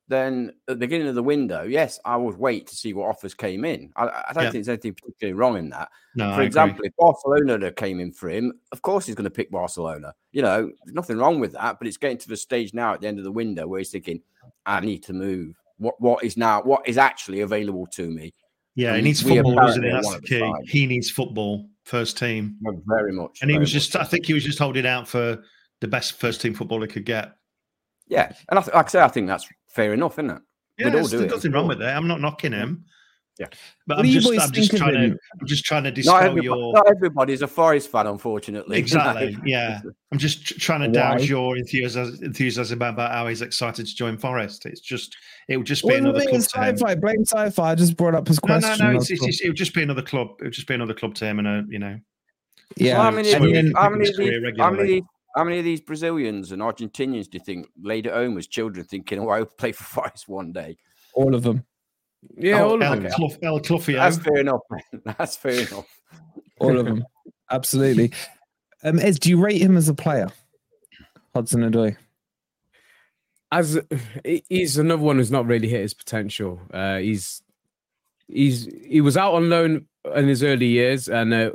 then 0.07 0.53
at 0.69 0.75
the 0.75 0.77
beginning 0.77 1.09
of 1.09 1.15
the 1.15 1.23
window, 1.23 1.63
yes, 1.63 1.99
I 2.05 2.17
would 2.17 2.37
wait 2.37 2.67
to 2.69 2.77
see 2.77 2.93
what 2.93 3.09
offers 3.09 3.35
came 3.35 3.65
in. 3.65 3.91
I, 3.97 4.05
I 4.05 4.33
don't 4.33 4.45
yeah. 4.45 4.51
think 4.51 4.65
there's 4.65 4.69
anything 4.69 4.95
particularly 4.95 5.35
wrong 5.35 5.57
in 5.57 5.71
that. 5.71 5.89
No, 6.15 6.35
for 6.35 6.43
I 6.43 6.45
example, 6.45 6.77
agree. 6.77 6.89
if 6.89 6.97
Barcelona 6.99 7.73
came 7.73 8.01
in 8.01 8.13
for 8.13 8.29
him, 8.29 8.53
of 8.71 8.83
course 8.83 9.07
he's 9.07 9.15
going 9.15 9.25
to 9.25 9.31
pick 9.31 9.51
Barcelona. 9.51 10.13
You 10.33 10.43
know, 10.43 10.71
there's 10.85 10.95
nothing 10.95 11.17
wrong 11.17 11.41
with 11.41 11.53
that. 11.53 11.79
But 11.79 11.89
it's 11.89 11.97
getting 11.97 12.19
to 12.19 12.29
the 12.29 12.37
stage 12.37 12.75
now 12.75 12.95
at 12.95 13.01
the 13.01 13.09
end 13.09 13.19
of 13.19 13.25
the 13.25 13.33
window 13.33 13.67
where 13.67 13.79
he's 13.79 13.91
thinking, 13.91 14.21
I 14.67 14.81
need 14.81 15.03
to 15.05 15.15
move. 15.15 15.57
What 15.79 16.01
what 16.01 16.23
is 16.23 16.37
now 16.37 16.63
what 16.63 16.87
is 16.87 16.99
actually 16.99 17.41
available 17.41 17.87
to 17.95 18.09
me? 18.09 18.33
Yeah, 18.77 18.97
he 18.97 19.03
needs 19.03 19.23
football, 19.23 19.55
doesn't 19.55 19.83
he? 19.83 19.91
That's 19.91 20.15
the 20.17 20.21
key. 20.21 20.53
He 20.67 20.87
needs 20.87 21.11
football, 21.11 21.69
first 21.85 22.19
team. 22.19 22.57
very 22.87 23.13
much. 23.13 23.39
And 23.41 23.51
he 23.51 23.59
was 23.59 23.71
just, 23.73 23.95
I 23.97 24.05
think 24.05 24.27
he 24.27 24.35
was 24.35 24.45
just 24.45 24.59
holding 24.59 24.87
out 24.87 25.07
for 25.07 25.43
the 25.81 25.89
best 25.89 26.15
first 26.15 26.41
team 26.41 26.55
footballer 26.55 26.87
he 26.87 26.93
could 26.93 27.05
get. 27.05 27.33
Yeah. 28.09 28.33
And 28.51 28.59
I 28.59 28.63
th- 28.63 28.75
like 28.75 28.87
I 28.87 28.89
say, 28.89 29.01
I 29.01 29.09
think 29.09 29.29
that's 29.29 29.49
fair 29.69 29.95
enough, 29.95 30.15
isn't 30.15 30.31
it? 30.31 30.43
Yeah, 30.79 30.91
there's 30.91 31.13
nothing 31.13 31.53
wrong 31.53 31.69
with 31.69 31.81
it. 31.81 31.87
I'm 31.87 32.09
not 32.09 32.21
knocking 32.21 32.53
him. 32.53 32.85
Yeah, 33.39 33.47
but 33.89 33.99
I'm 33.99 34.05
just, 34.07 34.31
I'm 34.41 34.53
just 34.53 34.77
trying 34.77 34.95
to, 34.95 35.19
I'm 35.41 35.47
just 35.47 35.65
trying 35.65 35.83
to 35.83 35.91
dispel 35.91 36.35
not 36.35 36.45
your. 36.45 36.73
Not 36.73 36.89
everybody's 36.89 37.43
a 37.43 37.49
Forest 37.49 37.91
fan, 37.91 38.07
unfortunately. 38.07 38.79
Exactly. 38.85 39.37
yeah, 39.45 39.81
I'm 40.13 40.19
just 40.19 40.61
trying 40.61 40.83
to 40.83 40.89
douse 40.89 41.29
your 41.29 41.57
enthusiasm, 41.57 42.17
enthusiasm 42.23 42.81
about 42.81 43.11
how 43.11 43.27
he's 43.27 43.43
excited 43.43 43.87
to 43.87 43.95
join 43.95 44.19
Forest. 44.19 44.67
It's 44.67 44.81
just, 44.81 45.17
it 45.49 45.57
would 45.57 45.67
just 45.67 45.83
be 45.83 45.89
well, 45.89 45.97
another 45.97 46.21
club. 46.21 46.43
Sci-fi, 46.43 46.95
blame 46.95 47.25
sci-fi. 47.25 47.73
I 47.73 47.75
just 47.75 47.97
brought 47.97 48.15
up 48.15 48.29
his 48.29 48.39
question. 48.39 48.71
No, 48.79 48.85
no, 48.85 48.93
no. 48.93 48.99
It's, 48.99 49.11
it's, 49.11 49.27
it's, 49.27 49.41
it 49.41 49.49
would 49.49 49.57
just 49.57 49.75
be 49.75 49.83
another 49.83 50.03
club. 50.03 50.29
It 50.39 50.45
would 50.45 50.53
just 50.53 50.69
be 50.69 50.75
another 50.75 50.95
club 50.95 51.17
to 51.17 51.25
him, 51.25 51.41
and 51.41 51.49
a, 51.49 51.65
you 51.69 51.81
know. 51.81 51.99
Yeah. 52.77 53.03
how 53.03 53.11
many? 53.11 53.33
Then, 53.33 53.73
how 53.75 53.91
many? 53.91 54.11
How 54.59 54.71
many? 54.71 55.03
How 55.37 55.43
many 55.43 55.59
of 55.59 55.65
these 55.65 55.81
Brazilians 55.81 56.53
and 56.53 56.63
Argentinians 56.63 57.29
do 57.29 57.39
you 57.39 57.45
think 57.45 57.67
laid 57.83 58.07
at 58.07 58.13
home 58.13 58.39
as 58.39 58.47
children 58.47 58.87
thinking, 58.87 59.19
oh, 59.19 59.31
I 59.31 59.41
will 59.41 59.47
play 59.47 59.73
for 59.73 59.83
Forest 60.03 60.29
one 60.29 60.53
day? 60.53 60.77
All 61.15 61.35
of 61.35 61.43
them. 61.43 61.65
Yeah, 62.37 62.63
oh, 62.63 62.71
all 62.71 62.83
El, 62.83 62.93
of 62.93 63.03
them. 63.03 63.13
Clough, 63.13 63.37
El 63.43 63.61
Cluffio. 63.61 63.97
That's 63.97 64.19
fair 64.19 64.39
enough. 64.39 64.61
Man. 64.71 65.03
That's 65.19 65.37
fair 65.37 65.53
enough. 65.53 65.87
all 66.61 66.79
of 66.79 66.85
them. 66.85 67.05
Absolutely. 67.51 68.13
Um, 68.83 68.99
Ez, 68.99 69.19
do 69.19 69.31
you 69.31 69.41
rate 69.41 69.61
him 69.61 69.77
as 69.77 69.89
a 69.89 69.95
player? 69.95 70.29
Hudson 71.35 71.63
Odoi. 71.63 71.97
As 73.53 73.81
he's 74.25 74.79
another 74.79 75.03
one 75.03 75.17
who's 75.17 75.31
not 75.31 75.47
really 75.47 75.69
hit 75.69 75.83
his 75.83 75.95
potential. 75.95 76.61
Uh, 76.73 76.99
he's 76.99 77.43
he's 78.29 78.69
he 78.85 79.01
was 79.01 79.17
out 79.17 79.35
on 79.35 79.49
loan 79.49 79.87
in 80.15 80.27
his 80.27 80.43
early 80.43 80.67
years, 80.67 81.09
and 81.09 81.33
uh, 81.33 81.51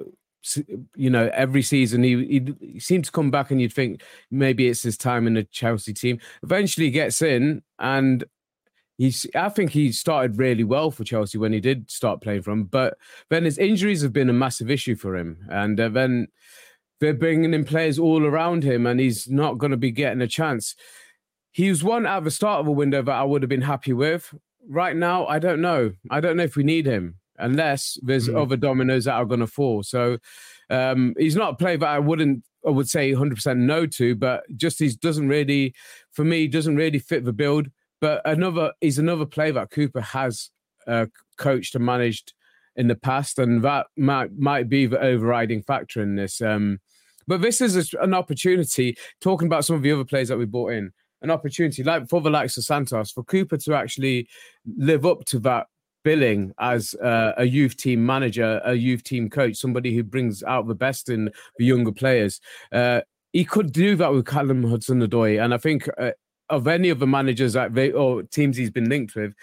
you 0.96 1.10
know 1.10 1.30
every 1.34 1.62
season 1.62 2.04
he, 2.04 2.16
he, 2.26 2.56
he 2.74 2.80
seemed 2.80 3.06
to 3.06 3.12
come 3.12 3.32
back, 3.32 3.52
and 3.52 3.62
you'd 3.62 3.74
think 3.74 4.02
maybe 4.32 4.68
it's 4.68 4.84
his 4.84 4.98
time 4.98 5.28
in 5.28 5.34
the 5.34 5.44
Chelsea 5.44 5.94
team. 5.94 6.20
Eventually, 6.42 6.90
gets 6.90 7.22
in, 7.22 7.62
and 7.80 8.24
he's 9.00 9.26
I 9.34 9.50
think 9.50 9.72
he 9.72 9.92
started 9.92 10.38
really 10.38 10.64
well 10.64 10.92
for 10.92 11.04
Chelsea 11.04 11.40
when 11.40 11.54
he 11.54 11.60
did 11.60 11.90
start 11.90 12.22
playing 12.22 12.42
for 12.44 12.52
from, 12.52 12.66
but 12.66 12.98
then 13.30 13.46
his 13.46 13.58
injuries 13.58 14.04
have 14.04 14.14
been 14.14 14.30
a 14.30 14.34
massive 14.34 14.70
issue 14.70 14.96
for 14.96 15.18
him, 15.18 15.48
and 15.50 15.80
uh, 15.80 15.90
then 15.90 16.28
they're 17.00 17.14
bringing 17.16 17.54
in 17.54 17.66
players 17.66 17.98
all 17.98 18.24
around 18.24 18.64
him, 18.64 18.86
and 18.86 19.00
he's 19.00 19.28
not 19.28 19.58
going 19.58 19.72
to 19.72 19.78
be 19.78 19.92
getting 19.92 20.22
a 20.22 20.28
chance. 20.28 20.76
He 21.52 21.70
was 21.70 21.84
one 21.84 22.06
at 22.06 22.24
the 22.24 22.32
start 22.32 22.60
of 22.60 22.68
a 22.68 22.72
window 22.72 23.02
that 23.02 23.12
I 23.12 23.24
would 23.24 23.42
have 23.42 23.50
been 23.50 23.62
happy 23.62 23.94
with. 23.94 24.36
Right 24.68 24.96
now, 24.96 25.26
I 25.26 25.40
don't 25.40 25.62
know. 25.62 25.94
I 26.12 26.20
don't 26.20 26.38
know 26.38 26.44
if 26.44 26.56
we 26.56 26.64
need 26.64 26.86
him 26.86 27.16
unless 27.40 27.98
there's 28.04 28.28
mm. 28.28 28.40
other 28.40 28.58
dominoes 28.58 29.06
that 29.06 29.14
are 29.14 29.26
going 29.26 29.40
to 29.40 29.48
fall. 29.48 29.82
So 29.82 30.18
um, 30.70 31.16
he's 31.18 31.38
not 31.38 31.54
a 31.54 31.56
player 31.56 31.78
that 31.78 31.88
I 31.88 31.98
wouldn't 31.98 32.44
I 32.66 32.70
would 32.72 32.90
say 32.90 33.12
100% 33.12 33.58
no 33.58 33.86
to, 33.86 34.16
but 34.16 34.44
just 34.58 34.80
he 34.80 34.90
doesn't 34.90 35.30
really, 35.30 35.74
for 36.12 36.26
me, 36.26 36.48
doesn't 36.48 36.76
really 36.76 37.00
fit 37.00 37.24
the 37.24 37.34
build. 37.34 37.70
But 38.02 38.22
another 38.26 38.74
is 38.82 38.98
another 38.98 39.26
player 39.26 39.52
that 39.54 39.72
Cooper 39.72 40.02
has 40.02 40.50
uh, 40.88 41.08
coached 41.38 41.76
and 41.76 41.86
managed 41.86 42.34
in 42.76 42.88
the 42.88 42.96
past, 42.96 43.40
and 43.40 43.62
that 43.64 43.88
might 43.98 44.38
might 44.38 44.70
be 44.70 44.86
the 44.86 45.00
overriding 45.00 45.64
factor 45.64 46.02
in 46.02 46.16
this. 46.16 46.42
Um, 46.42 46.80
but 47.28 47.42
this 47.42 47.62
is 47.62 47.94
a, 47.94 48.00
an 48.00 48.14
opportunity. 48.14 48.98
Talking 49.22 49.48
about 49.48 49.66
some 49.66 49.76
of 49.76 49.82
the 49.82 49.92
other 49.92 50.06
players 50.06 50.30
that 50.30 50.38
we 50.38 50.46
brought 50.46 50.72
in, 50.72 50.92
an 51.22 51.32
opportunity 51.32 51.84
like 51.84 52.08
for 52.08 52.22
the 52.22 52.30
likes 52.30 52.58
of 52.58 52.64
Santos 52.64 53.12
for 53.12 53.24
Cooper 53.24 53.58
to 53.58 53.76
actually 53.76 54.28
live 54.78 55.06
up 55.06 55.26
to 55.26 55.40
that 55.40 55.68
billing 56.04 56.54
as 56.60 56.96
uh, 56.96 57.34
a 57.38 57.46
youth 57.46 57.76
team 57.76 58.06
manager, 58.06 58.62
a 58.64 58.74
youth 58.74 59.04
team 59.04 59.30
coach, 59.30 59.58
somebody 59.58 59.94
who 59.94 60.04
brings 60.04 60.44
out 60.44 60.68
the 60.68 60.76
best 60.76 61.10
in 61.10 61.30
the 61.58 61.66
younger 61.66 61.92
players. 61.92 62.40
Uh, 62.72 63.02
he 63.34 63.46
could 63.46 63.72
do 63.72 63.96
that 63.96 64.12
with 64.12 64.26
Callum 64.26 64.64
Hudson-Odoi, 64.64 65.44
and 65.44 65.54
I 65.54 65.58
think 65.58 65.88
uh, 66.00 66.12
of 66.50 66.68
any 66.68 66.90
of 66.90 67.00
the 67.00 67.08
managers 67.08 67.54
that 67.54 67.74
they, 67.74 67.92
or 67.92 68.24
teams 68.24 68.58
he's 68.58 68.72
been 68.72 68.90
linked 68.90 69.16
with, 69.16 69.34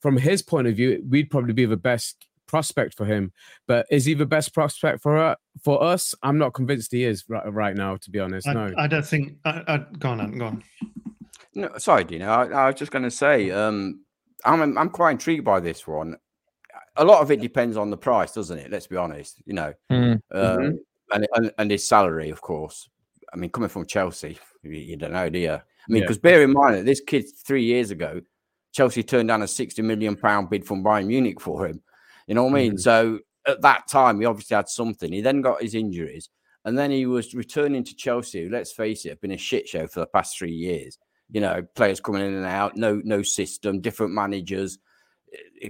from 0.00 0.16
his 0.16 0.42
point 0.42 0.66
of 0.66 0.76
view, 0.76 1.04
we'd 1.08 1.30
probably 1.30 1.52
be 1.52 1.64
the 1.66 1.76
best 1.76 2.26
prospect 2.46 2.94
for 2.94 3.04
him. 3.04 3.32
But 3.66 3.86
is 3.90 4.04
he 4.04 4.14
the 4.14 4.26
best 4.26 4.54
prospect 4.54 5.02
for 5.02 5.16
uh, 5.16 5.34
for 5.62 5.82
us? 5.82 6.14
I'm 6.22 6.38
not 6.38 6.54
convinced 6.54 6.92
he 6.92 7.04
is 7.04 7.24
right, 7.28 7.52
right 7.52 7.76
now, 7.76 7.96
to 7.96 8.10
be 8.10 8.20
honest. 8.20 8.46
I, 8.48 8.52
no, 8.52 8.72
I 8.78 8.86
don't 8.86 9.06
think. 9.06 9.36
I, 9.44 9.62
I, 9.66 9.78
go 9.98 10.10
on, 10.10 10.38
go 10.38 10.46
on. 10.46 10.62
No, 11.54 11.70
sorry, 11.78 12.04
Dino. 12.04 12.26
I, 12.26 12.46
I 12.46 12.66
was 12.66 12.74
just 12.76 12.92
going 12.92 13.04
to 13.04 13.10
say, 13.10 13.50
um, 13.50 14.04
I'm 14.44 14.76
I'm 14.76 14.90
quite 14.90 15.12
intrigued 15.12 15.44
by 15.44 15.60
this 15.60 15.86
one. 15.86 16.16
A 16.96 17.04
lot 17.04 17.20
of 17.20 17.30
it 17.30 17.40
depends 17.40 17.76
on 17.76 17.90
the 17.90 17.96
price, 17.96 18.32
doesn't 18.32 18.58
it? 18.58 18.70
Let's 18.70 18.86
be 18.86 18.96
honest. 18.96 19.42
You 19.44 19.54
know, 19.54 19.74
Mm. 19.90 20.12
um, 20.12 20.20
Mhm. 20.32 20.78
and, 21.12 21.26
and 21.34 21.52
and 21.58 21.70
his 21.70 21.86
salary, 21.86 22.30
of 22.30 22.40
course. 22.40 22.88
I 23.32 23.36
mean, 23.36 23.50
coming 23.50 23.68
from 23.68 23.86
Chelsea, 23.86 24.38
you, 24.62 24.70
you 24.70 24.96
don't 24.96 25.12
know, 25.12 25.28
do 25.28 25.38
you? 25.38 25.60
I 25.88 25.92
mean, 25.92 26.02
Yeah. 26.02 26.06
because 26.06 26.18
bear 26.18 26.42
in 26.42 26.52
mind 26.52 26.76
that 26.76 26.84
this 26.84 27.00
kid 27.00 27.24
three 27.46 27.64
years 27.64 27.90
ago, 27.90 28.20
Chelsea 28.72 29.02
turned 29.02 29.28
down 29.28 29.42
a 29.42 29.48
sixty 29.48 29.82
million 29.82 30.16
pound 30.16 30.50
bid 30.50 30.64
from 30.66 30.82
Bayern 30.84 31.06
Munich 31.06 31.40
for 31.40 31.66
him. 31.66 31.82
You 32.26 32.34
know 32.34 32.44
what 32.44 32.50
I 32.52 32.54
mean? 32.54 32.72
Mhm. 32.74 32.80
So 32.80 33.20
at 33.46 33.62
that 33.62 33.88
time, 33.88 34.20
he 34.20 34.26
obviously 34.26 34.56
had 34.56 34.68
something. 34.68 35.12
He 35.12 35.20
then 35.20 35.40
got 35.40 35.62
his 35.62 35.74
injuries, 35.74 36.28
and 36.64 36.76
then 36.76 36.90
he 36.90 37.06
was 37.06 37.32
returning 37.34 37.84
to 37.84 37.94
Chelsea. 37.94 38.44
who, 38.44 38.50
Let's 38.50 38.72
face 38.72 39.04
it, 39.04 39.10
have 39.10 39.20
been 39.20 39.30
a 39.30 39.36
shit 39.38 39.68
show 39.68 39.86
for 39.86 40.00
the 40.00 40.06
past 40.06 40.36
three 40.36 40.52
years. 40.52 40.98
You 41.30 41.40
know, 41.40 41.62
players 41.74 42.00
coming 42.00 42.22
in 42.26 42.34
and 42.34 42.46
out, 42.46 42.76
no 42.76 43.00
no 43.04 43.22
system, 43.22 43.80
different 43.80 44.12
managers, 44.12 44.78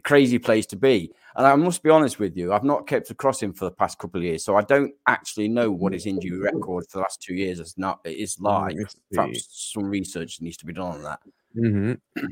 crazy 0.03 0.39
place 0.39 0.67
to 0.67 0.77
be. 0.77 1.11
And 1.37 1.47
I 1.47 1.55
must 1.55 1.83
be 1.83 1.91
honest 1.91 2.19
with 2.19 2.37
you, 2.37 2.53
I've 2.53 2.65
not 2.65 2.87
kept 2.87 3.11
across 3.11 3.43
him 3.43 3.53
for 3.53 3.67
the 3.67 3.71
past 3.71 3.99
couple 3.99 4.19
of 4.21 4.25
years, 4.25 4.43
so 4.45 4.57
I 4.57 4.63
don't 4.63 4.95
actually 5.07 5.49
know 5.49 5.71
what 5.71 5.93
his 5.93 6.07
injury 6.07 6.39
record 6.53 6.85
for 6.89 6.99
the 6.99 7.03
last 7.03 7.21
two 7.21 7.35
years 7.35 7.61
is 7.61 7.75
not 7.77 8.01
is 8.05 8.39
like. 8.41 8.77
Perhaps 9.13 9.73
some 9.75 9.85
research 9.85 10.41
needs 10.41 10.57
to 10.59 10.67
be 10.67 10.73
done 10.73 10.93
on 10.93 11.03
that. 11.03 11.21
Mhm. 11.57 11.99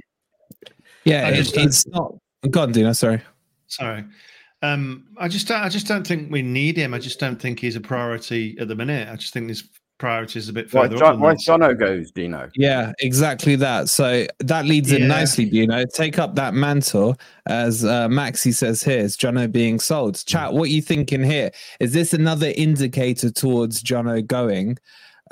Yeah, 1.05 1.27
I 1.27 1.31
it- 1.33 1.57
it's 1.57 1.87
not. 1.89 2.15
Go 2.51 2.63
on, 2.63 2.73
Dino. 2.73 2.93
Sorry. 2.93 3.21
Sorry. 3.67 4.05
Um, 4.63 5.05
I 5.19 5.29
just 5.29 5.47
don't, 5.49 5.61
I 5.61 5.69
just 5.69 5.87
don't 5.87 6.07
think 6.07 6.33
we 6.33 6.41
need 6.41 6.77
him. 6.79 6.95
I 6.95 6.99
just 6.99 7.21
don't 7.21 7.41
think 7.41 7.61
he's 7.61 7.77
a 7.77 7.81
priority 7.81 8.57
at 8.59 8.69
the 8.69 8.75
minute. 8.75 9.09
I 9.11 9.17
just 9.17 9.35
think 9.35 9.49
his 9.51 9.65
priority 10.05 10.39
is 10.39 10.51
a 10.51 10.53
bit 10.53 10.71
Why, 10.71 10.83
further 10.83 10.99
John, 10.99 11.19
why. 11.19 11.35
Jono 11.35 11.79
goes, 11.79 12.11
Dino? 12.11 12.51
Yeah, 12.55 12.93
exactly 12.99 13.57
that. 13.57 13.89
So 13.89 14.27
that 14.41 14.67
leads 14.67 14.93
in 14.93 15.09
nicely, 15.09 15.45
you 15.45 15.67
know. 15.67 15.85
Take 15.95 16.19
up 16.19 16.35
that 16.35 16.53
mantle, 16.53 17.17
as 17.47 17.87
uh, 17.87 18.09
Maxi 18.09 18.53
says 18.53 18.85
here. 18.85 18.99
Is 18.99 19.17
Jono 19.17 19.51
being 19.51 19.81
sold? 19.81 20.23
Chat. 20.27 20.53
What 20.53 20.65
are 20.65 20.73
you 20.73 20.83
thinking 20.83 21.23
here? 21.23 21.51
Is 21.81 21.95
this 21.95 22.13
another 22.13 22.53
indicator 22.55 23.31
towards 23.31 23.83
Jono 23.83 24.27
going? 24.27 24.77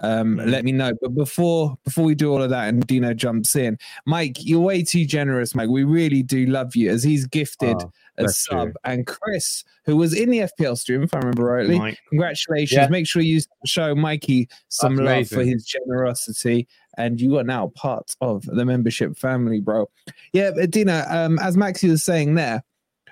Um, 0.02 0.36
Mm. 0.36 0.50
Let 0.50 0.64
me 0.64 0.72
know. 0.72 0.92
But 1.00 1.14
before 1.14 1.76
before 1.84 2.04
we 2.04 2.14
do 2.14 2.32
all 2.32 2.42
of 2.42 2.50
that, 2.50 2.68
and 2.68 2.86
Dino 2.86 3.14
jumps 3.14 3.54
in, 3.56 3.78
Mike, 4.06 4.36
you're 4.40 4.60
way 4.60 4.82
too 4.82 5.04
generous, 5.06 5.54
Mike. 5.54 5.68
We 5.70 5.84
really 5.84 6.22
do 6.22 6.46
love 6.46 6.74
you, 6.76 6.90
as 6.90 7.02
he's 7.02 7.26
gifted 7.26 7.76
Oh, 7.80 7.92
a 8.18 8.28
sub, 8.28 8.68
you. 8.68 8.74
and 8.84 9.06
Chris, 9.06 9.64
who 9.84 9.96
was 9.96 10.12
in 10.12 10.30
the 10.30 10.40
FPL 10.40 10.76
stream, 10.76 11.02
if 11.02 11.14
I 11.14 11.18
remember 11.18 11.44
rightly. 11.44 11.78
Mike. 11.78 11.98
Congratulations. 12.10 12.76
Yeah. 12.76 12.88
Make 12.88 13.06
sure 13.06 13.22
you 13.22 13.40
show 13.64 13.94
Mikey 13.94 14.48
some 14.68 14.96
That's 14.96 15.06
love 15.32 15.38
for 15.38 15.44
his 15.44 15.64
generosity. 15.64 16.68
And 16.98 17.18
you 17.20 17.38
are 17.38 17.44
now 17.44 17.68
part 17.74 18.14
of 18.20 18.42
the 18.44 18.66
membership 18.66 19.16
family, 19.16 19.60
bro. 19.60 19.88
Yeah, 20.34 20.50
but 20.54 20.70
Dino, 20.70 21.04
um, 21.08 21.38
as 21.38 21.56
Maxi 21.56 21.88
was 21.88 22.04
saying 22.04 22.34
there, 22.34 22.62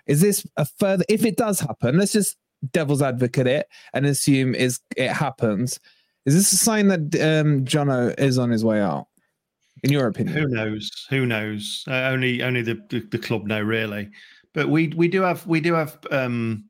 is 0.07 0.21
this 0.21 0.45
a 0.59 0.67
further 0.67 1.05
if 1.09 1.25
it 1.25 1.37
does 1.37 1.61
happen, 1.61 1.99
let's 1.99 2.13
just 2.13 2.37
devil's 2.73 3.01
advocate 3.01 3.47
it 3.47 3.67
and 3.95 4.05
assume 4.05 4.55
is 4.55 4.81
it 4.99 5.09
happens. 5.11 5.81
Is 6.27 6.35
this 6.35 6.53
a 6.53 6.57
sign 6.57 6.89
that 6.89 7.01
um 7.01 7.65
Jono 7.65 8.19
is 8.19 8.39
on 8.39 8.51
his 8.51 8.65
way 8.65 8.81
out? 8.81 9.07
In 9.83 9.93
your 9.93 10.07
opinion? 10.09 10.37
Who 10.37 10.49
knows? 10.49 11.07
Who 11.09 11.25
knows? 11.27 11.85
Uh, 11.89 12.11
only 12.13 12.43
only 12.43 12.63
the, 12.63 12.79
the 12.91 13.01
the 13.01 13.19
club 13.19 13.47
know 13.47 13.61
really. 13.61 14.11
But 14.53 14.69
we 14.69 14.89
we 14.89 15.09
do 15.09 15.23
have 15.23 15.47
we 15.47 15.61
do 15.61 15.75
have 15.75 15.99
um 16.11 16.65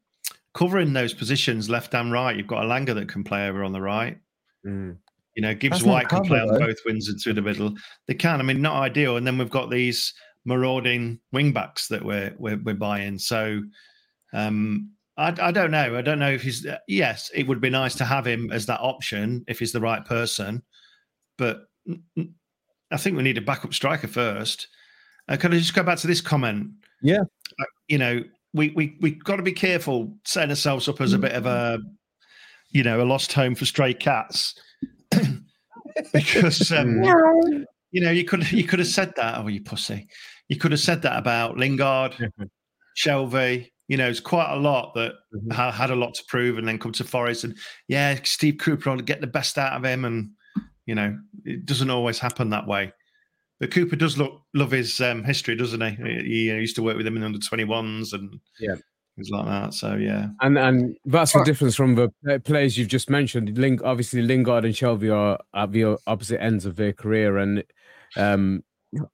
covering 0.55 0.93
those 0.93 1.15
positions 1.15 1.69
left 1.69 1.95
and 1.95 2.13
right. 2.13 2.37
You've 2.37 2.47
got 2.47 2.65
Elanga 2.65 2.95
that 2.95 3.09
can 3.09 3.25
play 3.25 3.49
over 3.49 3.65
on 3.65 3.73
the 3.73 3.81
right. 3.81 4.19
Mm. 4.67 4.97
You 5.35 5.43
know, 5.43 5.55
Gibbs 5.55 5.79
That's 5.79 5.85
White 5.85 6.09
can 6.09 6.23
play 6.25 6.41
cover, 6.41 6.53
on 6.53 6.61
though. 6.61 6.67
both 6.67 6.79
wings 6.85 7.09
and 7.09 7.21
through 7.21 7.35
the 7.35 7.43
middle. 7.43 7.75
They 8.07 8.15
can. 8.15 8.41
I 8.41 8.43
mean, 8.43 8.61
not 8.61 8.83
ideal. 8.83 9.17
And 9.17 9.27
then 9.27 9.39
we've 9.39 9.51
got 9.51 9.71
these 9.71 10.13
marauding 10.45 11.21
wing 11.33 11.53
backs 11.53 11.89
that 11.89 12.05
we're 12.05 12.35
we're, 12.39 12.59
we're 12.59 12.75
buying. 12.75 13.19
So 13.19 13.63
um 14.33 14.91
I, 15.21 15.35
I 15.49 15.53
don't 15.53 15.71
know. 15.71 15.99
I 15.99 16.01
don't 16.01 16.19
know 16.19 16.31
if 16.31 16.43
he's. 16.43 16.67
Yes, 16.89 17.31
it 17.35 17.47
would 17.47 17.61
be 17.61 17.69
nice 17.69 17.95
to 17.97 18.07
have 18.07 18.27
him 18.27 18.51
as 18.51 18.65
that 18.67 18.81
option 18.81 19.45
if 19.49 19.59
he's 19.59 19.73
the 19.73 19.81
right 19.81 20.03
person, 20.05 20.63
but 21.37 21.67
I 22.91 22.97
think 22.97 23.17
we 23.17 23.23
need 23.23 23.37
a 23.37 23.43
backup 23.43 23.75
striker 23.75 24.09
first. 24.09 24.67
Uh, 25.29 25.37
can 25.37 25.53
I 25.53 25.59
just 25.59 25.75
go 25.75 25.83
back 25.83 25.99
to 25.99 26.07
this 26.07 26.23
comment? 26.23 26.71
Yeah. 27.03 27.21
Uh, 27.21 27.65
you 27.89 27.99
know, 27.99 28.23
we 28.55 28.71
we 28.71 28.97
we 29.03 29.11
got 29.11 29.37
to 29.37 29.43
be 29.43 29.53
careful 29.53 30.17
setting 30.25 30.51
ourselves 30.51 30.89
up 30.89 31.03
as 31.03 31.13
a 31.13 31.19
bit 31.19 31.33
of 31.33 31.45
a, 31.45 31.79
you 32.71 32.83
know, 32.83 33.03
a 33.03 33.05
lost 33.05 33.35
home 33.35 33.55
for 33.55 33.67
stray 33.67 33.93
cats, 33.93 34.59
because 36.15 36.73
um, 36.73 37.05
you 37.91 38.01
know 38.01 38.11
you 38.11 38.25
could 38.25 38.51
you 38.51 38.65
could 38.65 38.79
have 38.79 38.89
said 38.89 39.13
that. 39.17 39.37
Oh, 39.37 39.49
you 39.49 39.61
pussy! 39.61 40.09
You 40.49 40.57
could 40.57 40.71
have 40.71 40.81
said 40.81 41.03
that 41.03 41.19
about 41.19 41.59
Lingard, 41.59 42.17
Shelvey. 42.97 43.69
You 43.91 43.97
know, 43.97 44.09
it's 44.09 44.21
quite 44.21 44.53
a 44.53 44.57
lot 44.57 44.95
that 44.95 45.15
Mhm. 45.35 45.53
ha- 45.53 45.73
had 45.73 45.91
a 45.91 45.97
lot 45.97 46.15
to 46.15 46.23
prove, 46.29 46.59
and 46.59 46.69
then 46.69 46.79
come 46.79 46.93
to 46.93 47.03
Forest, 47.03 47.43
and 47.43 47.59
yeah, 47.89 48.17
Steve 48.23 48.59
Cooper 48.59 48.89
will 48.91 49.03
get 49.03 49.21
the 49.21 49.27
best 49.27 49.59
out 49.59 49.73
of 49.73 49.85
him, 49.85 50.05
and 50.05 50.31
you 50.87 50.95
know, 50.95 51.19
it 51.45 51.67
doesn't 51.67 51.91
always 51.91 52.21
happen 52.21 52.51
that 52.51 52.69
way. 52.69 52.93
But 53.59 53.73
Cooper 53.73 53.97
does 53.97 54.17
look 54.17 54.43
love 54.55 54.71
his 54.71 55.01
um, 55.01 55.25
history, 55.25 55.57
doesn't 55.57 55.81
he? 55.81 55.91
He, 55.91 56.23
he, 56.23 56.51
uh, 56.53 56.55
used 56.55 56.77
to 56.77 56.83
work 56.85 56.97
with 56.97 57.07
him 57.07 57.17
in 57.17 57.23
the 57.23 57.27
under 57.27 57.41
twenty 57.41 57.65
ones 57.65 58.13
and 58.13 58.39
Yeah. 58.61 58.77
things 59.17 59.29
like 59.31 59.47
that. 59.47 59.75
So 59.75 59.97
yeah, 59.97 60.29
And 60.41 60.57
and 60.57 60.97
that's 61.05 61.33
the 61.33 61.43
difference 61.43 61.75
from 61.75 61.97
the 61.97 62.41
players 62.45 62.79
you've 62.79 62.87
just 62.87 63.11
mentioned. 63.11 63.59
Ling, 63.59 63.83
obviously, 63.83 64.23
Lingard 64.23 64.65
and 64.65 64.73
Shelvey 64.75 65.13
are 65.13 65.41
at 65.53 65.73
the 65.73 65.99
opposite 66.07 66.41
ends 66.41 66.65
of 66.65 66.77
their 66.77 66.93
career, 66.93 67.39
and 67.39 67.65
um, 68.17 68.63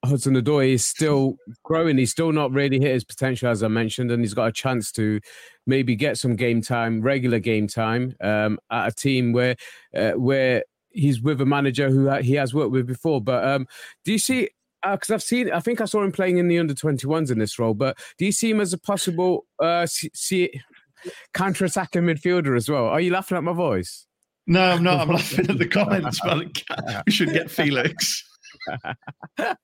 Hudson 0.05 0.35
Odoi 0.35 0.73
is 0.73 0.85
still 0.85 1.37
growing. 1.63 1.99
He's 1.99 2.11
still 2.11 2.33
not 2.33 2.53
really 2.53 2.81
hit 2.81 2.93
his 2.93 3.05
potential, 3.05 3.49
as 3.49 3.63
I 3.63 3.69
mentioned, 3.69 4.11
and 4.11 4.23
he's 4.23 4.35
got 4.35 4.49
a 4.49 4.53
chance 4.53 4.91
to 4.93 5.21
maybe 5.67 5.95
get 5.97 6.19
some 6.19 6.37
game 6.37 6.63
time, 6.63 7.03
regular 7.03 7.39
game 7.39 7.67
time, 7.69 8.15
um, 8.21 8.59
at 8.71 8.89
a 8.89 8.95
team 8.95 9.33
where 9.33 9.57
uh, 9.95 10.13
where 10.13 10.65
he's 10.91 11.21
with 11.21 11.41
a 11.41 11.47
manager 11.47 11.91
who 11.91 12.09
he 12.17 12.35
has 12.35 12.55
worked 12.55 12.73
with 12.73 12.87
before. 12.87 13.21
But 13.21 13.47
um, 13.47 13.67
do 14.05 14.13
you 14.13 14.19
see? 14.19 14.49
Because 14.83 15.11
I've 15.11 15.23
seen, 15.23 15.51
I 15.51 15.59
think 15.59 15.81
I 15.81 15.85
saw 15.85 16.03
him 16.05 16.13
playing 16.13 16.39
in 16.39 16.47
the 16.47 16.61
under 16.61 16.75
21s 16.75 17.33
in 17.33 17.41
this 17.41 17.59
role. 17.59 17.75
But 17.75 17.99
do 18.19 18.25
you 18.25 18.31
see 18.31 18.51
him 18.51 18.61
as 18.61 18.73
a 18.73 18.79
possible 18.79 19.45
uh, 19.59 19.85
see, 19.87 20.11
see 20.15 20.61
counter-attacking 21.35 22.03
midfielder 22.03 22.57
as 22.57 22.69
well? 22.69 22.85
Are 22.85 23.01
you 23.01 23.11
laughing 23.13 23.37
at 23.37 23.43
my 23.43 23.53
voice? 23.53 24.07
no, 24.47 24.61
I'm 24.61 24.85
not. 24.85 25.01
I'm 25.01 25.09
laughing 25.09 25.51
at 25.51 25.59
the 25.59 25.67
comments. 25.67 26.21
But 26.25 27.05
we 27.05 27.13
should 27.13 27.33
get 27.33 27.51
Felix. 27.51 28.25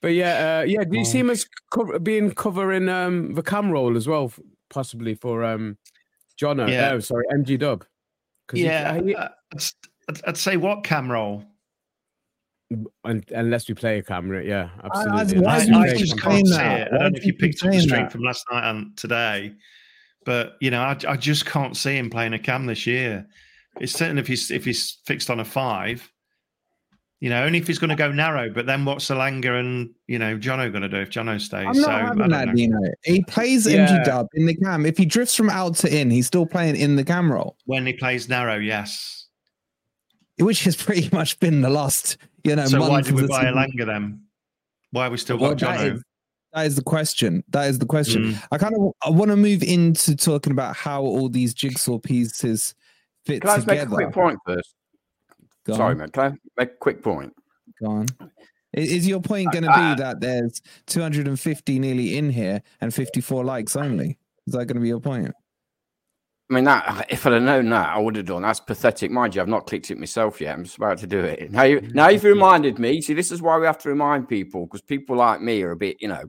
But 0.00 0.08
yeah, 0.14 0.60
uh, 0.60 0.64
yeah. 0.64 0.84
Do 0.84 0.96
you 0.96 1.04
see 1.04 1.18
him 1.18 1.28
as 1.28 1.46
co- 1.70 1.98
being 1.98 2.30
covering 2.34 2.88
um, 2.88 3.34
the 3.34 3.42
cam 3.42 3.70
role 3.70 3.98
as 3.98 4.08
well, 4.08 4.32
possibly 4.70 5.14
for 5.14 5.44
um, 5.44 5.76
Jono? 6.40 6.70
Yeah. 6.70 6.92
Oh, 6.92 7.00
sorry, 7.00 7.26
MG 7.34 7.58
Dub. 7.58 7.84
Yeah, 8.54 9.00
he- 9.02 9.14
uh, 9.14 9.28
I'd, 10.08 10.20
I'd- 10.26 10.38
say 10.38 10.56
what 10.56 10.84
cam 10.84 11.12
role? 11.12 11.44
un- 13.04 13.24
unless 13.34 13.68
we 13.68 13.74
play 13.74 13.98
a 13.98 14.02
camera, 14.02 14.42
yeah, 14.42 14.70
absolutely. 14.82 15.46
I, 15.46 15.58
Unless 15.60 15.66
do 15.66 15.74
I 15.74 15.94
just 15.96 16.18
can't 16.20 16.46
see 16.46 16.54
it. 16.54 16.88
I 16.90 16.98
don't 16.98 17.12
know 17.12 17.18
if 17.18 17.26
you 17.26 17.34
picked 17.34 17.62
up 17.62 17.70
the 17.70 17.80
stream 17.80 18.02
that? 18.04 18.12
from 18.12 18.22
last 18.22 18.46
night 18.50 18.70
and 18.70 18.96
today, 18.96 19.52
but 20.24 20.56
you 20.60 20.70
know, 20.70 20.80
I, 20.80 20.96
I 21.06 21.16
just 21.16 21.44
can't 21.44 21.76
see 21.76 21.96
him 21.98 22.08
playing 22.08 22.32
a 22.32 22.38
cam 22.38 22.64
this 22.64 22.86
year. 22.86 23.26
It's 23.80 23.92
certain 23.92 24.16
if 24.16 24.26
he's 24.26 24.50
if 24.50 24.64
he's 24.64 24.98
fixed 25.04 25.28
on 25.28 25.40
a 25.40 25.44
five, 25.44 26.10
you 27.22 27.30
know, 27.30 27.44
only 27.44 27.58
if 27.58 27.68
he's 27.68 27.78
going 27.78 27.88
to 27.90 27.94
go 27.94 28.10
narrow. 28.10 28.50
But 28.50 28.66
then 28.66 28.84
what's 28.84 29.08
Elanga 29.08 29.60
and 29.60 29.94
you 30.08 30.18
know 30.18 30.36
Jono 30.36 30.68
going 30.72 30.82
to 30.82 30.88
do 30.88 30.96
if 30.96 31.10
Jono 31.10 31.40
stays? 31.40 31.64
I'm 31.68 31.80
not 31.80 31.88
I 31.90 31.98
having 32.00 32.18
don't 32.18 32.30
that, 32.30 32.48
know. 32.48 32.54
Dino. 32.54 32.78
He 33.04 33.22
plays 33.22 33.64
Yeah. 33.64 33.86
MG 33.86 34.04
Dub 34.04 34.26
in 34.34 34.46
the 34.46 34.56
cam. 34.56 34.84
If 34.84 34.98
he 34.98 35.04
drifts 35.04 35.36
from 35.36 35.48
out 35.48 35.76
to 35.76 35.96
in, 35.96 36.10
he's 36.10 36.26
still 36.26 36.46
playing 36.46 36.74
in 36.74 36.96
the 36.96 37.04
cam 37.04 37.32
role, 37.32 37.56
when 37.64 37.86
he 37.86 37.92
plays 37.92 38.28
narrow, 38.28 38.56
yes. 38.56 39.28
which 40.40 40.64
has 40.64 40.74
pretty 40.74 41.08
much 41.12 41.38
been 41.38 41.60
the 41.60 41.70
last, 41.70 42.16
you 42.42 42.56
know, 42.56 42.66
So 42.66 42.80
month 42.80 42.90
why 42.90 42.98
of 42.98 43.04
did 43.06 43.14
we 43.14 43.26
buy 43.28 43.42
season. 43.42 43.54
Elanga 43.54 43.86
then? 43.86 44.20
Why 44.90 45.04
have 45.04 45.12
we 45.12 45.18
still 45.18 45.38
Well, 45.38 45.54
got 45.54 45.78
Jono? 45.78 46.02
That 46.54 46.66
is 46.66 46.74
the 46.74 46.82
question. 46.82 47.44
That 47.50 47.68
is 47.70 47.78
the 47.78 47.86
question. 47.86 48.32
Mm. 48.32 48.42
I 48.50 48.58
kind 48.58 48.74
of 48.74 48.92
I 49.04 49.10
want 49.10 49.30
to 49.30 49.36
move 49.36 49.62
into 49.62 50.16
talking 50.16 50.50
about 50.52 50.74
how 50.74 51.02
all 51.02 51.28
these 51.28 51.54
jigsaw 51.54 51.98
pieces 51.98 52.74
fit 53.24 53.42
Can 53.42 53.50
I 53.50 53.56
make 53.58 53.62
a 53.62 53.70
together. 53.70 53.94
quick 53.94 54.12
point 54.12 54.38
first? 54.44 54.74
Go 55.64 55.74
Sorry, 55.76 55.92
on, 55.92 55.98
man. 55.98 56.08
Can 56.10 56.32
I 56.32 56.36
make 56.56 56.70
a 56.72 56.76
quick 56.76 57.02
point? 57.02 57.32
Go 57.80 57.90
on. 57.90 58.06
Is 58.72 59.06
your 59.06 59.20
point 59.20 59.52
going 59.52 59.64
to 59.64 59.70
be 59.70 60.02
that 60.02 60.20
there's 60.20 60.62
250 60.86 61.78
nearly 61.78 62.16
in 62.16 62.30
here 62.30 62.62
and 62.80 62.92
54 62.92 63.44
likes 63.44 63.76
only? 63.76 64.18
Is 64.46 64.54
that 64.54 64.64
going 64.66 64.76
to 64.76 64.80
be 64.80 64.88
your 64.88 65.00
point? 65.00 65.30
I 66.50 66.54
mean, 66.54 66.64
that 66.64 67.06
if 67.10 67.26
I'd 67.26 67.34
have 67.34 67.42
known 67.42 67.68
that, 67.70 67.94
I 67.94 67.98
would 67.98 68.16
have 68.16 68.26
done. 68.26 68.42
That's 68.42 68.60
pathetic, 68.60 69.10
mind 69.10 69.34
you. 69.34 69.42
I've 69.42 69.48
not 69.48 69.66
clicked 69.66 69.90
it 69.90 69.98
myself 69.98 70.40
yet. 70.40 70.54
I'm 70.54 70.64
just 70.64 70.76
about 70.76 70.98
to 70.98 71.06
do 71.06 71.18
it 71.20 71.50
now. 71.50 71.62
You, 71.62 71.80
now 71.92 72.08
you've 72.08 72.24
reminded 72.24 72.78
me. 72.78 73.00
See, 73.00 73.14
this 73.14 73.30
is 73.30 73.40
why 73.40 73.58
we 73.58 73.66
have 73.66 73.78
to 73.78 73.88
remind 73.88 74.28
people 74.28 74.66
because 74.66 74.82
people 74.82 75.16
like 75.16 75.40
me 75.40 75.62
are 75.62 75.70
a 75.70 75.76
bit, 75.76 75.96
you 76.00 76.08
know, 76.08 76.24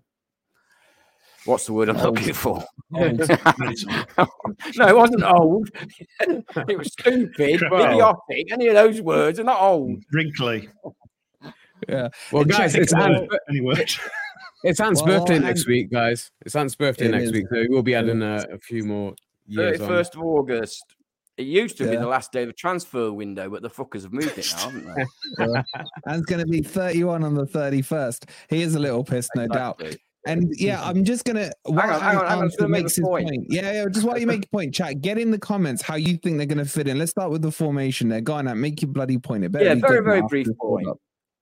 what's 1.45 1.65
the 1.65 1.73
word 1.73 1.89
I'm 1.89 1.97
old. 1.97 2.17
looking 2.17 2.33
for? 2.33 2.63
no, 2.91 3.07
it 3.09 4.95
wasn't 4.95 5.23
old. 5.23 5.69
it 6.19 6.77
was 6.77 6.91
stupid, 6.91 7.61
idiotic. 7.61 8.51
Any 8.51 8.67
of 8.67 8.75
those 8.75 9.01
words 9.01 9.39
are 9.39 9.43
not 9.43 9.61
old. 9.61 10.03
Wrinkly. 10.11 10.69
Yeah. 11.87 12.09
Well, 12.31 12.45
guys, 12.45 12.75
it's 12.75 12.93
Anne's, 12.93 13.27
it's 14.63 14.79
Anne's 14.79 15.03
well, 15.03 15.19
birthday 15.19 15.39
next 15.39 15.67
week, 15.67 15.91
guys. 15.91 16.31
It's 16.45 16.55
Anne's 16.55 16.75
birthday 16.75 17.09
next 17.09 17.25
is. 17.25 17.31
week, 17.33 17.45
so 17.51 17.65
we'll 17.69 17.83
be 17.83 17.95
adding 17.95 18.21
a, 18.21 18.45
a 18.51 18.57
few 18.59 18.83
more 18.83 19.15
years. 19.47 19.77
Thirty 19.77 19.87
first 19.87 20.15
of 20.15 20.21
August. 20.21 20.95
It 21.35 21.47
used 21.47 21.77
to 21.79 21.85
yeah. 21.85 21.91
be 21.91 21.97
the 21.97 22.07
last 22.07 22.31
day 22.31 22.43
of 22.43 22.47
the 22.47 22.53
transfer 22.53 23.11
window, 23.11 23.49
but 23.49 23.63
the 23.63 23.69
fuckers 23.69 24.03
have 24.03 24.13
moved 24.13 24.37
it 24.37 24.53
now, 24.55 24.69
haven't 24.69 24.95
they? 24.95 25.05
yeah. 25.39 25.63
And 26.05 26.23
going 26.27 26.45
to 26.45 26.47
be 26.47 26.61
31 26.61 27.23
on 27.23 27.33
the 27.33 27.47
31st. 27.47 28.29
He 28.49 28.61
is 28.61 28.75
a 28.75 28.79
little 28.79 29.03
pissed, 29.03 29.31
no 29.35 29.45
exactly. 29.45 29.89
doubt. 29.89 29.97
And 30.25 30.53
yeah, 30.57 30.83
I'm 30.83 31.03
just 31.03 31.25
gonna 31.25 31.51
hang 31.65 31.77
on, 31.77 32.01
hang 32.01 32.17
on, 32.17 32.27
hang 32.27 32.39
on. 32.39 32.49
To 32.51 32.67
make 32.67 32.83
his 32.83 32.99
point. 32.99 33.27
point. 33.27 33.45
Yeah, 33.49 33.71
yeah. 33.71 33.85
Just 33.91 34.05
while 34.05 34.17
you 34.17 34.27
make 34.27 34.41
your 34.41 34.59
point, 34.59 34.73
chat. 34.73 35.01
Get 35.01 35.17
in 35.17 35.31
the 35.31 35.39
comments 35.39 35.81
how 35.81 35.95
you 35.95 36.17
think 36.17 36.37
they're 36.37 36.45
gonna 36.45 36.65
fit 36.65 36.87
in. 36.87 36.97
Let's 36.99 37.11
start 37.11 37.31
with 37.31 37.41
the 37.41 37.51
formation. 37.51 38.09
There, 38.09 38.21
go 38.21 38.33
on, 38.33 38.47
out, 38.47 38.57
make 38.57 38.81
your 38.81 38.91
bloody 38.91 39.17
point. 39.17 39.43
It 39.43 39.51
better 39.51 39.65
yeah, 39.65 39.75
very, 39.75 40.03
very 40.03 40.21
brief 40.21 40.47
point. 40.59 40.87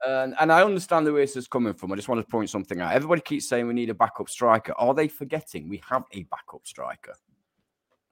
And, 0.04 0.34
and 0.40 0.52
I 0.52 0.64
understand 0.64 1.06
where 1.06 1.22
this 1.22 1.36
is 1.36 1.48
coming 1.48 1.74
from. 1.74 1.92
I 1.92 1.96
just 1.96 2.08
want 2.08 2.20
to 2.22 2.28
point 2.28 2.50
something 2.50 2.82
out. 2.82 2.94
Everybody 2.94 3.22
keeps 3.22 3.48
saying 3.48 3.68
we 3.68 3.76
need 3.76 3.92
a 3.92 3.94
backup 3.94 4.30
striker. 4.30 4.74
Are 4.78 4.96
they 4.96 5.08
forgetting 5.08 5.70
we 5.70 5.80
have 5.88 6.06
a 6.14 6.24
backup 6.24 6.66
striker? 6.66 7.14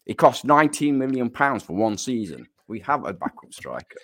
It 0.06 0.18
cost 0.18 0.46
19 0.46 0.98
million 0.98 1.32
pounds 1.32 1.64
for 1.64 1.74
one 1.74 1.98
season. 1.98 2.48
We 2.68 2.80
have 2.82 3.06
a 3.06 3.14
backup 3.14 3.52
striker. 3.52 3.98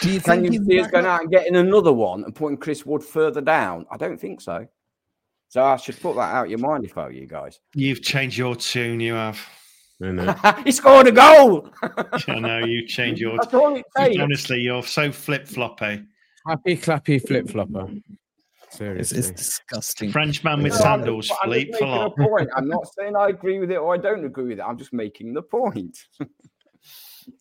Do 0.00 0.10
you 0.10 0.20
Can 0.20 0.52
you 0.52 0.64
see 0.64 0.80
us 0.80 0.90
going 0.90 1.06
out 1.06 1.22
and 1.22 1.30
getting 1.30 1.56
another 1.56 1.92
one 1.92 2.24
and 2.24 2.34
putting 2.34 2.56
Chris 2.56 2.84
Wood 2.84 3.02
further 3.02 3.40
down? 3.40 3.86
I 3.90 3.96
don't 3.96 4.20
think 4.20 4.40
so. 4.40 4.66
So 5.48 5.62
I 5.62 5.76
should 5.76 6.00
put 6.00 6.16
that 6.16 6.34
out 6.34 6.50
your 6.50 6.58
mind 6.58 6.84
if 6.84 6.98
I 6.98 7.04
were 7.04 7.12
you 7.12 7.26
guys. 7.26 7.60
You've 7.74 8.02
changed 8.02 8.36
your 8.36 8.56
tune, 8.56 9.00
you 9.00 9.14
have. 9.14 9.38
he 10.64 10.72
scored 10.72 11.06
a 11.06 11.12
goal. 11.12 11.70
I 11.82 12.38
know 12.40 12.58
you 12.58 12.86
changed 12.86 13.20
your. 13.20 13.36
That's 13.36 13.54
all 13.54 13.76
it 13.76 13.84
takes. 13.96 14.20
Honestly, 14.20 14.60
you're 14.60 14.82
so 14.82 15.12
flip 15.12 15.46
floppy. 15.46 16.04
Happy 16.46 16.76
clappy 16.76 17.24
flip 17.26 17.48
flopper. 17.48 17.88
Seriously. 18.70 19.18
It's, 19.18 19.28
it's 19.30 19.40
disgusting. 19.40 20.10
Frenchman 20.10 20.62
with 20.62 20.74
sandals, 20.74 21.30
flip 21.44 21.74
flop. 21.76 22.16
Point. 22.16 22.50
I'm 22.56 22.68
not 22.68 22.86
saying 22.98 23.14
I 23.16 23.28
agree 23.28 23.60
with 23.60 23.70
it 23.70 23.76
or 23.76 23.94
I 23.94 23.98
don't 23.98 24.24
agree 24.24 24.48
with 24.48 24.58
it. 24.58 24.62
I'm 24.62 24.76
just 24.76 24.92
making 24.92 25.32
the 25.32 25.42
point. 25.42 25.96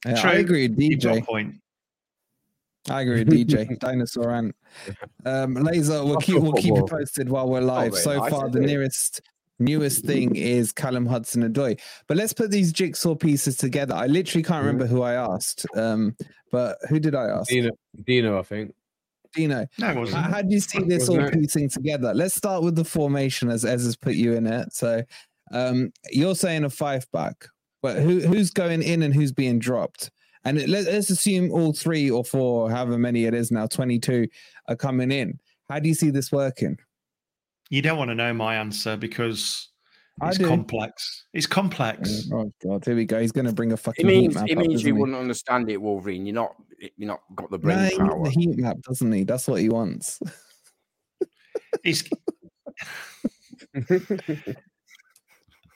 yeah, 0.05 0.21
I 0.23 0.33
agree 0.35 0.67
with 0.67 0.77
DJ. 0.77 1.25
Point. 1.25 1.55
I 2.89 3.01
agree 3.01 3.23
with 3.23 3.29
DJ. 3.29 3.79
Dinosaur 3.79 4.31
Ant. 4.31 4.55
Um, 5.25 5.53
Laser, 5.53 6.03
we'll 6.03 6.17
keep 6.17 6.41
we'll 6.41 6.51
keep 6.51 6.75
you 6.75 6.85
posted 6.85 7.29
while 7.29 7.47
we're 7.47 7.61
live. 7.61 7.95
So 7.95 8.17
nice 8.17 8.29
far, 8.29 8.49
the 8.49 8.59
nearest 8.59 9.21
newest 9.59 10.03
thing 10.03 10.35
is 10.35 10.71
Callum 10.71 11.05
Hudson 11.05 11.43
Odoi. 11.43 11.79
But 12.07 12.17
let's 12.17 12.33
put 12.33 12.51
these 12.51 12.73
jigsaw 12.73 13.15
pieces 13.15 13.55
together. 13.55 13.93
I 13.95 14.07
literally 14.07 14.43
can't 14.43 14.65
remember 14.65 14.85
who 14.85 15.01
I 15.01 15.13
asked. 15.13 15.65
Um, 15.75 16.15
but 16.51 16.77
who 16.89 16.99
did 16.99 17.15
I 17.15 17.25
ask? 17.25 17.49
Dino, 17.49 17.71
Dino 18.05 18.39
I 18.39 18.43
think. 18.43 18.73
Dino, 19.33 19.65
no, 19.79 20.05
how, 20.05 20.21
how, 20.21 20.41
do 20.41 20.53
you 20.53 20.59
see 20.59 20.83
this 20.83 21.09
all 21.09 21.27
piecing 21.29 21.69
together? 21.69 22.13
Let's 22.13 22.35
start 22.35 22.63
with 22.63 22.75
the 22.75 22.85
formation 22.85 23.49
as 23.49 23.65
Ez 23.65 23.83
has 23.83 23.95
put 23.95 24.13
you 24.13 24.33
in 24.33 24.45
it. 24.45 24.73
So 24.73 25.01
um, 25.51 25.91
you're 26.11 26.35
saying 26.35 26.65
a 26.65 26.69
five 26.69 27.09
back, 27.11 27.47
but 27.81 27.97
who 27.97 28.19
who's 28.19 28.51
going 28.51 28.83
in 28.83 29.01
and 29.01 29.13
who's 29.13 29.31
being 29.31 29.57
dropped? 29.57 30.11
And 30.45 30.67
let, 30.67 30.87
us 30.87 31.09
assume 31.09 31.51
all 31.51 31.73
three 31.73 32.09
or 32.09 32.23
four, 32.23 32.69
however 32.69 32.97
many 32.97 33.25
it 33.25 33.33
is 33.33 33.51
now, 33.51 33.65
22 33.65 34.27
are 34.67 34.75
coming 34.75 35.11
in. 35.11 35.39
How 35.69 35.79
do 35.79 35.87
you 35.87 35.95
see 35.95 36.09
this 36.09 36.31
working? 36.31 36.77
You 37.69 37.81
don't 37.81 37.97
want 37.97 38.09
to 38.09 38.15
know 38.15 38.33
my 38.33 38.55
answer 38.55 38.97
because 38.97 39.69
it's 40.21 40.37
complex. 40.37 41.25
It's 41.33 41.47
complex. 41.47 42.29
Oh 42.31 42.51
God, 42.63 42.85
here 42.85 42.95
we 42.95 43.05
go. 43.05 43.19
He's 43.19 43.31
going 43.31 43.47
to 43.47 43.53
bring 43.53 43.71
a 43.71 43.77
fucking. 43.77 44.05
It 44.05 44.07
means 44.07 44.35
it 44.35 44.57
means 44.57 44.83
you 44.83 44.93
he? 44.93 44.99
wouldn't 44.99 45.17
understand 45.17 45.71
it, 45.71 45.81
Wolverine. 45.81 46.25
You're 46.25 46.35
not. 46.35 46.55
You're 46.97 47.07
not 47.07 47.21
got 47.35 47.49
the 47.49 47.57
brain 47.57 47.89
no, 47.97 48.09
power. 48.09 48.23
The 48.25 48.29
heat 48.29 48.57
map, 48.57 48.77
doesn't 48.87 49.11
he? 49.11 49.23
That's 49.23 49.47
what 49.47 49.61
he 49.61 49.69
wants. 49.69 50.19
it's. 51.83 52.03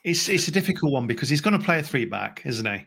it's 0.04 0.30
it's 0.30 0.48
a 0.48 0.52
difficult 0.52 0.92
one 0.92 1.08
because 1.08 1.30
he's 1.30 1.42
going 1.42 1.58
to 1.58 1.64
play 1.64 1.80
a 1.80 1.84
three 1.84 2.06
back, 2.06 2.44
isn't 2.46 2.66
he? 2.66 2.86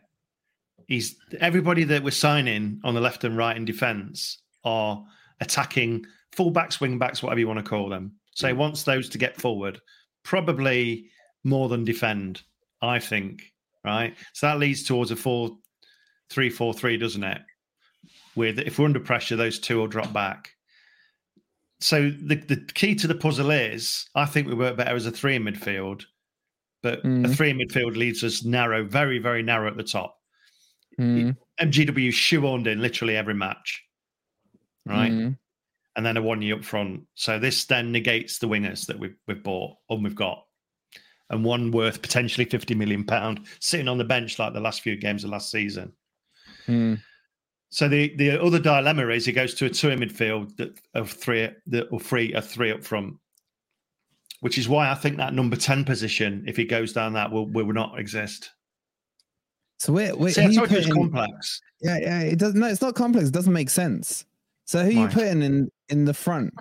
He's 0.90 1.14
everybody 1.38 1.84
that 1.84 2.02
we're 2.02 2.10
signing 2.10 2.80
on 2.82 2.94
the 2.94 3.00
left 3.00 3.22
and 3.22 3.36
right 3.36 3.56
in 3.56 3.64
defence 3.64 4.38
are 4.64 5.00
attacking 5.40 6.04
fullbacks, 6.36 6.80
wing 6.80 6.98
backs, 6.98 7.22
whatever 7.22 7.38
you 7.38 7.46
want 7.46 7.60
to 7.60 7.70
call 7.70 7.88
them. 7.88 8.16
So 8.34 8.48
he 8.48 8.52
wants 8.54 8.82
those 8.82 9.08
to 9.10 9.18
get 9.18 9.40
forward, 9.40 9.80
probably 10.24 11.06
more 11.44 11.68
than 11.68 11.84
defend, 11.84 12.42
I 12.82 12.98
think. 12.98 13.52
Right. 13.84 14.16
So 14.32 14.48
that 14.48 14.58
leads 14.58 14.82
towards 14.82 15.12
a 15.12 15.16
four 15.16 15.56
three 16.28 16.50
four 16.50 16.74
three, 16.74 16.96
doesn't 16.96 17.22
it? 17.22 17.40
With 18.34 18.58
if 18.58 18.78
we're 18.80 18.86
under 18.86 18.98
pressure, 18.98 19.36
those 19.36 19.60
two 19.60 19.78
will 19.78 19.86
drop 19.86 20.12
back. 20.12 20.50
So 21.78 22.10
the, 22.10 22.34
the 22.34 22.56
key 22.74 22.96
to 22.96 23.06
the 23.06 23.14
puzzle 23.14 23.52
is 23.52 24.06
I 24.16 24.26
think 24.26 24.48
we 24.48 24.54
work 24.54 24.76
better 24.76 24.96
as 24.96 25.06
a 25.06 25.12
three 25.12 25.36
in 25.36 25.44
midfield, 25.44 26.02
but 26.82 27.04
mm. 27.04 27.24
a 27.24 27.28
three 27.28 27.50
in 27.50 27.58
midfield 27.58 27.96
leaves 27.96 28.24
us 28.24 28.44
narrow, 28.44 28.84
very, 28.84 29.20
very 29.20 29.44
narrow 29.44 29.68
at 29.68 29.76
the 29.76 29.84
top. 29.84 30.16
Mm. 31.00 31.36
MGW 31.60 32.10
shoehorned 32.10 32.66
in 32.66 32.82
literally 32.82 33.16
every 33.16 33.34
match. 33.34 33.82
Right. 34.86 35.10
Mm 35.10 35.36
and 35.96 36.06
then 36.06 36.16
a 36.16 36.22
one 36.22 36.42
year 36.42 36.56
up 36.56 36.64
front. 36.64 37.02
So 37.14 37.38
this 37.38 37.64
then 37.64 37.92
negates 37.92 38.38
the 38.38 38.46
wingers 38.46 38.86
that 38.86 38.98
we've, 38.98 39.16
we've 39.26 39.42
bought 39.42 39.76
and 39.88 40.02
we've 40.02 40.14
got, 40.14 40.44
and 41.28 41.44
one 41.44 41.70
worth 41.70 42.02
potentially 42.02 42.44
fifty 42.44 42.74
million 42.74 43.04
pound 43.04 43.46
sitting 43.60 43.88
on 43.88 43.98
the 43.98 44.04
bench 44.04 44.38
like 44.38 44.52
the 44.52 44.60
last 44.60 44.82
few 44.82 44.96
games 44.96 45.24
of 45.24 45.30
last 45.30 45.50
season. 45.50 45.92
Hmm. 46.66 46.94
So 47.70 47.88
the 47.88 48.14
the 48.16 48.42
other 48.42 48.58
dilemma 48.58 49.08
is 49.08 49.26
he 49.26 49.32
goes 49.32 49.54
to 49.54 49.66
a 49.66 49.70
two 49.70 49.90
in 49.90 50.00
midfield 50.00 50.56
that 50.56 50.78
of 50.94 51.10
three 51.10 51.50
that 51.66 51.88
or 51.90 52.00
three 52.00 52.32
a 52.32 52.42
three 52.42 52.72
up 52.72 52.82
front, 52.82 53.14
which 54.40 54.58
is 54.58 54.68
why 54.68 54.90
I 54.90 54.94
think 54.94 55.18
that 55.18 55.34
number 55.34 55.56
ten 55.56 55.84
position, 55.84 56.44
if 56.46 56.56
he 56.56 56.64
goes 56.64 56.92
down 56.92 57.12
that, 57.14 57.30
will 57.30 57.46
will 57.46 57.72
not 57.72 57.98
exist. 57.98 58.50
So 59.80 59.94
wait, 59.94 60.16
wait, 60.18 60.34
See, 60.34 60.42
it's 60.44 60.92
complex. 60.92 61.62
Yeah, 61.80 61.96
yeah, 61.98 62.20
it 62.20 62.38
doesn't. 62.38 62.60
No, 62.60 62.66
it's 62.66 62.82
not 62.82 62.94
complex. 62.94 63.28
It 63.28 63.32
doesn't 63.32 63.52
make 63.52 63.70
sense. 63.70 64.26
So 64.66 64.82
who 64.82 64.88
are 64.88 64.92
you 65.04 65.08
putting 65.08 65.40
in 65.42 65.70
in 65.88 66.04
the 66.04 66.12
front 66.12 66.52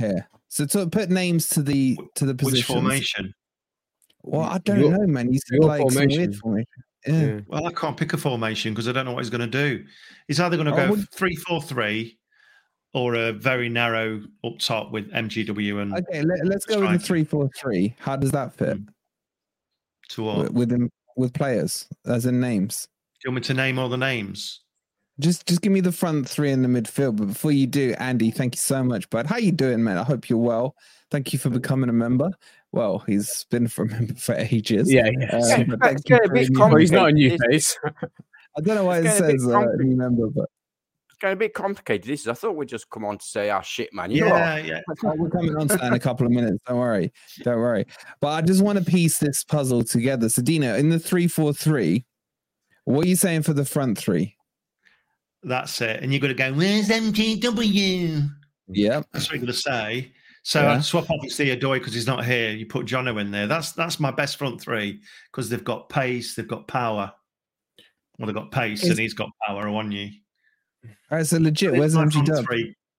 here? 0.00 0.28
So 0.48 0.66
to 0.66 0.88
put 0.88 1.08
names 1.08 1.48
to 1.50 1.62
the 1.62 1.96
to 2.16 2.26
the 2.26 2.34
position. 2.34 2.56
Which 2.56 2.64
formation? 2.64 3.34
Well, 4.24 4.42
I 4.42 4.58
don't 4.58 4.80
your, 4.80 4.90
know, 4.90 5.06
man. 5.06 5.32
You 5.32 5.38
said 5.38 5.60
like 5.60 5.82
formation. 5.82 6.10
some 6.10 6.18
weird 6.18 6.36
formation. 6.36 6.66
Yeah. 7.06 7.22
yeah. 7.22 7.40
Well, 7.46 7.64
I 7.64 7.72
can't 7.72 7.96
pick 7.96 8.12
a 8.12 8.16
formation 8.16 8.72
because 8.72 8.88
I 8.88 8.92
don't 8.92 9.04
know 9.04 9.12
what 9.12 9.22
he's 9.22 9.30
going 9.30 9.48
to 9.48 9.78
do. 9.78 9.84
He's 10.26 10.40
either 10.40 10.56
going 10.56 10.66
to 10.66 10.72
go 10.72 10.90
would... 10.90 11.08
three 11.12 11.36
four 11.36 11.62
three 11.62 12.18
or 12.92 13.14
a 13.14 13.32
very 13.32 13.68
narrow 13.68 14.20
up 14.44 14.58
top 14.58 14.90
with 14.90 15.12
MGW 15.12 15.80
and. 15.80 15.94
Okay, 15.94 16.22
let, 16.22 16.56
us 16.56 16.64
go 16.64 16.80
with 16.80 16.90
the 16.90 16.98
three 16.98 17.22
four 17.22 17.48
three. 17.56 17.94
How 18.00 18.16
does 18.16 18.32
that 18.32 18.52
fit? 18.52 18.78
Hmm. 18.78 18.84
To 20.08 20.22
what? 20.24 20.52
With, 20.52 20.72
with 21.16 21.24
with 21.24 21.32
players, 21.32 21.88
as 22.06 22.26
in 22.26 22.40
names. 22.40 22.88
Do 23.20 23.28
you 23.28 23.32
want 23.32 23.42
me 23.42 23.46
to 23.48 23.54
name 23.54 23.78
all 23.78 23.88
the 23.88 23.96
names? 23.96 24.60
Just 25.20 25.46
just 25.46 25.62
give 25.62 25.72
me 25.72 25.80
the 25.80 25.92
front 25.92 26.28
three 26.28 26.50
in 26.50 26.62
the 26.62 26.68
midfield. 26.68 27.16
But 27.16 27.28
before 27.28 27.52
you 27.52 27.66
do, 27.66 27.94
Andy, 27.98 28.30
thank 28.30 28.54
you 28.54 28.60
so 28.60 28.82
much, 28.82 29.08
bud. 29.10 29.26
How 29.26 29.36
you 29.36 29.52
doing, 29.52 29.82
man? 29.82 29.96
I 29.96 30.02
hope 30.02 30.28
you're 30.28 30.38
well. 30.38 30.74
Thank 31.10 31.32
you 31.32 31.38
for 31.38 31.50
becoming 31.50 31.88
a 31.88 31.92
member. 31.92 32.32
Well, 32.72 32.98
he's 33.06 33.46
been 33.50 33.66
a 33.66 33.84
member 33.84 34.14
for 34.14 34.34
ages. 34.34 34.92
Yeah, 34.92 35.08
yeah. 35.20 35.36
Um, 35.36 35.78
well, 36.58 36.76
he's 36.76 36.90
not 36.90 37.10
a 37.10 37.12
new 37.12 37.38
face. 37.38 37.78
I 38.56 38.60
don't 38.60 38.76
know 38.76 38.84
why 38.84 38.98
it 38.98 39.10
says 39.10 39.46
uh, 39.46 39.64
new 39.78 39.96
member, 39.96 40.28
but 40.28 40.48
it's 41.14 41.20
going 41.20 41.32
to 41.32 41.38
be 41.38 41.48
complicated. 41.48 42.08
This 42.08 42.22
is, 42.22 42.28
I 42.28 42.32
thought 42.34 42.56
we'd 42.56 42.68
just 42.68 42.90
come 42.90 43.04
on 43.04 43.18
to 43.18 43.24
say 43.24 43.48
"Ah, 43.48 43.58
oh, 43.58 43.62
shit, 43.62 43.94
man. 43.94 44.10
You 44.10 44.26
yeah, 44.26 44.56
yeah. 44.56 44.80
we're 44.88 45.30
coming 45.30 45.56
on 45.56 45.68
to 45.68 45.76
that 45.76 45.86
in 45.86 45.92
a 45.92 45.98
couple 45.98 46.26
of 46.26 46.32
minutes. 46.32 46.58
Don't 46.66 46.78
worry, 46.78 47.12
don't 47.44 47.58
worry. 47.58 47.86
But 48.20 48.28
I 48.28 48.40
just 48.42 48.62
want 48.62 48.80
to 48.80 48.84
piece 48.84 49.18
this 49.18 49.44
puzzle 49.44 49.84
together. 49.84 50.28
So, 50.28 50.42
Dino, 50.42 50.74
in 50.74 50.88
the 50.88 50.98
three 50.98 51.28
four 51.28 51.52
three, 51.52 52.04
what 52.84 53.06
are 53.06 53.08
you 53.08 53.14
saying 53.14 53.42
for 53.42 53.52
the 53.52 53.64
front 53.64 53.96
three? 53.96 54.34
That's 55.44 55.80
it. 55.80 56.02
And 56.02 56.12
you've 56.12 56.20
got 56.20 56.28
to 56.28 56.34
go, 56.34 56.52
where's 56.52 56.88
MGW? 56.88 58.28
Yeah. 58.68 59.02
That's 59.12 59.26
what 59.26 59.36
you're 59.36 59.38
going 59.38 59.46
to 59.46 59.52
say. 59.52 60.12
So 60.42 60.62
yeah. 60.62 60.72
I'd 60.72 60.84
swap 60.84 61.10
obviously 61.10 61.56
Odoi 61.56 61.74
because 61.74 61.94
he's 61.94 62.08
not 62.08 62.24
here. 62.24 62.50
You 62.50 62.66
put 62.66 62.86
Jono 62.86 63.20
in 63.20 63.30
there. 63.30 63.46
That's 63.46 63.72
that's 63.72 64.00
my 64.00 64.10
best 64.10 64.36
front 64.36 64.60
three 64.60 65.00
because 65.30 65.48
they've 65.48 65.62
got 65.62 65.88
pace, 65.88 66.34
they've 66.34 66.48
got 66.48 66.66
power. 66.66 67.12
Well, 68.18 68.26
they've 68.26 68.34
got 68.34 68.50
pace, 68.50 68.84
and 68.84 68.98
he's 68.98 69.14
got 69.14 69.30
power 69.46 69.68
on 69.68 69.90
you. 69.90 70.10
All 71.10 71.18
right, 71.18 71.26
so 71.26 71.38
legit. 71.38 71.72
Where's 71.72 71.94
MG 71.94 72.24
Dub? 72.24 72.44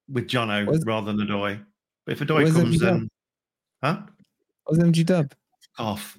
with 0.10 0.28
Jono 0.28 0.66
Where's- 0.68 0.84
rather 0.86 1.14
than 1.14 1.28
Odoi. 1.28 1.64
But 2.06 2.12
if 2.14 2.20
Odoi 2.28 2.36
Where's 2.44 2.54
comes, 2.54 2.78
MG 2.78 2.80
Dub? 2.80 3.02
huh? 3.84 4.02
What's 4.66 4.80
MG 4.84 5.06
Dub? 5.06 5.34
Off. 5.80 6.18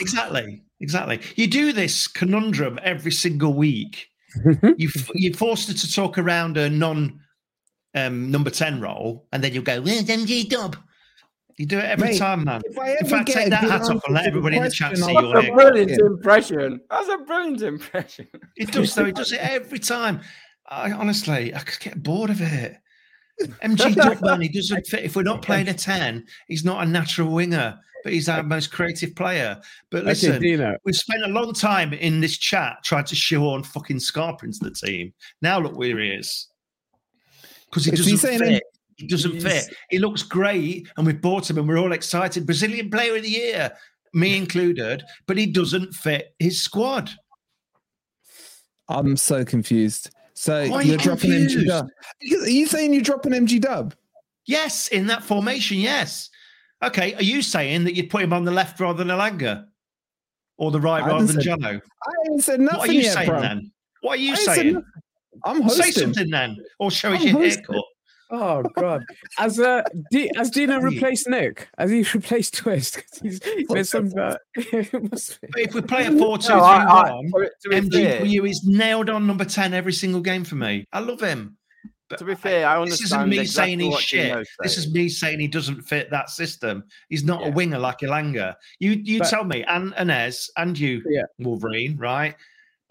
Exactly. 0.00 0.62
Exactly. 0.80 1.20
You 1.36 1.46
do 1.46 1.72
this 1.72 2.08
conundrum 2.08 2.78
every 2.82 3.12
single 3.12 3.54
week. 3.54 4.08
you 4.76 4.88
f- 4.94 5.10
you 5.14 5.32
forced 5.32 5.68
her 5.68 5.74
to 5.74 5.92
talk 5.92 6.18
around 6.18 6.56
a 6.56 6.68
non 6.68 7.20
um, 7.94 8.30
number 8.30 8.50
ten 8.50 8.80
role, 8.80 9.26
and 9.32 9.42
then 9.44 9.54
you'll 9.54 9.62
go, 9.62 9.80
"Where's 9.80 10.04
MG 10.04 10.48
Dub?" 10.48 10.76
You 11.56 11.66
do 11.66 11.78
it 11.78 11.84
every 11.84 12.08
Mate, 12.08 12.18
time, 12.18 12.44
man. 12.44 12.62
If 12.64 12.76
I 12.78 12.90
In 12.96 13.06
fact, 13.06 13.26
get 13.26 13.34
take 13.34 13.50
that 13.50 13.62
hat 13.62 13.82
off 13.82 14.02
and 14.06 14.14
let 14.14 14.26
everybody 14.26 14.56
in 14.56 14.64
the 14.64 14.70
chat 14.70 14.96
see 14.96 15.04
I'll 15.04 15.22
your 15.22 15.34
That's 15.34 15.48
a 15.48 15.52
brilliant 15.52 15.90
Yeah. 15.90 16.06
impression. 16.06 16.80
That's 16.90 17.08
a 17.08 17.18
brilliant 17.18 17.62
impression. 17.62 18.26
It 18.56 18.72
does 18.72 18.94
though. 18.94 19.04
It 19.06 19.14
does 19.14 19.32
it 19.32 19.40
every 19.40 19.78
time. 19.78 20.20
I 20.68 20.90
honestly, 20.92 21.54
I 21.54 21.60
could 21.60 21.80
get 21.80 22.02
bored 22.02 22.30
of 22.30 22.40
it. 22.40 22.76
MG 23.62 23.94
Dubman, 23.94 24.42
he 24.42 24.48
doesn't 24.48 24.86
fit. 24.86 25.04
If 25.04 25.14
we're 25.16 25.22
not 25.22 25.42
playing 25.42 25.68
a 25.68 25.74
ten, 25.74 26.26
he's 26.48 26.64
not 26.64 26.82
a 26.84 26.88
natural 26.88 27.28
winger, 27.32 27.78
but 28.02 28.12
he's 28.12 28.28
our 28.28 28.42
most 28.42 28.72
creative 28.72 29.14
player. 29.14 29.60
But 29.90 29.98
Okay, 30.00 30.08
listen, 30.08 30.40
Dino. 30.42 30.76
we've 30.84 30.96
spent 30.96 31.22
a 31.24 31.28
long 31.28 31.52
time 31.52 31.92
in 31.92 32.20
this 32.20 32.36
chat 32.38 32.78
trying 32.84 33.04
to 33.04 33.14
shoehorn 33.14 33.62
fucking 33.62 34.00
Scarpa 34.00 34.44
into 34.46 34.58
the 34.62 34.70
team. 34.72 35.12
Now 35.42 35.60
look 35.60 35.76
where 35.76 35.98
he 35.98 36.08
is. 36.10 36.48
Because 37.66 37.84
he 37.84 37.92
Is 37.92 38.00
doesn't 38.00 38.18
saying 38.18 38.38
fit. 38.40 38.62
He 38.96 39.06
doesn't 39.06 39.32
He's- 39.32 39.66
fit. 39.66 39.76
He 39.90 39.98
looks 39.98 40.22
great, 40.22 40.88
and 40.96 41.06
we've 41.06 41.20
bought 41.20 41.48
him, 41.50 41.58
and 41.58 41.66
we're 41.68 41.78
all 41.78 41.92
excited. 41.92 42.46
Brazilian 42.46 42.90
Player 42.90 43.16
of 43.16 43.22
the 43.22 43.30
Year, 43.30 43.72
me 44.12 44.36
included, 44.36 45.02
but 45.26 45.36
he 45.36 45.46
doesn't 45.46 45.92
fit 45.94 46.34
his 46.38 46.60
squad. 46.62 47.10
I'm 48.88 49.16
so 49.16 49.44
confused. 49.44 50.10
So 50.34 50.68
Why 50.68 50.76
are 50.78 50.82
you're 50.82 50.96
you 50.96 50.98
dropping 50.98 51.30
MG? 51.30 51.66
Dub. 51.66 51.86
Are 51.86 52.48
you 52.48 52.66
saying 52.66 52.92
you're 52.92 53.02
dropping 53.02 53.32
MG 53.32 53.60
Dub? 53.60 53.94
Yes, 54.46 54.88
in 54.88 55.06
that 55.06 55.22
formation, 55.22 55.78
yes. 55.78 56.28
Okay, 56.82 57.14
are 57.14 57.22
you 57.22 57.40
saying 57.40 57.84
that 57.84 57.94
you'd 57.94 58.10
put 58.10 58.22
him 58.22 58.32
on 58.32 58.44
the 58.44 58.50
left 58.50 58.78
rather 58.80 59.02
than 59.02 59.16
Elanga? 59.16 59.64
Or 60.58 60.70
the 60.70 60.80
right 60.80 61.04
rather 61.04 61.24
than 61.24 61.40
said- 61.40 61.58
Jono? 61.58 61.80
I 62.06 62.30
ain't 62.30 62.44
said 62.44 62.60
nothing 62.60 62.78
What 62.78 62.88
are 62.90 62.92
you 62.92 63.00
yet, 63.00 63.14
saying 63.14 63.28
bro. 63.28 63.40
then? 63.40 63.72
What 64.02 64.12
are 64.18 64.22
you 64.22 64.32
I 64.32 64.36
saying? 64.36 64.84
I'm 65.44 65.62
hosting. 65.62 65.84
Say 65.84 65.90
something 65.92 66.30
then, 66.30 66.58
or 66.78 66.90
show 66.90 67.12
us 67.12 67.20
I'm 67.20 67.26
your 67.26 67.32
hosting. 67.38 67.64
haircut. 67.64 67.84
Oh 68.30 68.62
God! 68.76 69.04
As 69.38 69.60
uh, 69.60 69.82
D- 70.10 70.30
has 70.36 70.50
Dino 70.50 70.80
replaced 70.80 71.28
Nick? 71.28 71.68
As 71.78 71.90
he 71.90 72.02
replaced 72.14 72.54
Twist? 72.54 72.96
'Cause 72.96 73.20
he's, 73.22 73.40
there's 73.68 73.90
some. 73.90 74.10
Uh, 74.18 74.36
it 74.56 75.10
must 75.12 75.40
be. 75.40 75.48
If 75.62 75.74
we 75.74 75.82
play 75.82 76.06
a 76.06 76.10
4 76.12 76.38
2 76.38 76.48
No, 76.48 76.58
I- 76.60 77.02
I- 77.02 77.08
3 77.08 77.30
1, 77.30 77.50
to 77.62 77.68
be- 77.68 77.78
to 77.80 77.90
be 77.90 77.98
MGW 77.98 78.50
is 78.50 78.64
nailed 78.66 79.10
on 79.10 79.26
number 79.26 79.44
10 79.44 79.74
every 79.74 79.92
single 79.92 80.20
game 80.22 80.44
for 80.44 80.54
me. 80.56 80.86
I 80.92 81.00
love 81.00 81.20
him. 81.20 81.56
But 82.10 82.18
To 82.18 82.24
be 82.26 82.34
fair, 82.34 82.66
I 82.68 82.84
this 82.84 83.02
isn't 83.02 83.28
me 83.28 83.38
exactly 83.40 83.76
saying 83.78 83.80
he's 83.92 84.00
shit. 84.00 84.28
Dino's 84.28 84.48
This 84.62 84.76
is 84.78 84.92
me 84.92 85.08
saying 85.08 85.40
he 85.40 85.48
doesn't 85.48 85.82
fit 85.82 86.10
that 86.10 86.28
system. 86.30 86.84
He's 87.08 87.24
not 87.24 87.46
a 87.46 87.50
winger 87.50 87.78
like 87.78 88.00
Elanga. 88.00 88.54
You 88.78 88.92
you 88.92 89.20
But- 89.20 89.28
tell 89.30 89.44
me, 89.44 89.64
and 89.64 89.92
Inez, 89.98 90.50
and 90.56 90.78
you, 90.78 91.02
Yeah. 91.08 91.22
Wolverine, 91.38 91.96
right? 91.96 92.34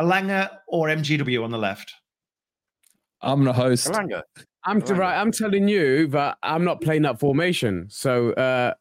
Elanga 0.02 0.50
or 0.67 0.88
MGW 0.89 1.43
on 1.43 1.52
the 1.52 1.58
left? 1.60 1.93
I'm 3.24 3.44
the 3.44 3.54
host. 3.54 3.88
I'm 4.66 4.80
Right. 4.80 5.20
I'm 5.20 5.32
telling 5.32 5.68
you 5.68 6.08
that 6.08 6.38
I'm 6.44 6.64
not 6.64 6.82
playing 6.82 7.02
that 7.02 7.20
formation. 7.20 7.88
So 7.90 8.32
uh, 8.34 8.74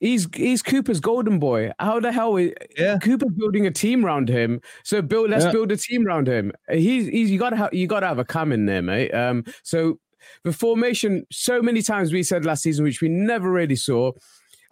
he's 0.00 0.26
he's 0.34 0.62
Cooper's 0.62 1.00
golden 1.00 1.38
boy. 1.38 1.72
How 1.78 2.00
the 2.00 2.12
hell 2.12 2.36
is 2.36 2.52
Yeah. 2.78 2.98
Cooper 2.98 3.28
building 3.28 3.66
a 3.66 3.70
team 3.70 4.04
around 4.06 4.28
him? 4.28 4.60
So 4.84 5.02
build. 5.02 5.30
Let's 5.30 5.44
Yeah. 5.46 5.52
build 5.52 5.72
a 5.72 5.76
team 5.76 6.06
around 6.06 6.28
him. 6.28 6.52
He's 6.70 7.08
he's 7.08 7.30
you 7.30 7.38
gotta 7.38 7.56
have 7.56 7.74
you 7.74 7.86
gotta 7.86 8.06
have 8.06 8.18
a 8.18 8.24
cam 8.24 8.52
in 8.52 8.66
there, 8.66 8.82
mate. 8.82 9.10
Um. 9.12 9.44
So 9.62 9.98
the 10.44 10.52
formation. 10.52 11.26
So 11.30 11.60
many 11.62 11.82
times 11.82 12.12
we 12.12 12.22
said 12.22 12.44
last 12.44 12.62
season, 12.62 12.84
which 12.84 13.00
we 13.02 13.08
never 13.08 13.50
really 13.50 13.76
saw. 13.76 14.12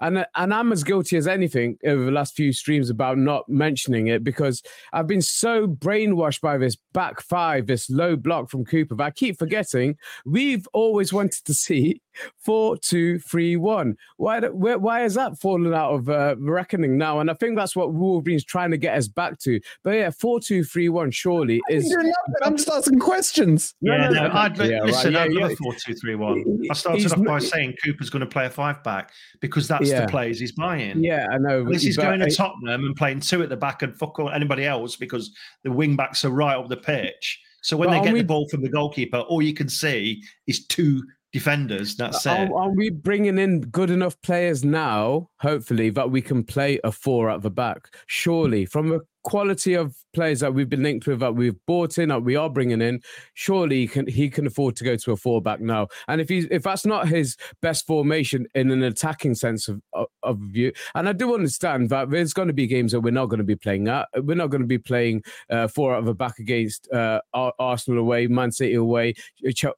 And, 0.05 0.27
and 0.37 0.53
I'm 0.53 0.71
as 0.71 0.85
guilty 0.85 1.17
as 1.17 1.27
anything 1.27 1.79
over 1.87 2.05
the 2.05 2.11
last 2.11 2.35
few 2.37 2.53
streams 2.53 2.90
about 2.90 3.17
not 3.17 3.49
mentioning 3.49 4.09
it 4.09 4.23
because 4.23 4.62
I've 4.93 5.07
been 5.07 5.23
so 5.23 5.67
brainwashed 5.67 6.40
by 6.43 6.59
this 6.59 6.77
back 6.93 7.21
five, 7.23 7.67
this 7.67 7.88
low 7.88 8.14
block 8.14 8.51
from 8.51 8.64
Cooper. 8.67 8.95
But 8.97 9.05
I 9.05 9.11
keep 9.11 9.38
forgetting 9.38 9.97
we've 10.27 10.67
always 10.75 11.12
wanted 11.12 11.45
to 11.47 11.55
see 11.55 12.03
four, 12.38 12.77
two, 12.77 13.19
three, 13.19 13.57
one. 13.57 13.97
Why? 14.19 14.40
do- 14.40 14.53
Where, 14.55 14.79
why 14.79 15.05
is 15.05 15.14
that 15.14 15.40
fallen 15.40 15.73
out 15.73 15.93
of 15.95 16.09
uh, 16.11 16.37
reckoning 16.38 16.99
now? 16.99 17.21
And 17.21 17.31
I 17.31 17.35
think 17.35 17.57
that's 17.57 17.75
what 17.75 17.93
Wolverine's 17.95 18.45
trying 18.45 18.71
to 18.73 18.77
get 18.77 18.97
us 18.97 19.09
back 19.09 19.38
to. 19.40 19.59
But 19.83 19.93
yeah, 19.93 20.11
four, 20.11 20.38
two, 20.38 20.64
three, 20.64 20.88
one. 20.90 21.11
Surely 21.11 21.61
I'm 21.71 21.77
is. 21.77 21.97
I'm 22.43 22.57
just 22.57 22.69
asking 22.69 22.99
questions. 23.01 23.75
Yeah, 23.81 23.97
no, 23.97 24.11
no, 24.11 24.29
no. 24.29 24.35
I'd, 24.35 24.57
Yeah, 24.59 24.64
right, 24.79 24.85
listen, 24.85 25.12
yeah, 25.14 25.23
I'd 25.23 25.33
love 25.33 25.51
yeah. 25.51 25.55
a 25.55 25.57
4 25.57 25.75
2 25.87 25.95
3 25.95 26.14
1. 26.14 26.45
He- 26.62 26.71
I 26.71 26.75
started 26.75 27.03
he's 27.03 27.12
off 27.12 27.19
by 27.19 27.25
not- 27.25 27.43
saying 27.43 27.75
Cooper's 27.83 28.11
going 28.11 28.21
to 28.21 28.27
play 28.27 28.47
a 28.47 28.51
five 28.51 28.83
back 28.85 29.11
because 29.40 29.67
that's 29.67 29.88
Yeah. 29.94 30.02
the 30.02 30.11
plays 30.11 30.38
he's 30.38 30.52
buying. 30.52 31.02
Yeah, 31.02 31.26
I 31.30 31.38
know. 31.38 31.64
He's 31.66 31.96
but 31.96 32.02
going 32.02 32.20
to 32.20 32.30
Tottenham 32.30 32.85
and 32.85 32.94
playing 32.94 33.20
two 33.20 33.42
at 33.42 33.48
the 33.48 33.57
back 33.57 33.83
and 33.83 33.96
fuck 33.96 34.18
all 34.18 34.30
anybody 34.30 34.64
else 34.66 34.96
because 34.96 35.35
the 35.62 35.72
wing 35.72 35.96
backs 35.96 36.24
are 36.24 36.30
right 36.30 36.57
up 36.57 36.68
the 36.68 36.76
pitch. 36.76 37.40
So 37.62 37.76
when 37.76 37.90
they 37.90 38.00
get 38.00 38.12
we- 38.12 38.20
the 38.20 38.26
ball 38.26 38.48
from 38.48 38.62
the 38.62 38.68
goalkeeper, 38.68 39.18
all 39.20 39.40
you 39.40 39.54
can 39.54 39.68
see 39.68 40.22
is 40.46 40.66
two 40.66 41.02
defenders. 41.33 41.96
That's 41.96 42.24
it. 42.26 42.30
Are, 42.30 42.54
are 42.54 42.70
we 42.70 42.90
bringing 42.90 43.38
in 43.38 43.61
good 43.61 43.90
enough 43.90 44.20
players 44.22 44.64
now, 44.64 45.30
hopefully, 45.40 45.90
that 45.90 46.11
we 46.11 46.20
can 46.22 46.44
play 46.44 46.78
a 46.85 46.92
four 46.92 47.30
at 47.30 47.42
the 47.42 47.50
back? 47.50 47.94
Surely, 48.07 48.66
from 48.66 48.88
the 48.88 49.00
quality 49.24 49.74
of 49.74 49.96
players 50.14 50.40
that 50.40 50.54
we've 50.54 50.68
been 50.68 50.82
linked 50.82 51.06
with, 51.06 51.18
that 51.20 51.34
we've 51.34 51.56
bought 51.66 51.98
in, 51.98 52.10
that 52.10 52.22
we 52.22 52.37
are 52.37 52.48
bringing 52.48 52.80
in, 52.80 53.00
surely 53.34 53.80
he 53.80 53.88
can 53.88 54.06
he 54.06 54.30
can 54.30 54.46
afford 54.46 54.76
to 54.76 54.84
go 54.84 54.96
to 54.96 55.12
a 55.12 55.16
four 55.16 55.42
back 55.42 55.60
now. 55.60 55.88
And 56.08 56.20
if 56.20 56.28
he's 56.28 56.46
if 56.50 56.62
that's 56.62 56.87
not 56.87 57.08
his 57.08 57.37
best 57.60 57.87
formation 57.87 58.46
in 58.54 58.70
an 58.70 58.82
attacking 58.82 59.34
sense 59.34 59.68
of 59.68 59.82
of, 60.22 60.38
view, 60.38 60.72
and 60.94 61.08
I 61.08 61.12
do 61.12 61.34
understand 61.34 61.90
that 61.90 62.10
there's 62.10 62.34
going 62.34 62.48
to 62.48 62.54
be 62.54 62.66
games 62.66 62.92
that 62.92 63.00
we're 63.00 63.10
not 63.10 63.26
going 63.26 63.38
to 63.38 63.44
be 63.44 63.56
playing 63.56 63.88
at. 63.88 64.08
We're 64.16 64.37
not 64.37 64.50
going 64.50 64.62
to 64.62 64.68
be 64.68 64.78
playing 64.78 65.24
uh, 65.50 65.68
four 65.68 65.94
of 65.94 66.06
a 66.06 66.14
back 66.14 66.38
against 66.38 66.90
uh, 66.92 67.20
Arsenal 67.32 68.00
away, 68.00 68.26
Man 68.26 68.52
City 68.52 68.74
away, 68.74 69.14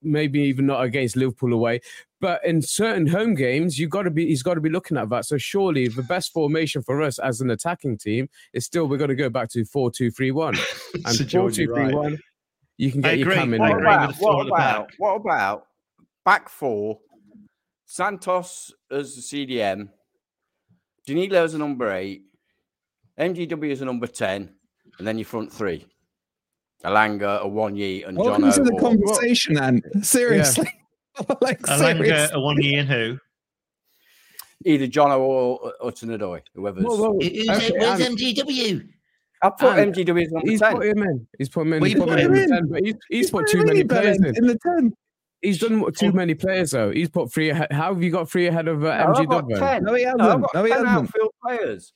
maybe 0.02 0.40
even 0.40 0.66
not 0.66 0.82
against 0.82 1.16
Liverpool 1.16 1.52
away. 1.52 1.80
But 2.20 2.44
in 2.46 2.62
certain 2.62 3.06
home 3.06 3.34
games, 3.34 3.78
you've 3.78 3.90
got 3.90 4.02
to 4.04 4.10
be 4.10 4.26
he's 4.26 4.42
got 4.42 4.54
to 4.54 4.60
be 4.60 4.70
looking 4.70 4.96
at 4.96 5.10
that. 5.10 5.26
So 5.26 5.36
surely 5.36 5.88
the 5.88 6.02
best 6.02 6.32
formation 6.32 6.82
for 6.82 7.02
us 7.02 7.18
as 7.18 7.40
an 7.42 7.50
attacking 7.50 7.98
team 7.98 8.28
is 8.54 8.64
still 8.64 8.88
we're 8.88 8.96
going 8.96 9.08
to 9.10 9.14
go 9.16 9.28
back 9.28 9.50
to 9.50 9.64
four 9.66 9.90
two 9.90 10.10
three 10.10 10.30
one 10.30 10.54
and 10.94 11.08
Sir 11.14 11.24
four 11.24 11.28
George, 11.28 11.56
two 11.56 11.62
you're 11.64 11.74
three 11.74 11.84
right. 11.84 11.94
one. 11.94 12.18
You 12.78 12.90
can 12.92 13.04
I 13.04 13.10
get 13.10 13.18
your 13.18 13.28
agree. 13.28 13.36
cam 13.40 13.54
in 13.54 13.60
What 13.60 13.68
there. 13.68 13.78
about, 13.80 14.08
the 14.16 14.24
what 14.24 14.40
at 14.40 14.46
the 14.46 14.54
about, 14.54 14.88
back. 14.88 14.94
what 14.98 15.14
about 15.16 15.66
back 16.24 16.48
four? 16.48 16.98
Santos 17.84 18.72
as 18.90 19.14
the 19.14 19.20
CDM, 19.22 19.88
Danilo 21.06 21.44
as 21.44 21.54
a 21.54 21.58
number 21.58 21.92
eight, 21.92 22.22
MGW 23.18 23.70
as 23.72 23.80
a 23.80 23.84
number 23.84 24.06
10, 24.08 24.52
and 24.98 25.06
then 25.06 25.18
your 25.18 25.24
front 25.24 25.52
three. 25.52 25.86
Elanga, 26.84 27.40
a 27.40 27.48
one 27.48 27.76
year, 27.76 28.06
and 28.08 28.18
John 28.18 28.42
Welcome 28.42 28.52
to 28.52 28.62
the 28.70 28.78
conversation, 28.80 29.56
and 29.58 29.82
seriously, 30.02 30.68
like 31.40 31.60
Elanga, 31.62 32.04
seriously. 32.04 32.28
a 32.36 32.40
one 32.40 32.60
year 32.62 32.80
and 32.80 32.88
who? 32.88 33.18
Either 34.64 34.86
John 34.86 35.12
or 35.12 35.72
Hudson-Odoi, 35.80 36.40
whoever's. 36.54 36.84
Whoa, 36.84 36.96
whoa. 36.96 37.16
Okay, 37.16 37.72
where's 37.78 38.00
and 38.00 38.16
MGW? 38.18 38.88
I 39.42 39.50
put 39.50 39.78
and 39.78 39.94
MGW 39.94 40.24
as 40.24 40.32
number 40.32 40.50
He's 40.50 40.60
10. 40.60 40.76
put 40.76 40.86
him 40.86 41.02
in. 41.02 41.26
He's 41.38 41.48
put 41.50 41.60
him 41.66 41.72
in. 41.74 41.80
Well, 41.80 41.84
He's 41.88 41.94
you 41.94 42.00
put 42.00 42.08
put 42.08 42.18
him 42.20 42.32
him 42.32 42.36
in, 42.36 42.42
in. 42.44 42.48
10, 42.50 42.68
but 42.68 42.82
he's, 42.82 42.94
he's 43.10 43.30
put 43.30 43.46
too 43.48 43.64
many 43.64 43.84
players 43.84 44.16
in. 44.16 44.24
in 44.36 44.46
the 44.46 44.58
ten. 44.58 44.92
He's 45.42 45.58
done 45.58 45.84
too 45.92 46.08
Oh. 46.08 46.12
many 46.12 46.34
players 46.34 46.70
though. 46.70 46.90
He's 46.90 47.10
put 47.10 47.30
three 47.32 47.50
ahead. 47.50 47.70
How 47.70 47.92
have 47.92 48.02
you 48.02 48.10
got 48.10 48.30
three 48.30 48.46
ahead 48.46 48.66
of 48.66 48.82
uh, 48.82 49.04
No, 49.04 49.14
I've 49.14 49.28
got 49.28 49.48
10. 49.48 49.84
No, 49.84 49.94
he 49.94 50.02
hasn't. 50.04 50.18
No, 50.22 50.30
I've 50.32 50.40
got 50.40 50.54
No, 50.54 50.64
he 50.64 50.72
10 50.72 50.84
hasn't. 50.86 51.04
outfield 51.08 51.30
players. 51.44 51.92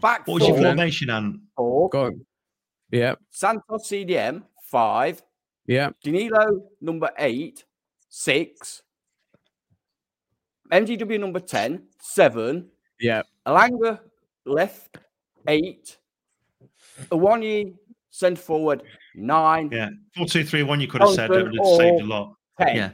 Back 0.00 0.26
What 0.26 0.34
was 0.40 0.48
your 0.48 0.56
four, 0.56 0.64
formation, 0.64 1.10
Ant? 1.10 1.36
four. 1.56 1.90
Go 1.90 2.06
on. 2.06 2.26
Yeah, 2.90 3.14
Santos 3.30 3.88
CDM, 3.88 4.42
five. 4.64 5.22
yeah. 5.66 5.90
Danilo, 6.02 6.62
number 6.80 7.10
eight, 7.18 7.64
six. 8.12 8.82
MGW, 10.70 11.18
number 11.18 11.40
10, 11.40 11.82
seven. 11.98 12.68
Yeah, 13.00 13.22
Elanga, 13.46 13.98
left, 14.46 14.98
eight. 15.48 15.98
Awoniyi, 17.10 17.74
centre 18.10 18.40
forward, 18.40 18.82
nine, 19.14 19.70
Yeah, 19.72 19.88
four 20.16 20.26
two 20.26 20.44
three 20.44 20.62
one. 20.62 20.80
You 20.80 20.86
could 20.86 21.00
have 21.00 21.10
said 21.10 21.30
it 21.30 21.42
would 21.42 21.56
have 21.56 21.76
saved 21.76 22.02
a 22.02 22.06
lot. 22.06 22.34
10. 22.60 22.76
Yeah, 22.76 22.90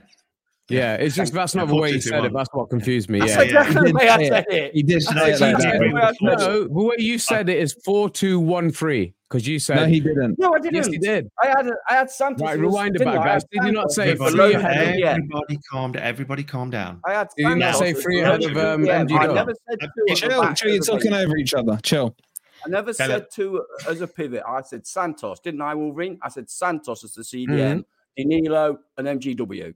yeah. 0.69 0.95
It's 0.95 1.15
just 1.15 1.33
that's 1.35 1.55
not 1.55 1.67
Yeah, 1.69 1.75
the 1.75 1.81
way 1.81 1.89
you 1.91 1.95
four, 1.97 2.03
two, 2.03 2.09
said 2.09 2.25
it. 2.25 2.33
That's 2.33 2.49
what 2.53 2.71
confused 2.71 3.11
me. 3.11 3.19
That's 3.19 3.33
Yeah. 3.33 3.43
yeah. 3.43 3.61
exactly 3.61 3.93
the 3.93 3.99
way 3.99 4.09
I 4.09 4.29
said 4.29 4.45
it. 4.49 4.73
He 4.75 4.83
did 4.83 5.03
No, 5.15 5.25
say 5.25 5.33
it 5.33 5.41
like 5.41 5.59
that. 5.59 5.75
Agree 5.75 5.93
with 5.93 6.03
the 6.03 6.15
four. 6.21 6.29
No, 6.31 6.65
the 6.65 6.69
way 6.73 6.97
you 6.99 7.19
said 7.19 7.49
it 7.49 7.59
is 7.59 7.77
four 7.85 8.09
two 8.09 8.41
one 8.41 8.71
three 8.71 9.15
because 9.29 9.47
you 9.47 9.59
said 9.59 9.77
No, 9.77 9.85
he 9.87 10.01
didn't. 10.01 10.39
No, 10.39 10.53
I 10.55 10.59
didn't. 10.59 10.75
yes, 10.77 10.87
he 10.87 10.99
did. 10.99 11.31
I 11.43 11.49
had 11.49 11.67
I 11.89 11.93
had 11.95 12.11
Santos. 12.11 12.43
Right, 12.43 12.59
rewind 12.59 12.97
it 12.97 13.05
back, 13.05 13.17
I? 13.19 13.21
I 13.21 13.25
guys. 13.27 13.45
Did 13.51 13.65
you 13.65 13.73
not 13.73 13.91
say 13.93 14.13
as 14.13 14.19
three 14.19 14.31
below 14.31 14.51
ahead 14.51 14.89
of- 14.89 14.95
CDM. 14.95 15.05
everybody 15.17 15.59
calm 15.71 15.93
down. 15.93 16.03
Everybody 16.03 16.45
calm 16.45 16.71
down. 16.71 17.01
I 17.07 17.13
had 17.13 17.29
Did 17.37 17.49
you 17.49 17.57
not 17.57 17.75
say 17.77 17.91
as 17.93 18.03
three 18.03 18.21
ahead 18.21 18.43
of 18.45 18.57
um, 18.57 18.85
CDM. 18.85 19.09
MG 19.09 19.19
I 19.19 19.27
Dub? 19.27 19.35
never 19.37 19.53
said 19.69 19.79
two 19.81 20.15
Chill, 20.15 20.55
chill. 20.55 20.71
You're 20.75 20.83
talking 20.83 21.13
over 21.13 21.37
each 21.37 21.55
other. 21.55 21.79
Chill. 21.83 22.17
I 22.65 22.69
never 22.71 22.93
Bella. 22.93 22.95
said 23.21 23.27
two 23.33 23.65
as 23.89 24.01
a 24.01 24.07
pivot. 24.09 24.43
I 24.47 24.63
said 24.63 24.87
Santos, 24.87 25.39
didn't 25.41 25.61
I, 25.61 25.75
Wolverine? 25.75 26.19
I 26.23 26.29
said 26.29 26.51
Santos 26.51 27.05
as 27.05 27.15
the 27.15 27.23
CDM. 27.23 27.47
Mm-hmm. 27.49 27.81
Danilo, 28.17 28.79
and 28.97 29.07
MGW. 29.21 29.75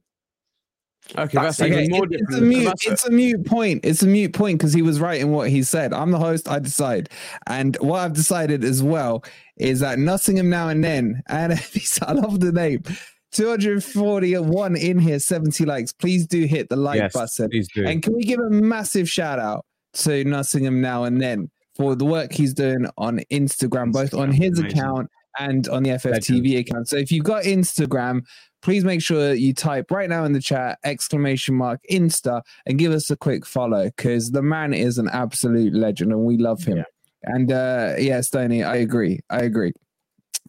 Okay, 1.17 1.37
that's, 1.37 1.57
that's 1.57 1.89
more 1.89 2.07
It's 2.09 2.35
a 2.35 2.41
mute. 2.41 2.73
It's 2.83 3.05
a 3.05 3.11
mute 3.11 3.45
point. 3.45 3.81
It's 3.83 4.01
a 4.01 4.07
mute 4.07 4.33
point 4.33 4.57
because 4.57 4.73
he 4.73 4.81
was 4.81 4.99
right 4.99 5.19
in 5.19 5.31
what 5.31 5.49
he 5.49 5.61
said. 5.61 5.93
I'm 5.93 6.11
the 6.11 6.19
host. 6.19 6.47
I 6.47 6.59
decide, 6.59 7.09
and 7.47 7.75
what 7.81 7.99
I've 7.99 8.13
decided 8.13 8.63
as 8.63 8.81
well 8.81 9.23
is 9.57 9.81
that 9.81 9.99
Nottingham 9.99 10.49
now 10.49 10.69
and 10.69 10.83
then, 10.83 11.21
and 11.27 11.53
I 12.01 12.11
love 12.13 12.39
the 12.39 12.51
name. 12.51 12.83
241 13.31 14.75
in 14.75 14.99
here, 14.99 15.19
70 15.19 15.65
likes. 15.65 15.91
Please 15.91 16.27
do 16.27 16.45
hit 16.45 16.69
the 16.69 16.75
like 16.75 16.99
yes, 16.99 17.13
button. 17.13 17.49
And 17.77 18.01
can 18.03 18.15
we 18.15 18.23
give 18.23 18.39
a 18.39 18.49
massive 18.49 19.09
shout 19.09 19.39
out 19.39 19.65
to 19.93 20.23
Nottingham 20.23 20.81
now 20.81 21.03
and 21.03 21.19
then 21.21 21.49
for 21.75 21.95
the 21.95 22.05
work 22.05 22.31
he's 22.31 22.53
doing 22.53 22.87
on 22.97 23.19
Instagram, 23.31 23.91
both 23.91 24.13
on 24.13 24.31
his 24.31 24.59
amazing. 24.59 24.77
account 24.79 25.09
and 25.39 25.67
on 25.69 25.83
the 25.83 25.91
FFTV 25.91 26.59
account. 26.59 26.87
So 26.87 26.97
if 26.97 27.11
you've 27.11 27.23
got 27.23 27.43
Instagram, 27.43 28.21
please 28.61 28.83
make 28.83 29.01
sure 29.01 29.33
you 29.33 29.53
type 29.53 29.91
right 29.91 30.09
now 30.09 30.23
in 30.23 30.33
the 30.33 30.41
chat 30.41 30.79
exclamation 30.83 31.55
mark 31.55 31.81
Insta 31.91 32.41
and 32.65 32.79
give 32.79 32.91
us 32.91 33.09
a 33.09 33.17
quick 33.17 33.45
follow 33.45 33.85
because 33.85 34.31
the 34.31 34.41
man 34.41 34.73
is 34.73 34.97
an 34.97 35.09
absolute 35.11 35.73
legend 35.73 36.11
and 36.11 36.21
we 36.21 36.37
love 36.37 36.63
him. 36.63 36.77
Yeah. 36.77 36.83
And 37.23 37.51
uh 37.51 37.95
yeah, 37.97 38.21
Stoney, 38.21 38.63
I 38.63 38.77
agree. 38.77 39.19
I 39.29 39.39
agree. 39.39 39.73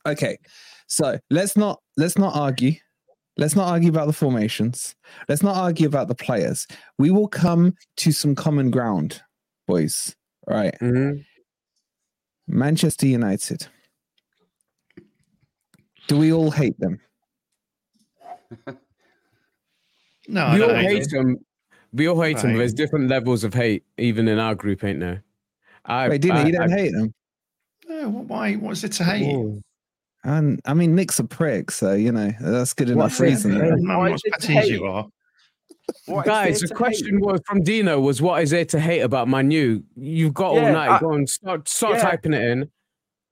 Okay. 0.07 0.39
So 0.87 1.19
let's 1.31 1.57
not 1.57 1.81
let's 1.97 2.19
not 2.19 2.37
argue. 2.37 2.75
Let's 3.37 3.57
not 3.57 3.69
argue 3.69 3.89
about 3.89 4.07
the 4.07 4.13
formations. 4.13 4.95
Let's 5.29 5.43
not 5.43 5.57
argue 5.57 5.89
about 5.89 6.07
the 6.07 6.15
players. 6.15 6.69
We 6.99 7.11
will 7.11 7.27
come 7.27 7.75
to 7.97 8.13
some 8.13 8.37
common 8.37 8.71
ground, 8.71 9.23
boys. 9.67 10.15
All 10.47 10.57
right. 10.57 10.75
mm-hmm. 10.81 11.21
Manchester 12.47 13.07
United. 13.07 13.67
Do 16.07 16.19
we 16.19 16.33
all 16.33 16.51
hate 16.51 16.79
them? 16.79 17.01
no, 20.29 20.53
we 20.55 20.63
all 20.63 20.75
hate 20.75 21.11
them. 21.11 21.27
them. 21.35 21.45
We 21.93 22.09
all 22.09 22.21
hate 22.21 22.37
right. 22.37 22.43
them. 22.43 22.57
There's 22.57 22.75
different 22.75 23.09
levels 23.09 23.45
of 23.45 23.55
hate, 23.55 23.85
even 23.99 24.29
in 24.29 24.39
our 24.39 24.55
group, 24.55 24.85
ain't 24.85 25.01
there? 25.01 25.23
I, 25.85 26.09
Wait, 26.09 26.21
Dina, 26.21 26.41
I, 26.41 26.47
you 26.47 26.53
don't 26.53 26.73
I, 26.73 26.77
hate 26.77 26.93
them? 26.93 27.15
No, 27.89 28.09
why? 28.09 28.55
What's 28.55 28.85
it 28.85 28.93
to 28.93 29.05
hate? 29.05 29.33
Ooh. 29.33 29.63
And 30.25 30.61
I 30.65 30.75
mean, 30.75 30.95
Nick's 30.95 31.19
a 31.19 31.25
prick, 31.25 31.71
so 31.71 31.93
you 31.93 32.11
know 32.11 32.33
that's 32.41 32.73
good 32.73 32.89
enough 32.89 33.21
reason. 33.21 33.59
What 33.87 34.69
you 34.69 34.87
are. 34.87 35.07
What 36.07 36.25
Guys, 36.25 36.61
the 36.61 36.75
question 36.75 37.19
hate? 37.19 37.25
was 37.25 37.41
from 37.47 37.63
Dino 37.63 38.01
was 38.01 38.23
what 38.23 38.43
is 38.43 38.51
there 38.51 38.65
to 38.65 38.81
hate 38.81 39.01
about 39.01 39.29
Manu? 39.29 39.83
You've 39.97 40.33
got 40.33 40.55
yeah, 40.55 40.67
all 40.67 40.73
night. 40.73 40.97
I, 40.97 41.01
Go 41.01 41.13
and 41.13 41.29
start 41.29 41.69
start 41.69 41.97
yeah. 41.97 42.03
typing 42.03 42.33
it 42.33 42.43
in. 42.43 42.71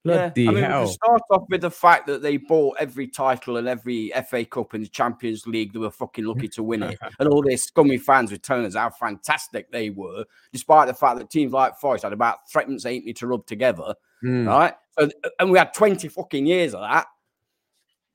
Bloody 0.05 0.43
yeah. 0.43 0.51
I 0.51 0.55
mean, 0.55 0.65
hell. 0.65 0.87
start 0.89 1.23
off 1.31 1.45
with 1.49 1.61
the 1.61 1.71
fact 1.71 2.07
that 2.09 2.23
they 2.23 2.37
bought 2.37 2.77
every 2.81 3.07
title 3.07 3.57
and 3.57 3.69
every 3.69 4.13
FA 4.29 4.45
Cup 4.45 4.75
and 4.75 4.85
the 4.85 4.89
Champions 4.89 5.47
League. 5.47 5.73
They 5.73 5.79
were 5.79 5.93
fucking 5.93 6.25
lucky 6.25 6.49
to 6.49 6.63
win 6.63 6.83
it. 6.83 6.99
and 7.21 7.29
all 7.29 7.43
their 7.43 7.57
scummy 7.57 7.99
fans 7.99 8.33
were 8.33 8.39
telling 8.39 8.67
us 8.67 8.75
how 8.75 8.91
fantastic 8.91 9.71
they 9.71 9.91
were, 9.91 10.25
despite 10.53 10.89
the 10.89 10.95
fact 10.95 11.19
that 11.19 11.31
teams 11.31 11.53
like 11.53 11.79
Forest 11.79 12.03
had 12.03 12.13
about 12.13 12.51
threepence 12.51 12.85
me 12.85 13.13
to 13.13 13.27
rub 13.29 13.47
together. 13.47 13.95
Mm. 14.25 14.49
Right? 14.49 14.75
So, 14.99 15.09
and 15.39 15.51
we 15.51 15.59
had 15.59 15.73
20 15.73 16.09
fucking 16.09 16.47
years 16.47 16.75
of 16.75 16.81
that. 16.81 17.07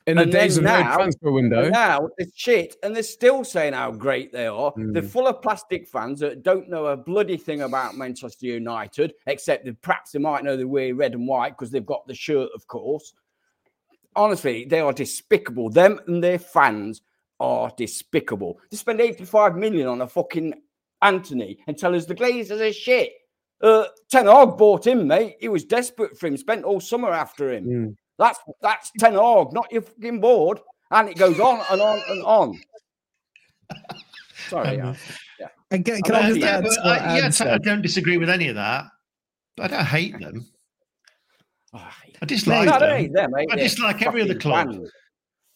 In 0.08 0.16
the 0.16 0.26
days 0.26 0.58
of 0.58 0.64
now, 0.64 0.92
no 0.92 0.96
transfer 0.96 1.32
window. 1.32 1.70
Now 1.70 2.08
it's 2.18 2.32
shit, 2.34 2.78
and 2.82 2.96
they're 2.96 3.04
still 3.04 3.44
saying 3.44 3.74
how 3.74 3.92
great 3.92 4.32
they 4.32 4.48
are. 4.48 4.72
Mm. 4.74 4.94
They're 4.94 5.04
full 5.04 5.28
of 5.28 5.42
plastic 5.42 5.86
fans 5.86 6.22
that 6.22 6.44
don't 6.44 6.70
know 6.70 6.86
a 6.86 6.96
bloody 6.96 7.36
thing 7.36 7.62
about 7.62 7.98
Manchester 7.98 8.46
United, 8.46 9.14
except 9.26 9.66
that 9.66 9.82
perhaps 9.82 10.12
they 10.12 10.20
might 10.20 10.46
know 10.46 10.56
they 10.56 10.64
wear 10.64 10.96
red 10.96 11.14
and 11.14 11.28
white 11.28 11.58
because 11.58 11.72
they've 11.72 11.86
got 11.86 12.08
the 12.08 12.16
shirt, 12.16 12.50
of 12.56 12.66
course. 12.68 13.14
Honestly, 14.16 14.64
they 14.64 14.80
are 14.80 14.94
despicable. 14.94 15.70
Them 15.70 16.00
and 16.08 16.24
their 16.24 16.40
fans 16.40 17.02
are 17.42 17.72
despicable. 17.76 18.60
They 18.72 18.78
spend 18.78 19.02
85 19.02 19.56
million 19.56 19.88
on 19.88 20.02
a 20.02 20.08
fucking 20.08 20.54
Antony 21.02 21.60
and 21.68 21.78
tell 21.78 21.94
us 21.94 22.06
the 22.06 22.16
Glazers 22.16 22.62
are 22.62 22.74
shit. 22.74 23.12
Uh, 23.62 23.86
Ten 24.10 24.28
Hag 24.28 24.58
bought 24.58 24.88
him, 24.88 25.08
mate. 25.08 25.36
He 25.40 25.50
was 25.50 25.66
desperate 25.66 26.18
for 26.18 26.28
him. 26.28 26.38
Spent 26.38 26.64
all 26.64 26.80
summer 26.80 27.12
after 27.12 27.52
him. 27.52 27.66
Mm. 27.66 27.96
That's 28.18 28.40
that's 28.62 28.92
Ten 29.00 29.14
Hag, 29.14 29.54
not 29.54 29.72
your 29.72 29.84
fucking 29.84 30.20
board. 30.20 30.60
And 30.92 31.10
it 31.10 31.18
goes 31.18 31.40
on 31.40 31.62
and 31.70 31.82
on 31.82 32.02
and 32.10 32.24
on. 32.24 32.60
Sorry, 34.50 34.80
um, 34.80 34.96
yeah. 35.40 35.48
I 35.72 35.78
get, 35.78 36.04
can 36.04 36.16
I, 36.16 36.20
I 36.20 36.30
yeah, 36.30 36.62
I, 36.84 37.18
yeah 37.18 37.54
I 37.54 37.58
don't 37.58 37.82
disagree 37.82 38.18
with 38.18 38.30
any 38.30 38.48
of 38.48 38.56
that. 38.56 38.86
But 39.58 39.74
I 39.74 39.78
don't 39.78 39.86
hate 39.86 40.20
them. 40.20 40.48
Oh, 41.74 41.90
I 42.22 42.26
dislike 42.26 42.70
no, 42.70 42.80
them. 42.80 43.12
them 43.12 43.32
I 43.36 43.56
dislike 43.56 44.02
every 44.02 44.22
other 44.22 44.36
club. 44.36 44.88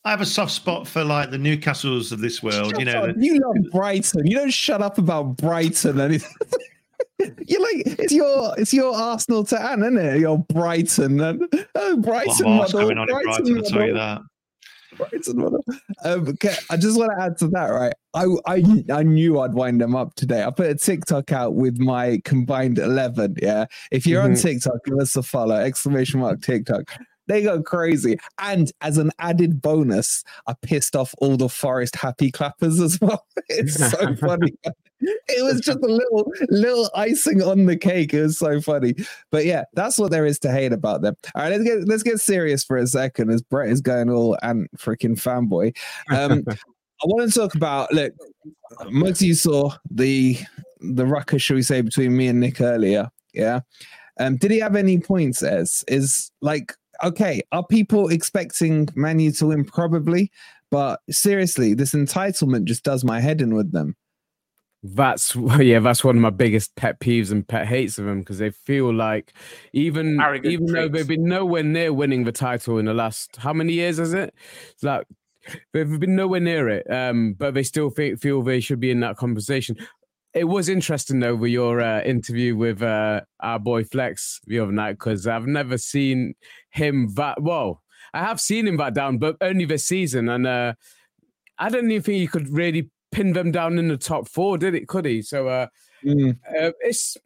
I 0.03 0.09
have 0.09 0.21
a 0.21 0.25
soft 0.25 0.51
spot 0.51 0.87
for 0.87 1.03
like 1.03 1.29
the 1.29 1.37
Newcastles 1.37 2.11
of 2.11 2.19
this 2.19 2.41
world. 2.41 2.71
Shut 2.71 2.79
you 2.79 2.85
know, 2.85 3.13
you 3.17 3.39
love 3.39 3.71
Brighton. 3.71 4.25
You 4.25 4.35
don't 4.35 4.51
shut 4.51 4.81
up 4.81 4.97
about 4.97 5.37
Brighton. 5.37 5.99
Anything. 5.99 6.35
You're 7.19 7.61
like 7.61 7.99
it's 7.99 8.13
your 8.13 8.55
it's 8.57 8.73
your 8.73 8.95
Arsenal 8.95 9.43
to 9.45 9.61
Anne, 9.61 9.81
isn't 9.81 9.97
it? 9.97 10.19
Your 10.19 10.39
Brighton 10.39 11.19
and 11.19 11.43
oh, 11.75 11.97
Brighton 11.97 12.57
model. 12.57 12.81
Going 12.81 12.97
on 12.97 13.07
Brighton, 13.07 13.31
Brighton 13.31 13.57
I'll 13.57 13.63
tell 13.63 13.87
you 13.87 13.93
that. 13.93 14.21
Brighton 14.97 15.37
model. 15.37 15.63
Um, 16.03 16.27
okay, 16.29 16.55
I 16.69 16.77
just 16.77 16.97
want 16.97 17.11
to 17.17 17.23
add 17.23 17.37
to 17.39 17.47
that, 17.49 17.67
right? 17.67 17.93
I, 18.13 18.25
I 18.45 18.63
I 18.91 19.03
knew 19.03 19.39
I'd 19.39 19.53
wind 19.53 19.81
them 19.81 19.95
up 19.95 20.15
today. 20.15 20.43
I 20.43 20.49
put 20.51 20.67
a 20.67 20.75
TikTok 20.75 21.31
out 21.31 21.55
with 21.55 21.77
my 21.79 22.21
combined 22.25 22.79
eleven. 22.79 23.35
Yeah, 23.41 23.65
if 23.91 24.05
you're 24.05 24.23
mm-hmm. 24.23 24.33
on 24.33 24.37
TikTok, 24.37 24.83
give 24.85 24.97
us 24.97 25.15
a 25.15 25.23
follow! 25.23 25.55
Exclamation 25.55 26.19
mark 26.19 26.41
TikTok 26.41 26.91
they 27.31 27.41
go 27.41 27.61
crazy. 27.61 28.17
And 28.39 28.71
as 28.81 28.97
an 28.97 29.11
added 29.19 29.61
bonus, 29.61 30.23
I 30.47 30.53
pissed 30.61 30.95
off 30.95 31.15
all 31.19 31.37
the 31.37 31.49
Forest 31.49 31.95
happy 31.95 32.31
clappers 32.31 32.79
as 32.79 32.99
well. 32.99 33.25
It's 33.49 33.75
so 33.75 34.15
funny. 34.19 34.53
It 35.01 35.43
was 35.43 35.61
just 35.61 35.79
a 35.79 35.87
little 35.87 36.31
little 36.49 36.89
icing 36.95 37.41
on 37.41 37.65
the 37.65 37.77
cake. 37.77 38.13
It 38.13 38.21
was 38.21 38.37
so 38.37 38.61
funny. 38.61 38.95
But 39.31 39.45
yeah, 39.45 39.65
that's 39.73 39.97
what 39.97 40.11
there 40.11 40.25
is 40.25 40.39
to 40.39 40.51
hate 40.51 40.73
about 40.73 41.01
them. 41.01 41.15
All 41.35 41.43
right, 41.43 41.51
let's 41.51 41.63
get 41.63 41.87
let's 41.87 42.03
get 42.03 42.19
serious 42.19 42.63
for 42.63 42.77
a 42.77 42.87
second 42.87 43.29
as 43.29 43.41
Brett 43.41 43.69
is 43.69 43.81
going 43.81 44.09
all 44.09 44.37
and 44.41 44.69
freaking 44.77 45.15
fanboy. 45.15 45.75
Um 46.09 46.43
I 47.03 47.07
want 47.07 47.31
to 47.31 47.39
talk 47.39 47.55
about 47.55 47.91
look, 47.91 48.13
of 48.79 49.21
you 49.21 49.33
saw 49.33 49.73
the 49.89 50.37
the 50.79 51.05
ruckus, 51.05 51.41
shall 51.41 51.55
we 51.55 51.63
say, 51.63 51.81
between 51.81 52.15
me 52.15 52.27
and 52.27 52.39
Nick 52.39 52.61
earlier. 52.61 53.09
Yeah. 53.33 53.61
Um, 54.19 54.37
did 54.37 54.51
he 54.51 54.59
have 54.59 54.75
any 54.75 54.99
points 54.99 55.41
as 55.41 55.83
is 55.87 56.31
like 56.41 56.73
okay, 57.03 57.41
are 57.51 57.65
people 57.65 58.09
expecting 58.09 58.87
Manu 58.95 59.31
to 59.31 59.47
win? 59.47 59.65
Probably, 59.65 60.31
but 60.69 61.01
seriously, 61.09 61.73
this 61.73 61.93
entitlement 61.93 62.65
just 62.65 62.83
does 62.83 63.03
my 63.03 63.19
head 63.19 63.41
in 63.41 63.55
with 63.55 63.71
them. 63.71 63.95
That's 64.83 65.35
yeah, 65.59 65.79
that's 65.79 66.03
one 66.03 66.15
of 66.15 66.21
my 66.21 66.29
biggest 66.29 66.75
pet 66.75 66.99
peeves 66.99 67.31
and 67.31 67.47
pet 67.47 67.67
hates 67.67 67.97
of 67.97 68.05
them 68.05 68.19
because 68.19 68.39
they 68.39 68.51
feel 68.51 68.93
like 68.93 69.33
even 69.73 70.19
Arrogant 70.19 70.51
even 70.53 70.65
though 70.67 70.87
they've 70.87 71.07
been 71.07 71.25
nowhere 71.25 71.63
near 71.63 71.93
winning 71.93 72.23
the 72.23 72.31
title 72.31 72.77
in 72.77 72.85
the 72.85 72.93
last 72.93 73.35
how 73.37 73.53
many 73.53 73.73
years 73.73 73.99
is 73.99 74.13
it? 74.13 74.33
It's 74.71 74.83
like 74.83 75.05
they've 75.73 75.99
been 75.99 76.15
nowhere 76.15 76.39
near 76.39 76.69
it, 76.69 76.89
um, 76.91 77.33
but 77.37 77.53
they 77.53 77.63
still 77.63 77.89
feel, 77.89 78.15
feel 78.17 78.41
they 78.41 78.59
should 78.59 78.79
be 78.79 78.91
in 78.91 78.99
that 79.01 79.17
conversation 79.17 79.75
it 80.33 80.45
was 80.45 80.69
interesting 80.69 81.19
though 81.19 81.35
with 81.35 81.51
your 81.51 81.81
uh, 81.81 82.01
interview 82.03 82.55
with 82.55 82.81
uh, 82.81 83.21
our 83.41 83.59
boy 83.59 83.83
Flex 83.83 84.39
the 84.47 84.59
other 84.59 84.71
night 84.71 84.93
because 84.93 85.27
I've 85.27 85.47
never 85.47 85.77
seen 85.77 86.35
him 86.69 87.13
that 87.15 87.41
well. 87.41 87.81
I 88.13 88.19
have 88.19 88.39
seen 88.39 88.67
him 88.67 88.77
that 88.77 88.93
down, 88.93 89.17
but 89.17 89.37
only 89.41 89.65
this 89.65 89.85
season, 89.85 90.27
and 90.27 90.45
uh, 90.45 90.73
I 91.57 91.69
don't 91.69 91.89
even 91.89 92.01
think 92.01 92.17
he 92.17 92.27
could 92.27 92.49
really 92.49 92.89
pin 93.11 93.33
them 93.33 93.51
down 93.51 93.77
in 93.77 93.87
the 93.87 93.97
top 93.97 94.27
four, 94.27 94.57
did 94.57 94.75
it? 94.75 94.87
Could 94.87 95.05
he? 95.05 95.21
So 95.21 95.47
uh, 95.47 95.67
mm. 96.03 96.37
Uh, 96.47 96.71
it's 96.81 97.17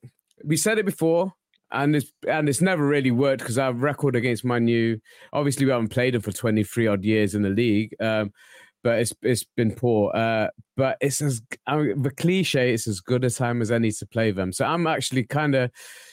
we 0.44 0.58
said 0.58 0.78
it 0.78 0.86
before. 0.86 1.34
And 1.72 1.96
it's 1.96 2.12
and 2.28 2.48
it's 2.48 2.62
never 2.62 2.88
really 2.88 3.12
worked 3.12 3.40
because 3.40 3.58
our 3.58 3.74
record 3.74 4.16
against 4.16 4.46
Manu, 4.46 4.98
obviously 5.34 5.66
we 5.66 5.72
haven't 5.72 5.90
played 5.90 6.14
them 6.14 6.22
for 6.22 6.32
23 6.32 6.88
odd 6.88 7.04
years 7.04 7.36
in 7.36 7.42
the 7.42 7.50
league. 7.50 7.94
Um, 8.00 8.32
but 8.86 9.00
it's 9.00 9.14
it's 9.24 9.44
been 9.44 9.72
poor. 9.72 10.16
Uh, 10.16 10.48
but 10.78 10.98
it's 11.02 11.22
as 11.22 11.42
I 11.66 11.78
mean, 11.78 12.02
the 12.04 12.12
cliche. 12.12 12.72
It's 12.72 12.88
as 12.88 13.02
good 13.02 13.26
a 13.26 13.32
time 13.32 13.62
as 13.62 13.72
any 13.72 13.92
to 13.92 14.06
play 14.06 14.30
them. 14.30 14.54
So 14.54 14.64
I'm 14.64 14.86
actually 14.86 15.24
kind 15.24 15.56
of 15.56 15.72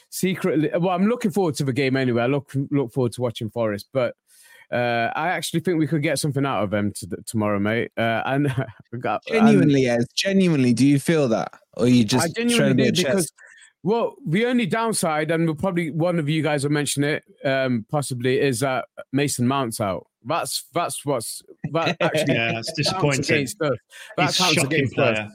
secretly. 0.09 0.71
Well, 0.73 0.89
I'm 0.89 1.07
looking 1.07 1.31
forward 1.31 1.55
to 1.57 1.65
the 1.65 1.73
game 1.73 1.97
anyway. 1.97 2.23
I 2.23 2.27
look 2.27 2.51
look 2.71 2.93
forward 2.93 3.13
to 3.13 3.23
watching 3.23 3.51
Forest, 3.51 3.89
but. 3.93 4.15
Uh, 4.73 5.13
I 5.15 5.29
actually 5.29 5.61
think 5.61 5.79
we 5.79 5.87
could 5.87 6.03
get 6.03 6.19
something 6.19 6.47
out 6.47 6.63
of 6.63 6.71
them 6.71 6.93
to, 6.97 7.07
tomorrow, 7.27 7.59
mate. 7.59 7.93
Uh, 7.97 8.23
and 8.25 8.55
got, 9.01 9.23
genuinely, 9.27 9.87
and, 9.87 10.07
genuinely, 10.15 10.73
do 10.73 10.87
you 10.87 10.99
feel 10.99 11.29
that, 11.29 11.53
or 11.77 11.87
you 11.87 12.05
just 12.05 12.25
I 12.25 12.29
genuinely 12.35 12.91
did 12.91 12.97
because 12.97 13.33
well, 13.85 14.15
the 14.27 14.47
only 14.47 14.67
downside, 14.67 15.31
and 15.33 15.45
we'll 15.45 15.57
probably 15.57 15.91
one 15.91 16.19
of 16.19 16.29
you 16.29 16.43
guys 16.43 16.63
will 16.63 16.71
mention 16.71 17.03
it, 17.03 17.25
um, 17.45 17.85
possibly, 17.91 18.41
is 18.41 18.61
that 18.61 18.85
Mason 19.13 19.47
Mount's 19.47 19.81
out. 19.81 20.07
That's 20.25 20.65
that's 20.73 21.05
what's 21.05 21.43
that 21.73 21.97
actually 22.01 22.35
yeah, 22.35 22.59
it's 22.59 22.73
disappointing. 22.75 23.49
That 23.59 23.79
he's 24.19 24.39
counts 24.39 24.63
against 24.63 24.95
player. 24.95 25.13
us. 25.13 25.33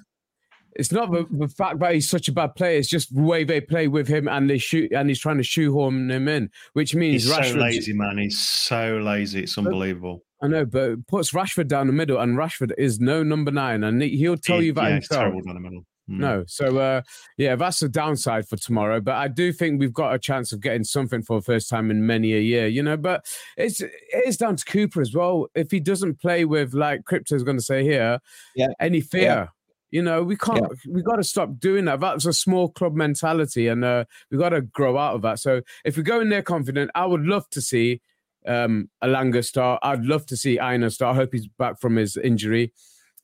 It's 0.78 0.91
not 0.91 1.11
the, 1.11 1.25
the 1.32 1.47
fact 1.47 1.80
that 1.80 1.93
he's 1.93 2.09
such 2.09 2.28
a 2.28 2.32
bad 2.32 2.55
player. 2.55 2.78
It's 2.78 2.88
just 2.88 3.13
the 3.13 3.21
way 3.21 3.43
they 3.43 3.59
play 3.59 3.88
with 3.88 4.07
him, 4.07 4.28
and 4.28 4.49
they 4.49 4.57
shoot, 4.57 4.91
and 4.91 5.09
he's 5.09 5.19
trying 5.19 5.38
to 5.38 5.43
shoehorn 5.43 6.09
him 6.09 6.28
in, 6.28 6.49
which 6.73 6.93
means 6.95 7.23
he's 7.23 7.34
Rashford, 7.34 7.53
so 7.53 7.59
lazy, 7.59 7.93
man. 7.93 8.17
He's 8.17 8.39
so 8.39 8.97
lazy. 8.97 9.43
It's 9.43 9.57
unbelievable. 9.57 10.23
I 10.41 10.47
know, 10.47 10.65
but 10.65 11.05
puts 11.07 11.32
Rashford 11.32 11.67
down 11.67 11.88
the 11.88 11.93
middle, 11.93 12.19
and 12.19 12.38
Rashford 12.38 12.71
is 12.78 12.99
no 12.99 13.23
number 13.23 13.51
nine, 13.51 13.84
and 13.84 14.01
he'll 14.01 14.38
tell 14.38 14.61
you 14.61 14.73
that 14.73 14.84
yeah, 14.84 14.93
himself. 14.93 15.19
terrible 15.21 15.41
down 15.41 15.55
the 15.55 15.61
middle. 15.61 15.86
Mm. 16.09 16.19
No, 16.19 16.43
so 16.47 16.78
uh, 16.78 17.01
yeah, 17.38 17.55
that's 17.55 17.80
the 17.80 17.89
downside 17.89 18.47
for 18.47 18.55
tomorrow. 18.55 19.01
But 19.01 19.15
I 19.15 19.28
do 19.28 19.51
think 19.51 19.80
we've 19.80 19.93
got 19.93 20.13
a 20.13 20.19
chance 20.19 20.53
of 20.53 20.61
getting 20.61 20.86
something 20.86 21.21
for 21.21 21.39
the 21.39 21.43
first 21.43 21.69
time 21.69 21.91
in 21.91 22.05
many 22.05 22.34
a 22.34 22.39
year, 22.39 22.67
you 22.67 22.82
know. 22.82 22.95
But 22.95 23.25
it's 23.57 23.82
it 23.82 23.91
is 24.25 24.38
down 24.38 24.55
to 24.55 24.65
Cooper 24.65 25.01
as 25.01 25.13
well. 25.13 25.47
If 25.53 25.69
he 25.69 25.82
doesn't 25.82 26.21
play 26.21 26.45
with 26.45 26.73
like 26.73 27.03
Crypto 27.03 27.36
is 27.36 27.43
going 27.43 27.57
to 27.57 27.63
say 27.63 27.84
here, 27.84 28.19
yeah, 28.55 28.67
any 28.80 29.01
fear. 29.01 29.21
Yeah. 29.21 29.47
You 29.91 30.01
know, 30.01 30.21
we 30.21 30.35
can't. 30.35 30.59
Yeah. 30.59 30.93
We 30.93 31.01
got 31.01 31.15
to 31.15 31.23
stop 31.23 31.59
doing 31.59 31.85
that. 31.85 31.99
That's 31.99 32.25
a 32.25 32.33
small 32.33 32.69
club 32.69 32.93
mentality, 32.93 33.67
and 33.67 33.85
uh, 33.85 34.05
we 34.29 34.38
got 34.38 34.49
to 34.49 34.61
grow 34.61 34.97
out 34.97 35.15
of 35.15 35.21
that. 35.21 35.39
So, 35.39 35.61
if 35.85 35.95
we 35.95 36.03
go 36.03 36.19
in 36.19 36.29
there 36.29 36.41
confident, 36.41 36.91
I 36.93 37.05
would 37.05 37.23
love 37.23 37.49
to 37.51 37.61
see 37.61 38.01
um, 38.45 38.89
Elanga 39.03 39.45
start. 39.45 39.79
I'd 39.83 40.05
love 40.05 40.25
to 40.27 40.38
see 40.38 40.59
Aina 40.59 40.89
start. 40.91 41.15
I 41.15 41.19
hope 41.19 41.29
he's 41.31 41.47
back 41.47 41.79
from 41.79 41.95
his 41.95 42.17
injury. 42.17 42.73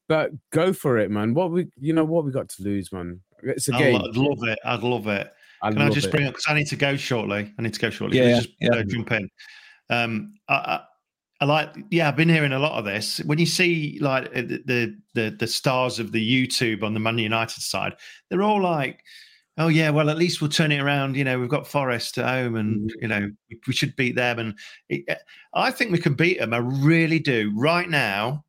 But 0.07 0.31
go 0.51 0.73
for 0.73 0.97
it, 0.97 1.09
man. 1.09 1.33
What 1.33 1.51
we, 1.51 1.67
you 1.79 1.93
know, 1.93 2.03
what 2.03 2.25
we 2.25 2.31
got 2.31 2.49
to 2.49 2.63
lose, 2.63 2.91
man. 2.91 3.21
It's 3.41 3.67
a 3.67 3.71
game. 3.71 3.95
I'd 3.95 4.15
love 4.15 4.43
it. 4.43 4.59
I'd 4.63 4.83
love 4.83 5.07
it. 5.07 5.31
I'd 5.61 5.73
Can 5.73 5.81
I 5.81 5.89
just 5.89 6.07
it. 6.07 6.11
bring 6.11 6.27
up 6.27 6.33
because 6.33 6.45
I 6.49 6.53
need 6.55 6.67
to 6.67 6.75
go 6.75 6.97
shortly. 6.97 7.53
I 7.57 7.61
need 7.61 7.73
to 7.73 7.79
go 7.79 7.89
shortly. 7.89 8.17
Yeah, 8.17 8.41
just 8.41 8.49
yeah. 8.59 8.71
Uh, 8.71 8.83
jump 8.83 9.11
in. 9.11 9.29
Um, 9.89 10.33
I, 10.49 10.53
I, 10.53 10.79
I, 11.43 11.45
like. 11.45 11.75
Yeah, 11.91 12.07
I've 12.07 12.15
been 12.15 12.29
hearing 12.29 12.53
a 12.53 12.59
lot 12.59 12.77
of 12.77 12.85
this. 12.85 13.19
When 13.25 13.39
you 13.39 13.45
see 13.45 13.97
like 14.01 14.31
the, 14.33 14.61
the 14.65 14.97
the 15.13 15.35
the 15.37 15.47
stars 15.47 15.99
of 15.99 16.11
the 16.11 16.47
YouTube 16.47 16.83
on 16.83 16.93
the 16.93 16.99
Man 16.99 17.17
United 17.17 17.61
side, 17.61 17.93
they're 18.29 18.43
all 18.43 18.61
like, 18.61 19.01
"Oh 19.57 19.67
yeah, 19.67 19.89
well 19.89 20.09
at 20.09 20.17
least 20.17 20.41
we'll 20.41 20.49
turn 20.49 20.71
it 20.71 20.81
around." 20.81 21.15
You 21.15 21.23
know, 21.23 21.39
we've 21.39 21.49
got 21.49 21.67
Forest 21.67 22.17
at 22.17 22.27
home, 22.27 22.55
and 22.55 22.89
mm-hmm. 22.89 23.01
you 23.01 23.07
know 23.07 23.31
we, 23.67 23.73
should 23.73 23.95
beat 23.95 24.15
them. 24.15 24.39
And 24.39 24.59
it, 24.89 25.17
I 25.53 25.71
think 25.71 25.91
we 25.91 25.97
can 25.97 26.13
beat 26.13 26.39
them. 26.39 26.53
I 26.53 26.57
really 26.57 27.19
do. 27.19 27.51
Right 27.55 27.89
now, 27.89 28.43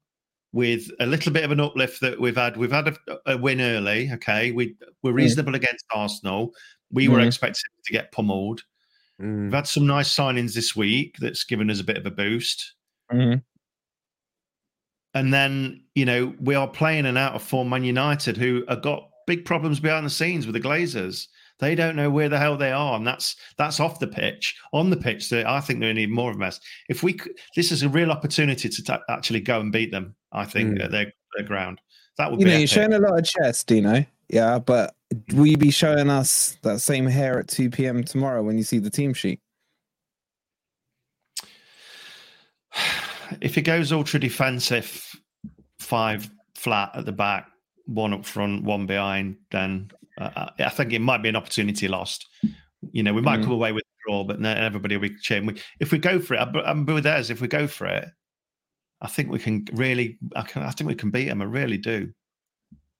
with 0.54 0.88
a 1.00 1.06
little 1.06 1.32
bit 1.32 1.44
of 1.44 1.50
an 1.50 1.58
uplift 1.58 2.00
that 2.00 2.20
we've 2.20 2.36
had. 2.36 2.56
We've 2.56 2.70
had 2.70 2.88
a, 2.88 2.96
a 3.26 3.36
win 3.36 3.60
early. 3.60 4.10
Okay, 4.12 4.52
we 4.52 4.76
we're 5.02 5.12
mm. 5.12 5.16
reasonable 5.16 5.52
mm. 5.52 5.56
against 5.56 5.84
Arsenal. 5.92 6.52
We 6.92 7.08
mm. 7.08 7.12
were 7.12 7.20
expected 7.20 7.64
to 7.84 7.92
get 7.92 8.12
pummeled. 8.12 8.62
Mm. 9.20 9.44
We've 9.44 9.52
had 9.52 9.66
some 9.66 9.86
nice 9.86 10.14
signings 10.14 10.54
this 10.54 10.74
week 10.74 11.16
that's 11.18 11.44
given 11.44 11.70
us 11.70 11.80
a 11.80 11.84
bit 11.84 11.98
of 11.98 12.06
a 12.06 12.10
boost. 12.10 12.74
Mm. 13.12 13.42
And 15.14 15.32
then 15.32 15.84
you 15.94 16.04
know 16.04 16.34
we 16.40 16.54
are 16.54 16.68
playing 16.68 17.06
an 17.06 17.16
out 17.16 17.34
of 17.34 17.42
form 17.42 17.68
Man 17.68 17.84
United 17.84 18.36
who 18.36 18.64
have 18.68 18.82
got 18.82 19.08
big 19.26 19.44
problems 19.44 19.80
behind 19.80 20.04
the 20.04 20.10
scenes 20.10 20.46
with 20.46 20.54
the 20.54 20.60
Glazers. 20.60 21.28
They 21.60 21.76
don't 21.76 21.94
know 21.94 22.10
where 22.10 22.28
the 22.28 22.38
hell 22.38 22.56
they 22.56 22.72
are, 22.72 22.96
and 22.96 23.06
that's 23.06 23.36
that's 23.56 23.78
off 23.78 24.00
the 24.00 24.08
pitch. 24.08 24.56
On 24.72 24.90
the 24.90 24.96
pitch, 24.96 25.30
they, 25.30 25.44
I 25.44 25.60
think 25.60 25.78
they're 25.78 25.90
in 25.90 25.98
even 25.98 26.14
more 26.14 26.30
of 26.30 26.36
a 26.36 26.40
mess. 26.40 26.58
If 26.88 27.04
we, 27.04 27.18
this 27.54 27.70
is 27.70 27.84
a 27.84 27.88
real 27.88 28.10
opportunity 28.10 28.68
to 28.68 28.82
t- 28.82 28.94
actually 29.08 29.40
go 29.40 29.60
and 29.60 29.70
beat 29.70 29.92
them. 29.92 30.16
I 30.32 30.44
think 30.44 30.78
mm. 30.78 30.84
at 30.84 30.90
their, 30.90 31.12
their 31.36 31.46
ground. 31.46 31.80
That 32.18 32.30
would 32.30 32.40
you 32.40 32.46
know 32.46 32.52
epic. 32.52 32.60
you're 32.60 32.66
showing 32.66 32.92
a 32.92 32.98
lot 32.98 33.18
of 33.18 33.24
chest, 33.24 33.68
Dino. 33.68 34.04
Yeah, 34.28 34.58
but 34.58 34.94
will 35.32 35.46
you 35.46 35.56
be 35.56 35.70
showing 35.70 36.10
us 36.10 36.56
that 36.62 36.80
same 36.80 37.06
hair 37.06 37.38
at 37.38 37.48
2 37.48 37.70
p.m. 37.70 38.02
tomorrow 38.02 38.42
when 38.42 38.58
you 38.58 38.64
see 38.64 38.78
the 38.78 38.90
team 38.90 39.14
sheet? 39.14 39.40
If 43.40 43.58
it 43.58 43.62
goes 43.62 43.92
ultra 43.92 44.20
defensive, 44.20 45.06
five 45.78 46.30
flat 46.54 46.90
at 46.94 47.04
the 47.04 47.12
back, 47.12 47.48
one 47.86 48.12
up 48.12 48.24
front, 48.24 48.64
one 48.64 48.86
behind, 48.86 49.36
then 49.50 49.90
uh, 50.18 50.50
I 50.58 50.68
think 50.70 50.92
it 50.92 51.00
might 51.00 51.22
be 51.22 51.28
an 51.28 51.36
opportunity 51.36 51.88
lost. 51.88 52.26
You 52.92 53.02
know, 53.02 53.12
we 53.12 53.22
might 53.22 53.40
mm. 53.40 53.44
come 53.44 53.52
away 53.52 53.72
with 53.72 53.82
a 53.82 54.08
draw, 54.08 54.24
but 54.24 54.40
then 54.40 54.58
everybody 54.58 54.96
will 54.96 55.08
be 55.08 55.16
cheering. 55.20 55.58
If 55.80 55.92
we 55.92 55.98
go 55.98 56.18
for 56.18 56.34
it, 56.34 56.40
I'm 56.40 56.86
with 56.86 57.04
theirs. 57.04 57.30
If 57.30 57.40
we 57.40 57.48
go 57.48 57.66
for 57.66 57.86
it, 57.86 58.08
I 59.00 59.08
think 59.08 59.30
we 59.30 59.38
can 59.38 59.66
really, 59.72 60.18
I, 60.36 60.42
can, 60.42 60.62
I 60.62 60.70
think 60.70 60.88
we 60.88 60.94
can 60.94 61.10
beat 61.10 61.28
them. 61.28 61.42
I 61.42 61.46
really 61.46 61.78
do. 61.78 62.10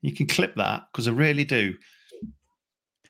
You 0.03 0.13
can 0.13 0.27
clip 0.27 0.55
that 0.57 0.85
because 0.93 1.09
I 1.09 1.13
really 1.13 1.45
do. 1.45 1.75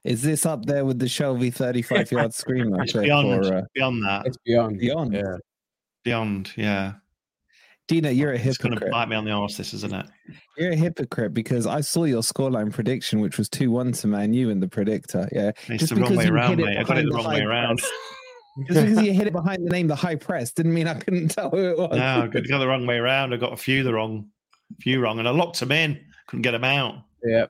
Is 0.05 0.21
this 0.23 0.45
up 0.45 0.67
there 0.67 0.85
with 0.85 0.99
the 0.99 1.07
Shelvey 1.07 1.53
35 1.53 2.13
yard 2.13 2.35
screamer? 2.35 2.83
It's 2.83 2.93
beyond, 2.93 3.47
for, 3.47 3.55
uh, 3.55 3.63
beyond 3.75 4.05
that. 4.05 4.27
It's 4.27 4.37
beyond. 4.45 4.79
Beyond. 4.79 5.15
Yeah. 5.15 5.37
Beyond, 6.05 6.53
yeah. 6.57 6.93
Dina, 7.87 8.11
you're 8.11 8.33
a 8.33 8.39
hypocrite. 8.39 8.49
It's 8.49 8.59
going 8.59 8.79
to 8.79 8.91
bite 8.91 9.09
me 9.09 9.17
on 9.17 9.25
the 9.25 9.31
arse, 9.31 9.59
this, 9.59 9.75
isn't 9.75 9.93
it? 9.93 10.07
You're 10.57 10.73
a 10.73 10.77
hypocrite 10.77 11.35
because 11.35 11.67
I 11.67 11.83
saw 11.83 12.05
your 12.05 12.23
scoreline 12.23 12.73
prediction, 12.73 13.21
which 13.21 13.37
was 13.37 13.49
2 13.51 13.71
1 13.71 13.93
to 13.93 14.07
Man 14.07 14.33
U 14.33 14.49
in 14.49 14.61
the 14.61 14.69
predictor. 14.69 15.29
Yeah. 15.33 15.53
It's 15.69 15.81
Just 15.81 15.95
the 15.95 16.01
wrong 16.01 16.17
way 16.17 16.27
around, 16.27 16.57
mate. 16.57 16.79
I 16.79 16.83
got 16.83 16.97
it 16.97 17.07
the 17.07 17.15
wrong 17.15 17.27
way 17.27 17.43
around. 17.43 17.83
Just 18.69 18.87
because 18.87 19.03
you 19.03 19.13
hit 19.13 19.27
it 19.27 19.33
behind 19.33 19.67
the 19.67 19.71
name, 19.71 19.89
the 19.89 19.97
high 19.97 20.15
press, 20.15 20.53
didn't 20.53 20.75
mean 20.75 20.87
I 20.87 20.95
couldn't 20.95 21.29
tell 21.31 21.51
who 21.51 21.71
it 21.71 21.77
was. 21.77 21.97
No, 21.99 22.23
I 22.23 22.27
got 22.29 22.43
the 22.45 22.69
wrong 22.69 22.87
way 22.87 22.97
around. 22.97 23.35
I 23.35 23.37
got 23.37 23.53
a 23.53 23.57
few 23.57 23.83
the 23.83 23.93
wrong, 23.93 24.29
few 24.81 25.01
wrong, 25.01 25.19
and 25.19 25.29
I 25.29 25.33
locked 25.33 25.61
them 25.61 25.73
in. 25.73 26.01
Couldn't 26.29 26.43
get 26.43 26.53
them 26.53 26.65
out. 26.65 27.03
Yeah. 27.23 27.47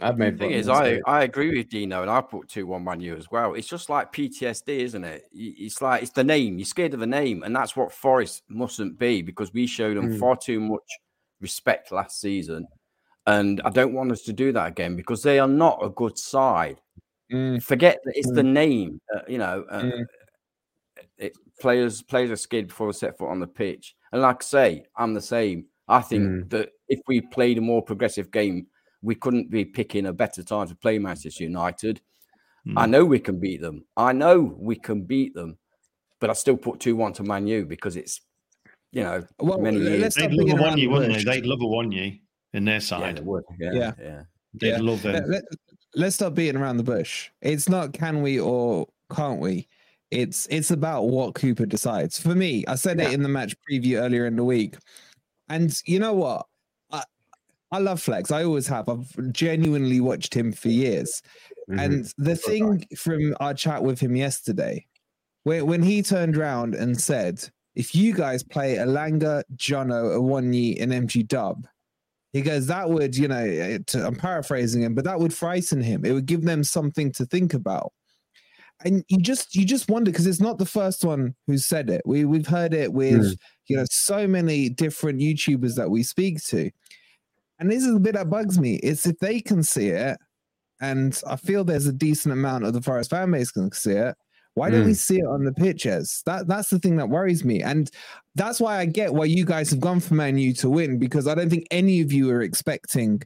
I've 0.00 0.18
made 0.18 0.34
the 0.34 0.38
thing 0.38 0.50
is, 0.50 0.68
I, 0.68 1.00
I 1.06 1.22
agree 1.22 1.56
with 1.56 1.68
Dino, 1.68 2.02
and 2.02 2.10
I 2.10 2.20
put 2.20 2.48
two 2.48 2.66
one 2.66 2.84
Man 2.84 3.00
U 3.00 3.16
as 3.16 3.30
well. 3.30 3.54
It's 3.54 3.68
just 3.68 3.88
like 3.88 4.12
PTSD, 4.12 4.68
isn't 4.68 5.04
it? 5.04 5.24
It's 5.32 5.80
like 5.80 6.02
it's 6.02 6.10
the 6.10 6.24
name. 6.24 6.58
You're 6.58 6.66
scared 6.66 6.94
of 6.94 7.00
the 7.00 7.06
name, 7.06 7.42
and 7.42 7.54
that's 7.54 7.76
what 7.76 7.92
Forest 7.92 8.42
mustn't 8.48 8.98
be 8.98 9.22
because 9.22 9.52
we 9.52 9.66
showed 9.66 9.96
them 9.96 10.14
mm. 10.14 10.18
far 10.18 10.36
too 10.36 10.60
much 10.60 10.98
respect 11.40 11.92
last 11.92 12.20
season, 12.20 12.66
and 13.26 13.62
I 13.64 13.70
don't 13.70 13.94
want 13.94 14.12
us 14.12 14.22
to 14.22 14.32
do 14.32 14.52
that 14.52 14.68
again 14.68 14.96
because 14.96 15.22
they 15.22 15.38
are 15.38 15.48
not 15.48 15.78
a 15.82 15.90
good 15.90 16.18
side. 16.18 16.80
Mm. 17.32 17.62
Forget 17.62 18.00
that 18.04 18.14
it's 18.16 18.30
mm. 18.30 18.34
the 18.34 18.42
name. 18.42 19.00
Uh, 19.14 19.20
you 19.28 19.38
know, 19.38 19.64
uh, 19.70 19.82
mm 19.82 20.04
it, 21.18 21.32
players 21.60 22.02
players 22.02 22.30
are 22.30 22.36
scared 22.36 22.68
before 22.68 22.92
they 22.92 22.98
set 22.98 23.18
foot 23.18 23.30
on 23.30 23.40
the 23.40 23.46
pitch. 23.46 23.94
And 24.12 24.22
like 24.22 24.42
I 24.42 24.44
say, 24.44 24.84
I'm 24.96 25.14
the 25.14 25.20
same. 25.20 25.66
I 25.88 26.00
think 26.00 26.22
mm. 26.22 26.50
that 26.50 26.70
if 26.88 27.00
we 27.06 27.20
played 27.20 27.58
a 27.58 27.62
more 27.62 27.82
progressive 27.82 28.30
game, 28.30 28.66
we 29.02 29.14
couldn't 29.14 29.50
be 29.50 29.64
picking 29.64 30.06
a 30.06 30.12
better 30.12 30.42
time 30.42 30.68
to 30.68 30.74
play 30.74 30.98
Manchester 30.98 31.44
United. 31.44 32.00
Mm. 32.66 32.74
I 32.76 32.86
know 32.86 33.04
we 33.04 33.18
can 33.18 33.38
beat 33.40 33.60
them. 33.60 33.84
I 33.96 34.12
know 34.12 34.54
we 34.56 34.76
can 34.76 35.02
beat 35.02 35.34
them, 35.34 35.58
but 36.20 36.30
I 36.30 36.34
still 36.34 36.56
put 36.56 36.80
two 36.80 36.94
one 36.94 37.12
to 37.14 37.24
Man 37.24 37.46
U 37.46 37.66
because 37.66 37.96
it's 37.96 38.20
you 38.92 39.02
know 39.02 39.24
well, 39.40 39.58
many 39.58 39.78
years. 39.78 40.14
They'd 40.14 40.32
love 40.32 40.58
a 40.58 40.62
one 40.62 40.78
you, 40.78 40.90
wouldn't 40.90 41.14
they? 41.14 41.24
They'd 41.24 41.46
love 41.46 41.60
a 41.60 41.66
one 41.66 41.90
you 41.90 42.18
in 42.52 42.64
their 42.64 42.80
side. 42.80 43.18
Yeah, 43.18 43.24
would. 43.24 43.44
Yeah, 43.58 43.72
yeah, 43.72 43.92
yeah. 44.00 44.22
They'd 44.54 44.68
yeah. 44.70 44.78
love 44.78 45.04
it. 45.04 45.26
Let, 45.28 45.42
let's 45.94 46.14
stop 46.14 46.34
beating 46.34 46.60
around 46.60 46.76
the 46.76 46.84
bush. 46.84 47.30
It's 47.40 47.68
not 47.68 47.92
can 47.92 48.22
we 48.22 48.38
or 48.38 48.86
can't 49.10 49.40
we. 49.40 49.68
It's 50.12 50.46
it's 50.50 50.70
about 50.70 51.04
what 51.04 51.34
Cooper 51.34 51.66
decides. 51.66 52.20
For 52.20 52.34
me, 52.34 52.64
I 52.68 52.76
said 52.76 53.00
yeah. 53.00 53.08
it 53.08 53.14
in 53.14 53.22
the 53.22 53.28
match 53.28 53.56
preview 53.68 54.00
earlier 54.00 54.26
in 54.26 54.36
the 54.36 54.44
week. 54.44 54.76
And 55.48 55.74
you 55.86 55.98
know 55.98 56.12
what? 56.12 56.46
I, 57.72 57.78
love 57.78 58.00
Flex. 58.00 58.30
I 58.30 58.44
always 58.44 58.66
have. 58.68 58.88
I've 58.88 59.32
genuinely 59.32 60.00
watched 60.00 60.34
him 60.34 60.52
for 60.52 60.68
years. 60.68 61.22
Mm-hmm. 61.70 61.78
And 61.78 62.12
the 62.18 62.36
thing 62.36 62.86
from 62.96 63.34
our 63.40 63.54
chat 63.54 63.82
with 63.82 64.00
him 64.00 64.14
yesterday, 64.14 64.86
when, 65.44 65.66
when 65.66 65.82
he 65.82 66.02
turned 66.02 66.36
around 66.36 66.74
and 66.74 67.00
said, 67.00 67.48
if 67.74 67.94
you 67.94 68.14
guys 68.14 68.42
play 68.42 68.76
Elanga, 68.76 69.42
Jono, 69.56 70.18
Awoniyi, 70.18 70.80
and 70.80 70.92
MG 70.92 71.26
Dub, 71.26 71.66
he 72.32 72.42
goes, 72.42 72.66
that 72.66 72.88
would, 72.88 73.16
you 73.16 73.28
know, 73.28 73.44
it, 73.44 73.94
I'm 73.94 74.14
paraphrasing 74.14 74.82
him, 74.82 74.94
but 74.94 75.04
that 75.04 75.20
would 75.20 75.34
frighten 75.34 75.82
him. 75.82 76.04
It 76.04 76.12
would 76.12 76.26
give 76.26 76.42
them 76.42 76.64
something 76.64 77.12
to 77.12 77.26
think 77.26 77.54
about 77.54 77.92
and 78.84 79.04
you 79.08 79.18
just 79.18 79.54
you 79.54 79.64
just 79.64 79.88
wonder 79.88 80.10
because 80.10 80.26
it's 80.26 80.40
not 80.40 80.58
the 80.58 80.66
first 80.66 81.04
one 81.04 81.34
who 81.46 81.58
said 81.58 81.90
it. 81.90 82.02
We 82.04 82.24
we've 82.24 82.46
heard 82.46 82.74
it 82.74 82.92
with 82.92 83.22
mm. 83.22 83.36
you 83.68 83.76
know 83.76 83.84
so 83.90 84.26
many 84.26 84.68
different 84.68 85.20
YouTubers 85.20 85.74
that 85.76 85.90
we 85.90 86.02
speak 86.02 86.42
to, 86.46 86.70
and 87.62 87.70
this 87.70 87.84
is 87.84 87.94
the 87.94 88.00
bit 88.00 88.14
that 88.14 88.28
bugs 88.28 88.58
me. 88.58 88.80
It's 88.82 89.06
if 89.06 89.16
they 89.20 89.40
can 89.40 89.62
see 89.62 89.90
it, 89.90 90.18
and 90.80 91.18
I 91.28 91.36
feel 91.36 91.62
there's 91.62 91.86
a 91.86 91.92
decent 91.92 92.32
amount 92.32 92.64
of 92.64 92.72
the 92.72 92.82
Forest 92.82 93.10
fan 93.10 93.30
base 93.30 93.52
can 93.52 93.70
see 93.70 93.92
it. 93.92 94.16
Why 94.54 94.68
don't 94.68 94.80
we 94.84 94.90
hmm. 94.90 94.94
see 94.94 95.18
it 95.18 95.26
on 95.26 95.44
the 95.44 95.52
pitches? 95.52 96.22
That 96.26 96.48
that's 96.48 96.70
the 96.70 96.80
thing 96.80 96.96
that 96.96 97.08
worries 97.08 97.44
me, 97.44 97.62
and 97.62 97.88
that's 98.34 98.60
why 98.60 98.78
I 98.78 98.86
get 98.86 99.14
why 99.14 99.26
you 99.26 99.44
guys 99.44 99.70
have 99.70 99.78
gone 99.78 100.00
for 100.00 100.14
Man 100.14 100.38
U 100.38 100.52
to 100.54 100.68
win 100.68 100.98
because 100.98 101.28
I 101.28 101.36
don't 101.36 101.48
think 101.48 101.68
any 101.70 102.00
of 102.00 102.12
you 102.12 102.28
are 102.30 102.42
expecting 102.42 103.22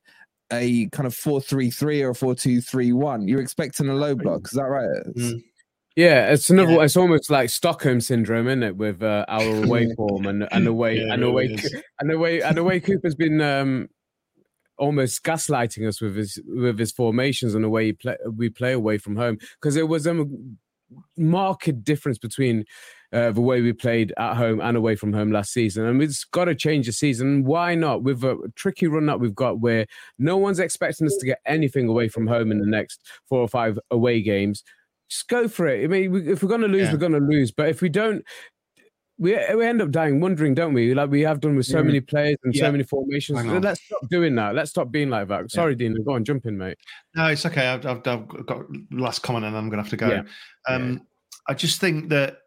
a 0.53 0.87
kind 0.91 1.07
of 1.07 1.15
four 1.15 1.41
three 1.41 1.71
three 1.71 2.03
or 2.03 2.13
four 2.13 2.35
two 2.35 2.61
three 2.61 2.93
one. 2.93 3.27
You're 3.27 3.41
expecting 3.41 3.89
a 3.89 3.95
low 3.95 4.15
block, 4.15 4.43
is 4.45 4.51
that 4.51 4.65
right? 4.65 5.07
Mm. 5.17 5.41
Yeah, 5.97 6.31
it's 6.31 6.51
another. 6.51 6.73
Yeah. 6.73 6.83
It's 6.83 6.97
almost 6.99 7.31
like 7.31 7.49
Stockholm 7.49 8.03
syndrome, 8.03 8.49
isn't 8.49 8.63
it? 8.63 8.77
With 8.77 9.03
uh, 9.03 9.25
our 9.29 9.65
away 9.65 9.89
form 9.97 10.27
and 10.27 10.47
and 10.53 10.67
the 10.67 10.75
way 10.75 10.99
yeah, 10.99 11.15
and 11.15 11.23
the 11.23 11.31
way 11.31 11.57
and 12.01 12.11
the 12.11 12.19
way 12.19 12.43
and 12.43 12.55
the 12.55 12.65
way 12.65 12.81
Cooper's 12.81 13.15
been 13.15 13.41
um, 13.41 13.89
almost 14.79 15.23
gaslighting 15.23 15.87
us 15.87 16.01
with 16.01 16.17
his 16.17 16.41
with 16.47 16.79
his 16.79 16.93
formations 16.93 17.55
and 17.55 17.65
the 17.65 17.69
way 17.69 17.87
he 17.87 17.93
play, 17.93 18.17
we 18.31 18.49
play 18.49 18.73
away 18.73 18.99
from 18.99 19.17
home 19.17 19.39
because 19.61 19.75
there 19.75 19.87
was 19.87 20.07
a 20.07 20.27
marked 21.17 21.85
difference 21.85 22.19
between 22.19 22.65
uh, 23.13 23.31
the 23.31 23.41
way 23.41 23.61
we 23.61 23.73
played 23.73 24.13
at 24.19 24.35
home 24.35 24.61
and 24.61 24.77
away 24.77 24.97
from 24.97 25.13
home 25.13 25.31
last 25.31 25.53
season. 25.53 25.85
And 25.87 25.99
we've 25.99 26.17
got 26.33 26.47
to 26.47 26.55
change 26.55 26.87
the 26.87 26.93
season. 26.93 27.45
Why 27.45 27.75
not? 27.75 28.03
With 28.03 28.23
a 28.25 28.53
tricky 28.57 28.87
run 28.87 29.07
that 29.07 29.21
we've 29.21 29.35
got 29.35 29.61
where 29.61 29.87
no 30.19 30.37
one's 30.37 30.59
expecting 30.59 31.07
us 31.07 31.17
to 31.21 31.27
get 31.27 31.39
anything 31.47 31.89
away 31.89 32.09
from 32.09 32.27
home 32.27 32.51
in 32.51 32.59
the 32.59 32.67
next 32.67 33.01
four 33.29 33.41
or 33.41 33.49
five 33.49 33.79
away 33.91 34.23
games. 34.23 34.63
Just 35.09 35.29
go 35.29 35.47
for 35.47 35.69
it. 35.69 35.85
I 35.85 35.87
mean, 35.87 36.29
if 36.29 36.43
we're 36.43 36.49
going 36.49 36.63
to 36.63 36.69
lose, 36.69 36.87
yeah. 36.87 36.93
we're 36.93 36.99
going 36.99 37.13
to 37.13 37.19
lose. 37.19 37.53
But 37.53 37.69
if 37.69 37.81
we 37.81 37.89
don't, 37.89 38.25
we 39.19 39.39
we 39.55 39.67
end 39.67 39.81
up 39.81 39.91
dying 39.91 40.21
wondering, 40.21 40.55
don't 40.55 40.75
we? 40.75 40.95
Like 40.95 41.11
we 41.11 41.23
have 41.23 41.41
done 41.41 41.57
with 41.57 41.67
so 41.67 41.83
many 41.83 42.01
players 42.01 42.37
and 42.45 42.55
so 42.55 42.71
many 42.71 42.85
formations. 42.85 43.45
Let's 43.47 43.83
stop 43.83 44.09
doing 44.11 44.35
that. 44.35 44.55
Let's 44.55 44.71
stop 44.71 44.91
being 44.91 45.09
like 45.09 45.29
that. 45.29 45.51
Sorry, 45.51 45.73
yeah. 45.73 45.89
Dean. 45.89 46.05
Go 46.05 46.13
on, 46.13 46.25
jump 46.25 46.45
in, 46.47 46.59
mate. 46.59 46.77
No, 47.15 47.27
it's 47.29 47.47
okay. 47.47 47.67
I've, 47.67 47.87
I've, 47.87 48.07
I've 48.07 48.47
got 48.47 48.65
last 48.91 49.23
comment, 49.23 49.45
and 49.45 49.57
I'm 49.57 49.69
going 49.71 49.79
to 49.79 49.83
have 49.83 49.91
to 49.91 49.97
go. 49.97 50.09
Yeah. 50.09 50.23
Um, 50.69 51.07
I 51.49 51.55
just 51.55 51.81
think 51.81 52.11
that, 52.11 52.39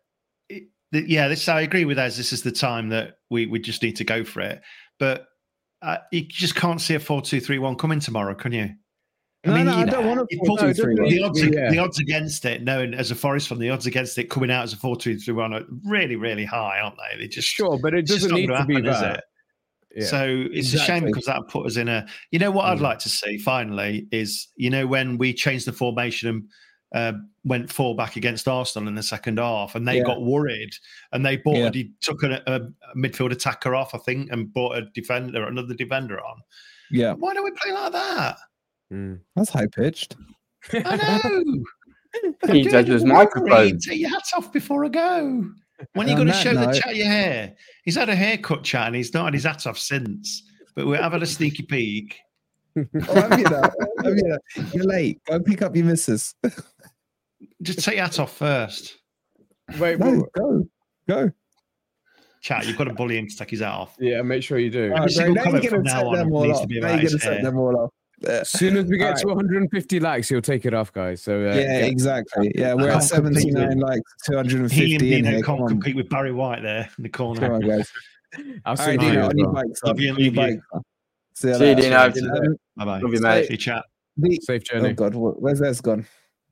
it, 0.49 0.63
that, 0.91 1.07
yeah, 1.07 1.27
this 1.27 1.47
I 1.49 1.61
agree 1.61 1.85
with 1.85 1.97
As 1.97 2.17
This 2.17 2.33
is 2.33 2.43
the 2.43 2.51
time 2.51 2.89
that 2.89 3.19
we 3.29 3.45
we 3.47 3.59
just 3.59 3.81
need 3.81 3.95
to 3.95 4.03
go 4.03 4.23
for 4.23 4.41
it. 4.41 4.61
But 4.99 5.27
uh, 5.81 5.97
you 6.11 6.23
just 6.27 6.55
can't 6.55 6.81
see 6.81 6.95
a 6.95 6.99
four-two-three-one 6.99 7.77
coming 7.77 7.99
tomorrow, 7.99 8.35
can 8.35 8.51
you? 8.51 8.71
I 9.45 9.49
no, 9.49 9.55
mean, 9.55 9.65
no, 9.67 9.77
I 9.77 9.85
don't 9.85 10.05
want 10.05 10.29
to. 10.29 10.37
No, 10.37 10.73
the, 11.09 11.23
odds, 11.23 11.41
yeah. 11.41 11.69
the 11.69 11.77
odds 11.77 11.99
against 11.99 12.43
it, 12.43 12.61
knowing 12.61 12.93
as 12.93 13.09
a 13.09 13.15
Forest 13.15 13.47
fan, 13.47 13.57
the 13.57 13.69
odds 13.69 13.85
against 13.85 14.17
it 14.17 14.29
coming 14.29 14.51
out 14.51 14.63
as 14.63 14.73
a 14.73 14.75
four-two-three-one 14.75 15.53
are 15.53 15.63
really, 15.85 16.17
really 16.17 16.43
high, 16.43 16.79
aren't 16.81 16.97
they? 16.97 17.19
They 17.19 17.27
just 17.29 17.47
sure, 17.47 17.79
but 17.81 17.93
it 17.93 18.05
doesn't 18.05 18.33
need 18.33 18.47
to 18.47 18.57
happen, 18.57 18.75
be 18.75 18.81
that. 18.81 19.23
Yeah. 19.95 20.05
So 20.05 20.45
it's 20.51 20.73
exactly. 20.73 20.79
a 20.79 20.99
shame 20.99 21.05
because 21.05 21.25
that 21.25 21.47
put 21.47 21.65
us 21.65 21.77
in 21.77 21.87
a. 21.87 22.05
You 22.31 22.39
know 22.39 22.51
what 22.51 22.65
mm. 22.65 22.71
I'd 22.71 22.81
like 22.81 22.99
to 22.99 23.09
see 23.09 23.37
finally 23.37 24.07
is 24.11 24.49
you 24.55 24.69
know 24.69 24.85
when 24.85 25.17
we 25.17 25.33
changed 25.33 25.65
the 25.65 25.73
formation 25.73 26.27
and 26.29 26.49
uh, 26.93 27.13
went 27.43 27.71
four 27.71 27.95
back 27.95 28.15
against 28.15 28.47
Arsenal 28.47 28.89
in 28.89 28.95
the 28.95 29.03
second 29.03 29.39
half, 29.39 29.75
and 29.75 29.87
they 29.87 29.97
yeah. 29.97 30.03
got 30.03 30.21
worried, 30.21 30.71
and 31.11 31.25
they 31.25 31.37
bought 31.37 31.75
yeah. 31.75 31.81
a, 31.81 31.89
took 32.01 32.23
a, 32.23 32.41
a, 32.45 32.97
midfield 32.97 33.31
attacker 33.31 33.73
off, 33.73 33.95
I 33.95 33.99
think, 33.99 34.31
and 34.31 34.51
bought 34.51 34.77
a 34.77 34.81
defender, 34.93 35.45
another 35.45 35.73
defender 35.73 36.19
on. 36.19 36.41
Yeah, 36.91 37.13
why 37.13 37.33
don't 37.33 37.45
we 37.45 37.51
play 37.51 37.71
like 37.71 37.93
that? 37.93 38.37
Mm. 38.91 39.19
That's 39.35 39.49
high 39.49 39.67
pitched. 39.67 40.15
I 40.73 41.19
know. 41.23 41.63
he 42.51 42.63
judges 42.63 43.05
microphone. 43.05 43.79
Take 43.79 43.99
your 43.99 44.09
hat 44.09 44.23
off 44.35 44.51
before 44.51 44.85
I 44.85 44.89
go. 44.89 45.45
When 45.93 46.07
are 46.07 46.09
you 46.09 46.15
going 46.15 46.27
to 46.27 46.33
show 46.33 46.51
note, 46.51 46.73
the 46.73 46.79
chat 46.79 46.95
your 46.95 47.07
hair? 47.07 47.55
He's 47.83 47.95
had 47.95 48.09
a 48.09 48.15
haircut 48.15 48.63
chat 48.63 48.87
and 48.87 48.95
he's 48.95 49.13
not 49.13 49.25
had 49.25 49.33
his 49.33 49.45
hat 49.45 49.65
off 49.65 49.77
since. 49.77 50.43
But 50.75 50.87
we're 50.87 51.01
having 51.01 51.21
a 51.21 51.25
sneaky 51.25 51.63
peek. 51.63 52.19
oh, 52.77 52.83
I'm, 52.83 53.39
you 53.39 53.45
know, 53.45 53.69
I'm, 53.99 54.17
you 54.17 54.23
know, 54.23 54.37
you're 54.73 54.83
late. 54.83 55.23
Go 55.25 55.39
pick 55.39 55.61
up 55.61 55.75
your 55.75 55.85
missus. 55.85 56.35
Just 57.61 57.79
take 57.79 57.95
your 57.95 58.05
hat 58.05 58.19
off 58.19 58.35
first. 58.35 58.97
Wait, 59.77 59.99
no, 59.99 60.25
go, 60.35 60.67
go. 61.07 61.31
Chat, 62.41 62.65
you've 62.65 62.77
got 62.77 62.85
to 62.85 62.93
bully 62.93 63.17
him 63.17 63.27
to 63.27 63.35
take 63.35 63.51
his 63.51 63.59
hat 63.59 63.73
off. 63.73 63.95
Yeah, 63.99 64.21
make 64.21 64.43
sure 64.43 64.59
you 64.59 64.69
do. 64.69 64.91
Right, 64.91 65.11
now 65.15 65.25
you're 65.25 65.35
going 65.35 65.83
to 65.83 65.89
set 65.89 66.11
them 66.11 66.33
all 66.33 66.51
off. 66.51 66.67
Now 66.69 66.87
you're 66.89 66.97
going 66.97 67.07
to 67.07 67.19
set 67.19 67.43
them 67.43 67.57
all 67.57 67.77
off. 67.77 67.91
As 68.27 68.49
soon 68.49 68.77
as 68.77 68.85
we 68.85 68.97
get 68.97 69.11
right. 69.11 69.17
to 69.17 69.27
150 69.27 69.99
likes, 69.99 70.29
he'll 70.29 70.41
take 70.41 70.65
it 70.65 70.73
off, 70.73 70.91
guys. 70.91 71.21
So 71.21 71.39
uh, 71.39 71.53
yeah, 71.55 71.85
exactly. 71.85 72.51
Yeah, 72.53 72.73
we're 72.73 72.89
at 72.89 73.03
79 73.03 73.79
likes, 73.79 74.11
250. 74.25 74.75
He 74.75 74.93
and 75.15 75.25
Dino 75.25 75.41
can't 75.41 75.67
compete 75.67 75.95
with 75.95 76.09
Barry 76.09 76.31
White 76.31 76.61
there 76.61 76.89
in 76.97 77.03
the 77.03 77.09
corner. 77.09 77.39
Come 77.39 77.51
on, 77.53 77.61
guys. 77.61 77.89
I'll 78.65 78.77
see 78.77 78.93
you 78.93 79.19
on 79.21 79.37
your 79.37 79.51
bikes. 79.51 79.83
Love 79.83 79.99
you, 79.99 80.13
leave 80.13 80.35
you. 80.35 80.61
See 81.33 81.49
you, 81.49 81.75
Dino. 81.75 82.11
Bye 82.75 82.85
bye. 82.85 82.99
Love 82.99 83.13
you, 83.13 83.21
mate. 83.21 83.45
See 83.47 83.53
you, 83.53 83.57
chat. 83.57 83.85
Safe 84.41 84.63
journey. 84.63 84.89
Oh 84.89 84.93
God, 84.93 85.15
where's 85.15 85.61
Ez 85.61 85.79
gone? 85.79 86.05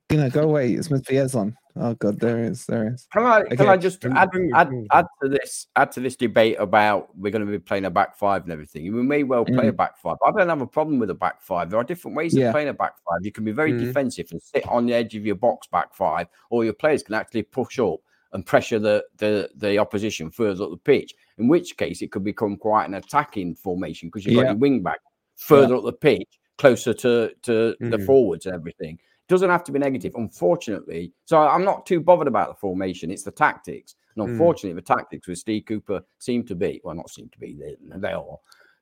Dino, 0.08 0.30
go 0.30 0.42
away. 0.42 0.72
It's 0.72 0.90
meant 0.90 1.04
to 1.04 1.12
be 1.12 1.18
Ez 1.18 1.34
on. 1.34 1.54
Oh 1.80 1.94
God, 1.94 2.18
there 2.18 2.42
is, 2.42 2.66
there 2.66 2.92
is. 2.92 3.06
Can 3.12 3.24
I, 3.24 3.40
okay. 3.40 3.56
can 3.56 3.68
I 3.68 3.76
just 3.76 4.04
add, 4.04 4.30
add, 4.54 4.70
add 4.92 5.06
to 5.22 5.28
this, 5.28 5.68
add 5.76 5.92
to 5.92 6.00
this 6.00 6.16
debate 6.16 6.56
about 6.58 7.16
we're 7.16 7.30
going 7.30 7.44
to 7.44 7.50
be 7.50 7.58
playing 7.58 7.84
a 7.84 7.90
back 7.90 8.16
five 8.16 8.42
and 8.42 8.52
everything. 8.52 8.92
We 8.92 9.02
may 9.02 9.22
well 9.22 9.44
play 9.44 9.66
mm. 9.66 9.68
a 9.68 9.72
back 9.72 9.96
five. 9.98 10.16
I 10.26 10.32
don't 10.32 10.48
have 10.48 10.60
a 10.60 10.66
problem 10.66 10.98
with 10.98 11.10
a 11.10 11.14
back 11.14 11.40
five. 11.40 11.70
There 11.70 11.78
are 11.78 11.84
different 11.84 12.16
ways 12.16 12.34
yeah. 12.34 12.46
of 12.46 12.52
playing 12.52 12.68
a 12.68 12.74
back 12.74 12.94
five. 12.98 13.24
You 13.24 13.30
can 13.30 13.44
be 13.44 13.52
very 13.52 13.72
mm. 13.72 13.80
defensive 13.80 14.28
and 14.32 14.42
sit 14.42 14.66
on 14.68 14.86
the 14.86 14.94
edge 14.94 15.14
of 15.14 15.24
your 15.24 15.36
box 15.36 15.68
back 15.68 15.94
five, 15.94 16.26
or 16.50 16.64
your 16.64 16.74
players 16.74 17.02
can 17.02 17.14
actually 17.14 17.42
push 17.42 17.78
up 17.78 18.00
and 18.32 18.44
pressure 18.44 18.78
the 18.78 19.04
the, 19.18 19.48
the 19.56 19.78
opposition 19.78 20.30
further 20.30 20.64
up 20.64 20.70
the 20.70 20.76
pitch. 20.76 21.14
In 21.38 21.46
which 21.46 21.76
case, 21.76 22.02
it 22.02 22.10
could 22.10 22.24
become 22.24 22.56
quite 22.56 22.88
an 22.88 22.94
attacking 22.94 23.54
formation 23.54 24.08
because 24.08 24.26
you've 24.26 24.34
got 24.34 24.42
yeah. 24.42 24.50
your 24.50 24.58
wing 24.58 24.82
back 24.82 24.98
further 25.36 25.74
yeah. 25.74 25.78
up 25.78 25.84
the 25.84 25.92
pitch, 25.92 26.38
closer 26.56 26.92
to 26.92 27.30
to 27.42 27.76
mm. 27.80 27.90
the 27.90 27.98
forwards 28.04 28.46
and 28.46 28.54
everything. 28.54 28.98
Doesn't 29.28 29.50
have 29.50 29.64
to 29.64 29.72
be 29.72 29.78
negative, 29.78 30.12
unfortunately. 30.14 31.12
So 31.26 31.38
I'm 31.38 31.64
not 31.64 31.86
too 31.86 32.00
bothered 32.00 32.28
about 32.28 32.48
the 32.48 32.54
formation. 32.54 33.10
It's 33.10 33.24
the 33.24 33.30
tactics. 33.30 33.94
And 34.16 34.24
hmm. 34.24 34.32
unfortunately, 34.32 34.80
mm. 34.80 34.84
the 34.86 34.94
tactics 34.94 35.28
with 35.28 35.38
Steve 35.38 35.64
Cooper 35.66 36.00
seem 36.18 36.44
to 36.46 36.54
be, 36.54 36.80
well, 36.82 36.94
not 36.94 37.10
seem 37.10 37.28
to 37.28 37.38
be, 37.38 37.54
they, 37.54 37.76
they 37.98 38.12
are, 38.12 38.38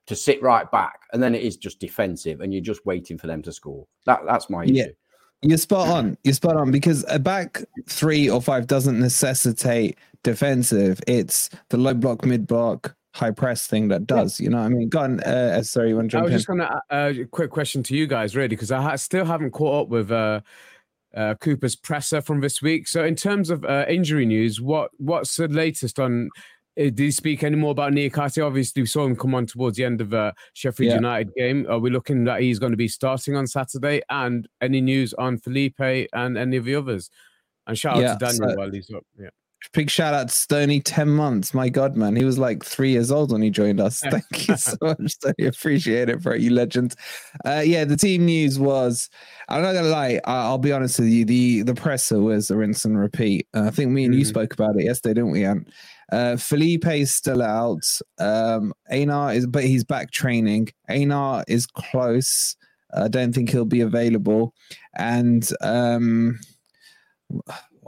to 0.07 0.15
sit 0.15 0.41
right 0.41 0.69
back. 0.71 1.01
And 1.13 1.21
then 1.21 1.35
it 1.35 1.43
is 1.43 1.57
just 1.57 1.79
defensive 1.79 2.41
and 2.41 2.53
you're 2.53 2.63
just 2.63 2.85
waiting 2.85 3.17
for 3.17 3.27
them 3.27 3.41
to 3.43 3.51
score. 3.51 3.85
That 4.05 4.21
That's 4.25 4.49
my 4.49 4.63
yeah. 4.63 4.85
issue. 4.85 4.93
You're 5.43 5.57
spot 5.59 5.89
on. 5.89 6.17
You're 6.23 6.33
spot 6.33 6.57
on 6.57 6.71
because 6.71 7.05
a 7.09 7.19
back 7.19 7.63
three 7.87 8.27
or 8.27 8.41
five 8.41 8.65
doesn't 8.65 8.99
necessitate 8.99 9.99
defensive. 10.23 10.99
It's 11.05 11.51
the 11.69 11.77
low 11.77 11.93
block, 11.93 12.25
mid 12.25 12.47
block, 12.47 12.95
high 13.17 13.31
press 13.31 13.67
thing 13.67 13.87
that 13.89 14.05
does. 14.05 14.39
You 14.39 14.49
know, 14.49 14.59
I 14.59 14.69
mean, 14.69 14.89
go 14.89 14.99
on. 14.99 15.19
Uh, 15.21 15.57
uh 15.57 15.63
sorry, 15.63 15.89
you 15.89 15.95
want 15.95 16.11
to 16.11 16.19
I 16.19 16.21
was 16.21 16.31
in? 16.31 16.37
just 16.37 16.47
going 16.47 16.59
to 16.59 16.71
uh, 16.71 16.93
uh 16.93 17.13
quick 17.31 17.49
question 17.49 17.83
to 17.83 17.95
you 17.95 18.07
guys, 18.07 18.35
really, 18.35 18.49
because 18.49 18.71
I 18.71 18.81
ha- 18.81 18.95
still 18.95 19.25
haven't 19.25 19.51
caught 19.51 19.83
up 19.83 19.89
with 19.89 20.11
uh, 20.11 20.41
uh, 21.15 21.33
Cooper's 21.35 21.75
presser 21.75 22.21
from 22.21 22.41
this 22.41 22.61
week. 22.61 22.87
So, 22.87 23.03
in 23.03 23.15
terms 23.15 23.49
of 23.49 23.65
uh, 23.65 23.85
injury 23.89 24.25
news, 24.25 24.61
what 24.61 24.91
what's 24.97 25.35
the 25.35 25.47
latest 25.47 25.99
on? 25.99 26.29
Uh, 26.79 26.83
did 26.83 26.99
he 26.99 27.11
speak 27.11 27.43
any 27.43 27.55
more 27.55 27.71
about 27.71 27.91
Niakhaté? 27.91 28.45
Obviously, 28.45 28.83
we 28.83 28.87
saw 28.87 29.03
him 29.03 29.15
come 29.15 29.33
on 29.33 29.47
towards 29.47 29.77
the 29.77 29.83
end 29.83 29.99
of 29.99 30.13
uh, 30.13 30.31
Sheffield 30.53 30.91
yeah. 30.91 30.95
United 30.95 31.33
game. 31.35 31.65
Are 31.69 31.79
we 31.79 31.89
looking 31.89 32.23
that 32.25 32.41
he's 32.41 32.59
going 32.59 32.71
to 32.71 32.77
be 32.77 32.87
starting 32.87 33.35
on 33.35 33.47
Saturday? 33.47 34.01
And 34.11 34.47
any 34.61 34.79
news 34.79 35.13
on 35.15 35.39
Felipe 35.39 35.79
and 35.79 36.37
any 36.37 36.57
of 36.57 36.65
the 36.65 36.75
others? 36.75 37.09
And 37.65 37.77
shout 37.77 37.97
yeah, 37.97 38.11
out 38.11 38.19
to 38.19 38.25
Daniel 38.25 38.49
so, 38.51 38.55
while 38.55 38.71
he's 38.71 38.91
up. 38.91 39.03
Yeah. 39.19 39.29
Big 39.73 39.89
shout 39.89 40.13
out 40.13 40.29
to 40.29 40.33
Stony, 40.33 40.79
10 40.79 41.09
months. 41.09 41.53
My 41.53 41.69
God, 41.69 41.95
man. 41.95 42.15
He 42.15 42.23
was 42.23 42.37
like 42.37 42.63
three 42.63 42.91
years 42.91 43.11
old 43.11 43.31
when 43.31 43.41
he 43.41 43.49
joined 43.49 43.79
us. 43.79 43.99
Thank 43.99 44.47
you 44.47 44.55
so 44.55 44.77
much. 44.81 44.97
Stony. 45.11 45.47
Appreciate 45.47 46.09
it, 46.09 46.21
bro. 46.21 46.35
You 46.35 46.51
legend. 46.51 46.95
Uh, 47.45 47.63
yeah, 47.65 47.83
the 47.83 47.97
team 47.97 48.25
news 48.25 48.59
was, 48.59 49.09
I'm 49.49 49.61
not 49.61 49.73
going 49.73 49.85
to 49.85 49.89
lie, 49.89 50.19
I'll 50.25 50.57
be 50.57 50.71
honest 50.71 50.99
with 50.99 51.09
you. 51.09 51.25
The 51.25 51.63
the 51.63 51.75
presser 51.75 52.19
was 52.19 52.49
a 52.49 52.55
rinse 52.55 52.85
and 52.85 52.97
repeat. 52.97 53.47
Uh, 53.53 53.63
I 53.63 53.69
think 53.71 53.91
me 53.91 54.05
and 54.05 54.13
mm. 54.13 54.19
you 54.19 54.25
spoke 54.25 54.53
about 54.53 54.79
it 54.79 54.85
yesterday, 54.85 55.15
didn't 55.15 55.31
we, 55.31 55.45
Ant? 55.45 55.67
Uh, 56.11 56.37
Felipe 56.37 56.87
is 56.87 57.11
still 57.11 57.41
out. 57.41 57.85
Um, 58.19 58.73
Aina 58.89 59.27
is, 59.27 59.47
but 59.47 59.63
he's 59.63 59.83
back 59.83 60.11
training. 60.11 60.69
Aina 60.89 61.43
is 61.47 61.65
close. 61.65 62.55
I 62.93 63.09
don't 63.09 63.33
think 63.33 63.49
he'll 63.49 63.65
be 63.65 63.81
available. 63.81 64.53
And, 64.97 65.47
um, 65.61 66.39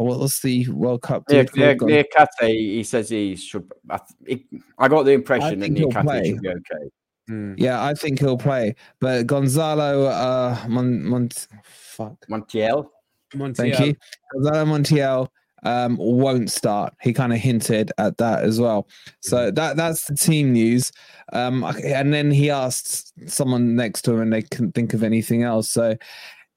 what 0.05 0.19
was 0.19 0.39
the 0.39 0.67
World 0.69 1.01
Cup? 1.01 1.23
Yeah, 1.29 1.43
yeah, 1.55 1.73
near 1.81 2.03
Kate, 2.03 2.29
he 2.41 2.83
says 2.83 3.09
he 3.09 3.35
should. 3.35 3.71
I, 3.89 3.99
he, 4.25 4.45
I 4.77 4.87
got 4.87 5.03
the 5.03 5.11
impression 5.11 5.59
that 5.59 5.71
Niakhaté 5.71 6.25
should 6.25 6.41
be 6.41 6.49
okay. 6.49 6.89
Mm. 7.29 7.55
Yeah, 7.57 7.83
I 7.83 7.93
think 7.93 8.19
he'll 8.19 8.37
play. 8.37 8.75
But 8.99 9.27
Gonzalo 9.27 10.05
uh, 10.05 10.57
Mon, 10.67 11.03
Mon, 11.03 11.29
fuck. 11.63 12.15
Montiel. 12.29 12.87
Montiel. 13.35 13.55
Thank 13.55 13.79
you. 13.79 13.95
Gonzalo 14.33 14.65
Montiel 14.65 15.27
um, 15.63 15.97
won't 15.97 16.49
start. 16.49 16.93
He 17.01 17.13
kind 17.13 17.33
of 17.33 17.39
hinted 17.39 17.91
at 17.97 18.17
that 18.17 18.43
as 18.43 18.59
well. 18.59 18.87
So 19.21 19.49
hmm. 19.49 19.55
that 19.55 19.77
that's 19.77 20.05
the 20.05 20.15
team 20.15 20.53
news. 20.53 20.91
Um, 21.33 21.63
and 21.63 22.13
then 22.13 22.31
he 22.31 22.49
asked 22.49 23.13
someone 23.29 23.75
next 23.75 24.03
to 24.03 24.13
him, 24.13 24.21
and 24.21 24.33
they 24.33 24.41
couldn't 24.41 24.73
think 24.73 24.93
of 24.93 25.03
anything 25.03 25.43
else. 25.43 25.69
So 25.69 25.95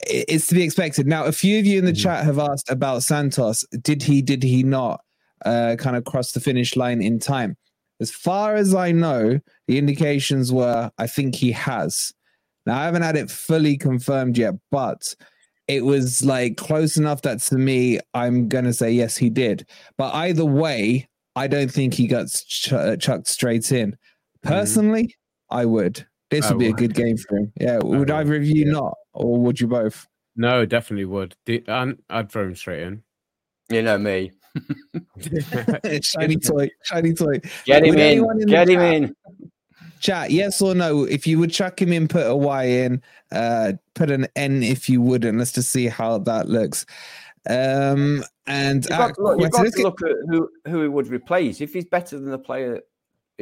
it's 0.07 0.47
to 0.49 0.55
be 0.55 0.63
expected. 0.63 1.07
Now, 1.07 1.25
a 1.25 1.33
few 1.33 1.59
of 1.59 1.67
you 1.67 1.79
in 1.79 1.85
the 1.85 1.93
mm-hmm. 1.93 2.03
chat 2.03 2.25
have 2.25 2.39
asked 2.39 2.71
about 2.71 3.03
Santos. 3.03 3.65
Did 3.83 4.03
he, 4.03 4.23
did 4.23 4.43
he 4.43 4.63
not 4.63 5.01
uh, 5.45 5.77
kind 5.79 5.97
of 5.97 6.05
cross 6.05 6.33
the 6.33 6.41
finish 6.41 6.77
line 6.77 7.03
in 7.03 7.19
time? 7.19 7.57
As 8.01 8.11
far 8.11 8.57
as 8.57 8.75
I 8.75 8.91
know, 8.91 9.39
the 9.69 9.79
indications 9.79 10.53
were 10.53 10.91
I 10.99 11.07
think 11.07 11.37
he 11.37 11.53
has. 11.53 12.13
Now, 12.67 12.81
I 12.81 12.85
haven't 12.85 13.03
had 13.03 13.17
it 13.17 13.31
fully 13.31 13.77
confirmed 13.77 14.39
yet, 14.39 14.55
but 14.71 15.15
it 15.69 15.85
was 15.85 16.25
like 16.25 16.57
close 16.57 16.97
enough 16.97 17.23
that 17.23 17.41
to 17.41 17.57
me, 17.57 18.01
I'm 18.15 18.49
going 18.49 18.65
to 18.65 18.73
say 18.73 18.91
yes, 18.91 19.17
he 19.17 19.31
did. 19.31 19.67
But 19.97 20.15
either 20.15 20.45
way, 20.45 21.09
I 21.37 21.47
don't 21.47 21.71
think 21.71 21.95
he 21.95 22.07
got 22.07 22.29
ch- 22.29 22.73
chucked 22.99 23.29
straight 23.29 23.71
in. 23.73 23.93
Mm-hmm. 23.93 24.49
Personally, 24.49 25.05
mm-hmm. 25.05 25.57
I 25.57 25.65
would. 25.67 26.07
This 26.33 26.49
would 26.49 26.59
be 26.59 26.69
a 26.69 26.73
good 26.73 26.95
game 26.95 27.17
for 27.17 27.37
him. 27.37 27.53
Yeah. 27.61 27.79
Would 27.79 28.11
either 28.11 28.37
of 28.37 28.45
you 28.45 28.65
yeah. 28.65 28.73
not, 28.73 28.95
or 29.13 29.39
would 29.39 29.61
you 29.61 29.67
both? 29.67 30.09
No, 30.37 30.65
definitely 30.65 31.05
would. 31.05 31.37
I'd 31.49 32.33
throw 32.33 32.45
him 32.45 32.57
straight 32.57 32.83
in. 32.83 33.03
You 33.71 33.83
know 33.83 33.99
me. 33.99 34.33
shiny 36.03 36.37
toy, 36.37 36.69
shiny 36.85 37.15
toy. 37.15 37.41
Get 37.65 37.85
him 37.85 37.97
in. 37.97 38.19
in 38.19 38.47
Get 38.47 38.69
him 38.69 38.81
chat, 38.81 38.95
in. 38.95 39.17
Chat, 40.01 40.31
yes 40.31 40.61
or 40.61 40.75
no? 40.75 41.05
If 41.05 41.27
you 41.27 41.39
would 41.39 41.53
chuck 41.53 41.81
him 41.81 41.93
in, 41.93 42.09
put 42.09 42.27
a 42.27 42.37
Y 42.37 42.65
in. 42.65 43.03
Uh, 43.31 43.75
put 43.95 44.11
an 44.11 44.27
N 44.37 44.63
if 44.63 44.89
you 44.89 45.01
wouldn't. 45.01 45.39
Let's 45.39 45.53
just 45.53 45.71
see 45.71 45.87
how 45.87 46.19
that 46.19 46.49
looks. 46.49 46.85
Um, 47.49 48.25
and 48.47 48.85
you've 48.85 48.99
got, 48.99 49.15
to 49.15 49.23
look, 49.23 49.41
you've 49.41 49.51
got 49.51 49.67
to 49.67 49.83
look 49.83 50.03
at 50.03 50.17
who 50.29 50.49
who 50.67 50.83
he 50.83 50.89
would 50.89 51.09
replace. 51.09 51.61
If 51.61 51.73
he's 51.73 51.87
better 51.87 52.19
than 52.19 52.31
the 52.31 52.39
player 52.39 52.81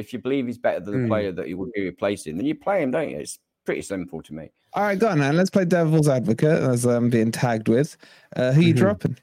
if 0.01 0.11
you 0.11 0.19
believe 0.19 0.47
he's 0.47 0.57
better 0.57 0.79
than 0.79 0.93
the 0.93 1.05
mm. 1.05 1.07
player 1.07 1.31
that 1.31 1.47
he 1.47 1.53
would 1.53 1.71
be 1.71 1.83
replacing, 1.83 2.35
then 2.35 2.45
you 2.45 2.55
play 2.55 2.83
him, 2.83 2.91
don't 2.91 3.09
you? 3.09 3.19
It's 3.19 3.39
pretty 3.65 3.81
simple 3.81 4.21
to 4.23 4.33
me. 4.33 4.49
All 4.73 4.83
right, 4.83 4.97
go 4.97 5.07
on, 5.07 5.19
man. 5.19 5.37
Let's 5.37 5.49
play 5.49 5.65
devil's 5.65 6.09
advocate 6.09 6.61
as 6.63 6.85
I'm 6.85 7.09
being 7.09 7.31
tagged 7.31 7.69
with. 7.69 7.95
Uh, 8.35 8.51
who 8.51 8.61
mm-hmm. 8.61 8.67
you 8.67 8.73
dropping? 8.73 9.17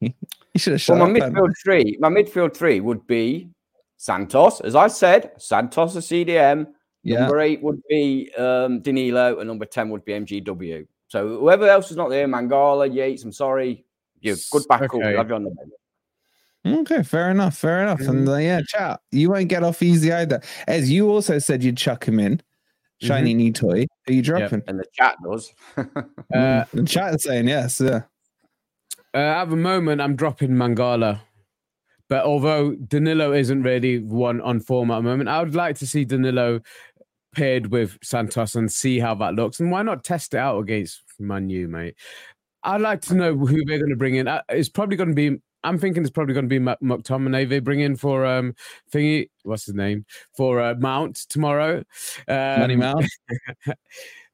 You 0.54 0.60
should 0.60 0.74
have 0.74 0.82
shut 0.82 0.98
well, 0.98 1.08
my 1.08 1.18
up, 1.18 1.32
midfield 1.32 1.52
three, 1.64 1.96
my 1.98 2.08
midfield 2.08 2.54
three 2.56 2.78
would 2.78 3.08
be 3.08 3.48
Santos, 3.96 4.60
as 4.60 4.76
I 4.76 4.86
said, 4.86 5.32
Santos 5.36 5.96
a 5.96 5.98
CDM. 5.98 6.68
Yeah. 7.02 7.20
Number 7.20 7.40
eight 7.40 7.60
would 7.60 7.82
be 7.88 8.30
um, 8.38 8.80
Danilo, 8.80 9.40
and 9.40 9.48
number 9.48 9.64
ten 9.64 9.90
would 9.90 10.04
be 10.04 10.12
MGW. 10.12 10.86
So 11.08 11.26
whoever 11.40 11.66
else 11.66 11.90
is 11.90 11.96
not 11.96 12.08
there, 12.08 12.28
Mangala, 12.28 12.92
Yates, 12.92 13.24
I'm 13.24 13.32
sorry, 13.32 13.84
you're 14.20 14.36
good 14.52 14.62
back 14.68 14.82
up. 14.82 14.94
Okay. 14.94 15.16
Have 15.16 15.28
you 15.28 15.34
on 15.34 15.42
the 15.42 15.50
bench. 15.50 15.72
Okay, 16.66 17.02
fair 17.02 17.30
enough, 17.30 17.56
fair 17.58 17.82
enough. 17.82 18.00
And 18.00 18.28
uh, 18.28 18.36
yeah, 18.36 18.60
chat, 18.66 19.00
you 19.10 19.30
won't 19.30 19.48
get 19.48 19.62
off 19.62 19.82
easy 19.82 20.12
either. 20.12 20.40
As 20.66 20.90
you 20.90 21.08
also 21.10 21.38
said, 21.38 21.62
you'd 21.62 21.76
chuck 21.76 22.06
him 22.06 22.18
in. 22.18 22.40
Shiny 23.02 23.34
new 23.34 23.52
toy. 23.52 23.84
Are 24.08 24.12
you 24.12 24.22
dropping? 24.22 24.62
And 24.66 24.78
the 24.78 24.86
chat 24.92 25.16
does. 25.22 25.52
Uh, 26.34 26.64
the 26.72 26.82
chat 26.84 27.14
is 27.14 27.22
saying 27.22 27.46
yes. 27.46 27.80
Yeah. 27.80 28.02
Uh, 29.12 29.18
at 29.18 29.44
the 29.44 29.56
moment, 29.56 30.00
I'm 30.00 30.16
dropping 30.16 30.50
Mangala. 30.50 31.20
But 32.08 32.24
although 32.24 32.74
Danilo 32.74 33.32
isn't 33.32 33.62
really 33.62 33.98
one 34.00 34.40
on 34.40 34.58
form 34.60 34.90
at 34.90 34.96
the 34.96 35.02
moment, 35.02 35.28
I 35.28 35.42
would 35.42 35.54
like 35.54 35.76
to 35.78 35.86
see 35.86 36.04
Danilo 36.04 36.60
paired 37.34 37.68
with 37.70 37.98
Santos 38.02 38.54
and 38.54 38.70
see 38.72 38.98
how 38.98 39.14
that 39.16 39.34
looks. 39.34 39.60
And 39.60 39.70
why 39.70 39.82
not 39.82 40.02
test 40.02 40.34
it 40.34 40.38
out 40.38 40.58
against 40.58 41.02
Manu, 41.20 41.68
mate? 41.68 41.94
I'd 42.64 42.80
like 42.80 43.00
to 43.02 43.14
know 43.14 43.36
who 43.36 43.64
they're 43.64 43.78
going 43.78 43.90
to 43.90 43.96
bring 43.96 44.16
in. 44.16 44.26
Uh, 44.26 44.42
It's 44.48 44.68
probably 44.68 44.96
going 44.96 45.10
to 45.10 45.14
be. 45.14 45.38
I'm 45.64 45.78
thinking 45.78 46.02
it's 46.02 46.10
probably 46.10 46.34
going 46.34 46.44
to 46.44 46.48
be 46.48 46.58
Mc- 46.58 46.80
McTominay 46.80 47.48
they 47.48 47.58
bring 47.58 47.80
in 47.80 47.96
for 47.96 48.24
um 48.24 48.54
thingy. 48.92 49.30
What's 49.42 49.66
his 49.66 49.74
name 49.74 50.06
for 50.36 50.60
uh, 50.60 50.74
Mount 50.78 51.16
tomorrow? 51.28 51.82
Um, 52.28 52.60
Money 52.60 52.76
Mount. 52.76 53.06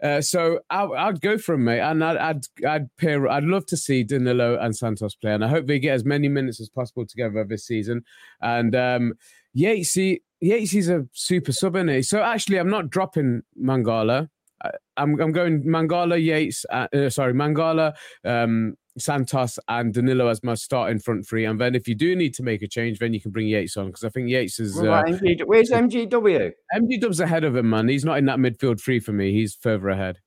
Uh, 0.02 0.20
so 0.20 0.60
I, 0.70 0.84
I'd 0.84 1.20
go 1.20 1.36
for 1.36 1.54
him, 1.54 1.64
mate, 1.64 1.80
and 1.80 2.02
I'd, 2.02 2.16
I'd 2.16 2.66
I'd 2.66 2.96
pair. 2.96 3.28
I'd 3.28 3.44
love 3.44 3.66
to 3.66 3.76
see 3.76 4.02
Danilo 4.02 4.58
and 4.58 4.74
Santos 4.74 5.14
play, 5.14 5.34
and 5.34 5.44
I 5.44 5.48
hope 5.48 5.66
they 5.66 5.78
get 5.78 5.94
as 5.94 6.04
many 6.04 6.28
minutes 6.28 6.60
as 6.60 6.70
possible 6.70 7.06
together 7.06 7.44
this 7.44 7.66
season. 7.66 8.04
And 8.40 8.74
um, 8.74 9.14
Yatesy, 9.56 10.22
Yatesy's 10.42 10.88
a 10.88 11.06
super 11.12 11.52
sub, 11.52 11.76
isn't 11.76 11.88
he? 11.88 12.02
So 12.02 12.22
actually, 12.22 12.58
I'm 12.58 12.70
not 12.70 12.88
dropping 12.88 13.42
Mangala. 13.60 14.28
I, 14.64 14.70
I'm 14.96 15.20
I'm 15.20 15.32
going 15.32 15.64
Mangala, 15.64 16.22
Yates. 16.22 16.64
Uh, 16.70 16.88
uh, 16.94 17.10
sorry, 17.10 17.34
Mangala, 17.34 17.94
um, 18.24 18.76
Santos, 19.00 19.58
and 19.68 19.92
Danilo 19.92 20.28
as 20.28 20.42
my 20.42 20.54
starting 20.54 20.98
front 20.98 21.26
three. 21.26 21.44
And 21.44 21.60
then 21.60 21.74
if 21.74 21.88
you 21.88 21.94
do 21.94 22.14
need 22.14 22.34
to 22.34 22.42
make 22.42 22.62
a 22.62 22.68
change, 22.68 22.98
then 22.98 23.12
you 23.12 23.20
can 23.20 23.30
bring 23.30 23.48
Yates 23.48 23.76
on 23.76 23.86
because 23.86 24.04
I 24.04 24.08
think 24.08 24.28
Yates 24.28 24.60
is. 24.60 24.78
Uh, 24.78 24.84
about 24.84 25.06
MG 25.06 25.42
Where's 25.44 25.70
MGW? 25.70 26.52
MG 26.74 27.00
Dub's 27.00 27.20
ahead 27.20 27.44
of 27.44 27.56
him, 27.56 27.70
man. 27.70 27.88
He's 27.88 28.04
not 28.04 28.18
in 28.18 28.26
that 28.26 28.38
midfield 28.38 28.80
three 28.80 29.00
for 29.00 29.12
me. 29.12 29.32
He's 29.32 29.54
further 29.54 29.88
ahead. 29.88 30.18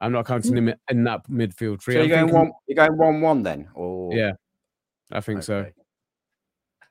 I'm 0.00 0.12
not 0.12 0.26
counting 0.26 0.56
him 0.56 0.74
in 0.90 1.04
that 1.04 1.28
midfield 1.28 1.82
three. 1.82 1.94
So 1.94 2.02
you're 2.02 2.08
going 2.08 2.32
one. 2.32 2.52
You're 2.66 2.86
going 2.86 2.98
one 2.98 3.20
one 3.20 3.42
then, 3.42 3.68
or 3.74 4.14
Yeah, 4.14 4.32
I 5.12 5.20
think 5.20 5.42
so. 5.42 5.56
Okay. 5.56 5.72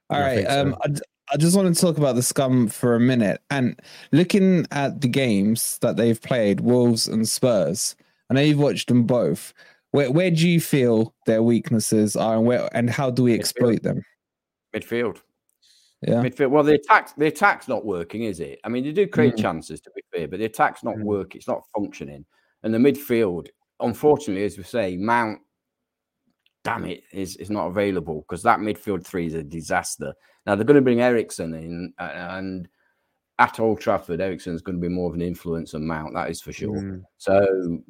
All 0.09 0.17
I 0.17 0.21
right. 0.21 0.47
so. 0.47 0.61
Um, 0.61 0.75
I, 0.83 0.89
I 1.31 1.37
just 1.37 1.55
want 1.55 1.73
to 1.73 1.81
talk 1.81 1.97
about 1.97 2.15
the 2.15 2.23
scum 2.23 2.67
for 2.67 2.95
a 2.95 2.99
minute. 2.99 3.41
And 3.49 3.79
looking 4.11 4.67
at 4.71 5.01
the 5.01 5.07
games 5.07 5.77
that 5.81 5.95
they've 5.95 6.21
played, 6.21 6.59
Wolves 6.59 7.07
and 7.07 7.27
Spurs, 7.27 7.95
I 8.29 8.33
know 8.33 8.41
you've 8.41 8.59
watched 8.59 8.87
them 8.87 9.03
both. 9.03 9.53
Where 9.93 10.11
where 10.11 10.31
do 10.31 10.49
you 10.49 10.59
feel 10.59 11.13
their 11.27 11.43
weaknesses 11.43 12.15
are, 12.15 12.35
and 12.37 12.47
where 12.47 12.67
and 12.75 12.89
how 12.89 13.11
do 13.11 13.23
we 13.23 13.33
exploit 13.35 13.83
them? 13.83 14.01
midfield. 14.75 15.21
Yeah. 16.01 16.15
Midfield. 16.15 16.49
Well, 16.49 16.63
the 16.63 16.73
attack, 16.73 17.15
the 17.15 17.27
attack's 17.27 17.67
not 17.67 17.85
working, 17.85 18.23
is 18.23 18.39
it? 18.39 18.59
I 18.63 18.69
mean, 18.69 18.83
they 18.83 18.91
do 18.91 19.05
create 19.07 19.35
Mm. 19.35 19.41
chances 19.41 19.79
to 19.81 19.91
be 19.95 20.01
fair, 20.11 20.27
but 20.27 20.39
the 20.39 20.45
attack's 20.45 20.83
not 20.83 20.95
Mm. 20.95 21.03
working. 21.03 21.37
It's 21.37 21.47
not 21.47 21.61
functioning. 21.77 22.25
And 22.63 22.73
the 22.73 22.79
midfield, 22.79 23.49
unfortunately, 23.81 24.43
as 24.45 24.57
we 24.57 24.63
say, 24.63 24.97
Mount, 24.97 25.39
damn 26.63 26.85
it, 26.85 27.03
is 27.13 27.35
is 27.35 27.51
not 27.51 27.67
available 27.67 28.21
because 28.27 28.41
that 28.41 28.59
midfield 28.61 29.05
three 29.05 29.27
is 29.27 29.35
a 29.35 29.43
disaster. 29.43 30.11
Now 30.47 30.55
they're 30.55 30.65
going 30.65 30.75
to 30.75 30.81
bring 30.81 31.01
Eriksen 31.01 31.53
in, 31.53 31.93
and 31.99 32.67
at 33.37 33.59
Old 33.59 33.79
Trafford, 33.79 34.21
Eriksen's 34.21 34.63
going 34.63 34.77
to 34.77 34.81
be 34.81 34.93
more 34.93 35.09
of 35.09 35.13
an 35.15 35.21
influence 35.21 35.73
than 35.73 35.85
Mount. 35.85 36.15
That 36.15 36.31
is 36.31 36.41
for 36.41 36.51
sure. 36.51 36.77
Mm. 36.81 37.03
So 37.19 37.83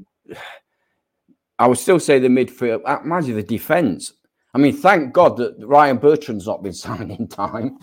I 1.63 1.67
would 1.67 1.77
still 1.77 1.97
say 1.99 2.19
the 2.19 2.27
midfield. 2.27 2.81
uh, 2.85 2.99
Imagine 3.05 3.35
the 3.35 3.43
defense. 3.43 4.11
I 4.53 4.57
mean, 4.57 4.75
thank 4.75 5.13
God 5.13 5.37
that 5.37 5.55
Ryan 5.65 5.97
Bertrand's 5.97 6.45
not 6.45 6.61
been 6.61 6.73
signed 6.85 7.11
in 7.11 7.27
time. 7.27 7.77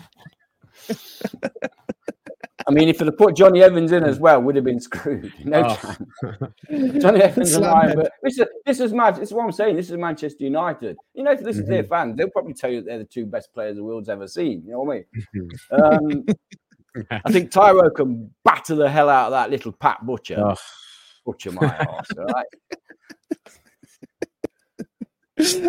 I 2.67 2.71
mean, 2.71 2.89
if 2.89 2.99
they'd 2.99 3.17
put 3.17 3.35
Jonny 3.35 3.63
Evans 3.63 3.91
in 3.91 4.03
as 4.03 4.19
well, 4.19 4.39
would 4.39 4.55
have 4.55 4.63
been 4.65 4.79
screwed. 4.79 5.33
No 5.45 5.63
Oh. 5.65 5.75
chance. 5.75 7.01
Jonny 7.01 7.21
Evans 7.21 7.55
and 7.55 7.65
Ryan. 7.65 7.95
But 7.97 8.11
this 8.21 8.37
is 8.37 8.45
this 8.67 8.79
is 8.79 8.93
mad. 8.93 9.15
This 9.15 9.29
is 9.29 9.33
what 9.33 9.45
I'm 9.45 9.51
saying. 9.51 9.75
This 9.77 9.89
is 9.89 9.97
Manchester 9.97 10.43
United. 10.43 10.95
You 11.15 11.23
know, 11.23 11.31
if 11.31 11.39
this 11.41 11.57
is 11.57 11.65
their 11.65 11.83
fans, 11.83 12.15
they'll 12.17 12.29
probably 12.29 12.53
tell 12.53 12.69
you 12.69 12.81
that 12.81 12.85
they're 12.85 12.99
the 12.99 13.05
two 13.05 13.25
best 13.25 13.51
players 13.51 13.77
the 13.77 13.83
world's 13.83 14.09
ever 14.09 14.27
seen. 14.27 14.61
You 14.63 14.73
know 14.73 14.81
what 14.81 14.93
I 14.93 15.03
mean? 15.33 15.49
Um, 15.71 16.25
I 17.25 17.31
think 17.31 17.51
Taiwo 17.51 17.95
can 17.95 18.29
batter 18.45 18.75
the 18.75 18.91
hell 18.91 19.09
out 19.09 19.25
of 19.27 19.31
that 19.31 19.49
little 19.49 19.71
Pat 19.71 20.05
Butcher. 20.05 20.37
Oh. 20.39 20.55
Butcher 21.25 21.51
my 21.53 21.65
ass, 21.65 22.07
right? 22.15 22.45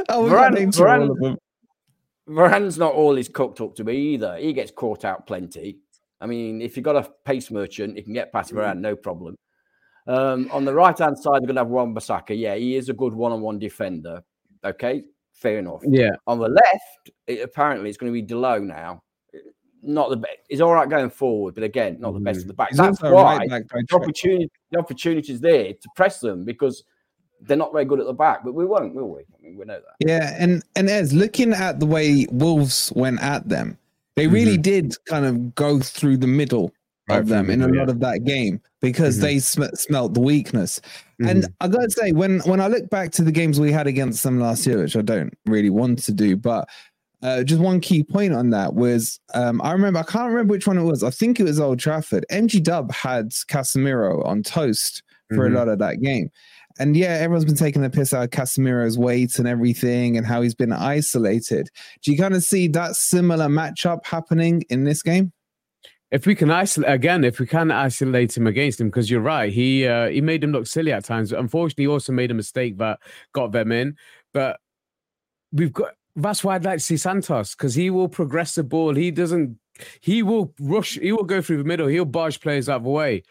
Oh, 0.08 0.24
we 0.24 0.30
Varane- 0.30 0.30
got 0.30 0.52
names 0.54 0.76
for 0.78 0.88
all 0.88 1.08
Varane- 1.08 1.36
Varane's 2.28 2.78
not 2.78 2.92
all 2.94 3.16
he's 3.16 3.28
cooked 3.28 3.60
up 3.60 3.74
to 3.76 3.84
be 3.84 3.96
either. 3.96 4.36
He 4.36 4.52
gets 4.52 4.70
caught 4.70 5.04
out 5.04 5.26
plenty. 5.26 5.78
I 6.20 6.26
mean, 6.26 6.62
if 6.62 6.76
you've 6.76 6.84
got 6.84 6.96
a 6.96 7.10
pace 7.24 7.50
merchant, 7.50 7.96
you 7.96 8.02
can 8.04 8.12
get 8.12 8.32
past 8.32 8.52
Varane, 8.52 8.78
no 8.78 8.94
problem. 8.94 9.36
Um, 10.06 10.48
on 10.52 10.64
the 10.64 10.72
right 10.74 10.96
hand 10.96 11.18
side, 11.18 11.34
they're 11.34 11.46
going 11.46 11.56
to 11.56 11.62
have 11.62 11.68
Wan-Bissaka. 11.68 12.38
Yeah, 12.38 12.54
he 12.54 12.76
is 12.76 12.88
a 12.88 12.92
good 12.92 13.12
one 13.12 13.32
on 13.32 13.40
one 13.40 13.58
defender. 13.58 14.22
Okay, 14.64 15.02
fair 15.32 15.58
enough. 15.58 15.82
Yeah, 15.84 16.10
On 16.28 16.38
the 16.38 16.48
left, 16.48 17.10
it, 17.26 17.40
apparently, 17.40 17.88
it's 17.88 17.98
going 17.98 18.12
to 18.12 18.20
be 18.20 18.26
Dalot 18.26 18.64
now. 18.64 19.02
Not 19.84 20.10
the 20.10 20.16
best. 20.16 20.36
He's 20.48 20.60
all 20.60 20.72
right 20.72 20.88
going 20.88 21.10
forward, 21.10 21.56
but 21.56 21.64
again, 21.64 21.96
not 21.98 22.14
the 22.14 22.20
best 22.20 22.42
of 22.42 22.46
the 22.46 22.54
back. 22.54 22.68
He's 22.68 22.78
That's 22.78 23.02
why 23.02 23.38
right 23.38 23.48
back 23.48 23.62
the 23.68 23.96
opportunity, 23.96 24.48
the 24.70 24.78
opportunity 24.78 25.32
is 25.32 25.40
there 25.40 25.72
to 25.72 25.88
press 25.96 26.20
them 26.20 26.44
because 26.44 26.84
they're 27.42 27.56
not 27.56 27.72
very 27.72 27.84
good 27.84 28.00
at 28.00 28.06
the 28.06 28.12
back. 28.12 28.44
But 28.44 28.54
we 28.54 28.64
won't, 28.64 28.94
will 28.94 29.08
we? 29.10 29.20
I 29.20 29.42
mean, 29.42 29.56
we 29.56 29.64
know 29.64 29.80
that. 29.80 30.06
Yeah, 30.06 30.36
and 30.38 30.62
and 30.76 30.88
as 30.88 31.12
looking 31.12 31.52
at 31.52 31.80
the 31.80 31.86
way 31.86 32.26
Wolves 32.30 32.92
went 32.96 33.22
at 33.22 33.48
them, 33.48 33.76
they 34.16 34.26
really 34.26 34.56
did 34.58 34.94
kind 35.06 35.24
of 35.26 35.54
go 35.54 35.80
through 35.80 36.18
the 36.18 36.26
middle 36.26 36.72
Right 37.08 37.18
of 37.18 37.28
them 37.28 37.46
the 37.48 37.52
in 37.54 37.62
a 37.62 37.66
middle, 37.66 37.80
lot 37.80 37.90
of 37.90 38.00
that 38.00 38.24
game 38.24 38.60
because 38.80 39.18
Mhm. 39.18 39.20
they 39.22 39.38
sm- 39.40 39.74
smelt 39.74 40.14
the 40.14 40.20
weakness. 40.20 40.80
And 41.20 41.42
Mhm. 41.44 41.52
I 41.60 41.68
gotta 41.68 41.90
say, 41.90 42.12
when 42.12 42.40
when 42.40 42.60
I 42.60 42.68
look 42.68 42.88
back 42.90 43.10
to 43.12 43.22
the 43.22 43.32
games 43.32 43.58
we 43.58 43.72
had 43.72 43.86
against 43.86 44.22
them 44.22 44.38
last 44.40 44.66
year, 44.66 44.78
which 44.78 44.96
I 44.96 45.02
don't 45.02 45.34
really 45.46 45.70
want 45.70 45.98
to 46.04 46.12
do, 46.12 46.36
but 46.36 46.68
uh, 47.22 47.42
just 47.44 47.60
one 47.60 47.78
key 47.78 48.02
point 48.02 48.32
on 48.32 48.50
that 48.50 48.74
was 48.74 49.20
um, 49.34 49.60
I 49.62 49.72
remember 49.72 50.00
I 50.00 50.02
can't 50.04 50.28
remember 50.30 50.52
which 50.52 50.66
one 50.66 50.78
it 50.78 50.82
was. 50.82 51.02
I 51.04 51.10
think 51.10 51.38
it 51.40 51.44
was 51.44 51.58
Old 51.60 51.78
Trafford. 51.78 52.24
MG 52.30 52.60
Dub 52.60 52.92
had 52.92 53.30
Casemiro 53.30 54.24
on 54.26 54.42
toast 54.42 55.02
for 55.34 55.48
Mhm. 55.48 55.52
a 55.52 55.58
lot 55.58 55.68
of 55.68 55.78
that 55.78 56.00
game. 56.02 56.30
And 56.78 56.96
yeah, 56.96 57.18
everyone's 57.20 57.44
been 57.44 57.54
taking 57.54 57.82
the 57.82 57.90
piss 57.90 58.12
out 58.12 58.24
of 58.24 58.30
Casemiro's 58.30 58.98
weight 58.98 59.38
and 59.38 59.46
everything 59.46 60.16
and 60.16 60.26
how 60.26 60.42
he's 60.42 60.54
been 60.54 60.72
isolated. 60.72 61.68
Do 62.02 62.12
you 62.12 62.18
kind 62.18 62.34
of 62.34 62.42
see 62.42 62.68
that 62.68 62.96
similar 62.96 63.46
matchup 63.46 64.06
happening 64.06 64.64
in 64.70 64.84
this 64.84 65.02
game? 65.02 65.32
if 66.12 66.26
we 66.26 66.34
can 66.34 66.50
isolate 66.50 66.92
again, 66.92 67.24
if 67.24 67.40
we 67.40 67.46
can 67.46 67.70
isolate 67.70 68.36
him 68.36 68.46
against 68.46 68.78
him, 68.78 68.88
because 68.88 69.10
you're 69.10 69.22
right, 69.22 69.50
he 69.50 69.86
uh, 69.86 70.08
he 70.08 70.20
made 70.20 70.44
him 70.44 70.52
look 70.52 70.66
silly 70.66 70.92
at 70.92 71.04
times. 71.06 71.32
Unfortunately, 71.32 71.84
he 71.84 71.88
also 71.88 72.12
made 72.12 72.30
a 72.30 72.34
mistake 72.34 72.76
that 72.76 73.00
got 73.32 73.50
them 73.50 73.72
in. 73.72 73.96
But 74.34 74.60
we've 75.52 75.72
got 75.72 75.94
that's 76.14 76.44
why 76.44 76.54
I'd 76.54 76.66
like 76.66 76.78
to 76.78 76.84
see 76.84 76.98
Santos 76.98 77.54
because 77.54 77.74
he 77.74 77.88
will 77.88 78.08
progress 78.08 78.54
the 78.54 78.62
ball. 78.62 78.94
He 78.94 79.10
doesn't. 79.10 79.58
He 80.00 80.22
will 80.22 80.54
rush. 80.60 80.98
He 80.98 81.12
will 81.12 81.24
go 81.24 81.40
through 81.40 81.56
the 81.56 81.64
middle. 81.64 81.86
He'll 81.86 82.04
barge 82.04 82.40
players 82.40 82.68
out 82.68 82.76
of 82.76 82.84
the 82.84 82.90
way. 82.90 83.22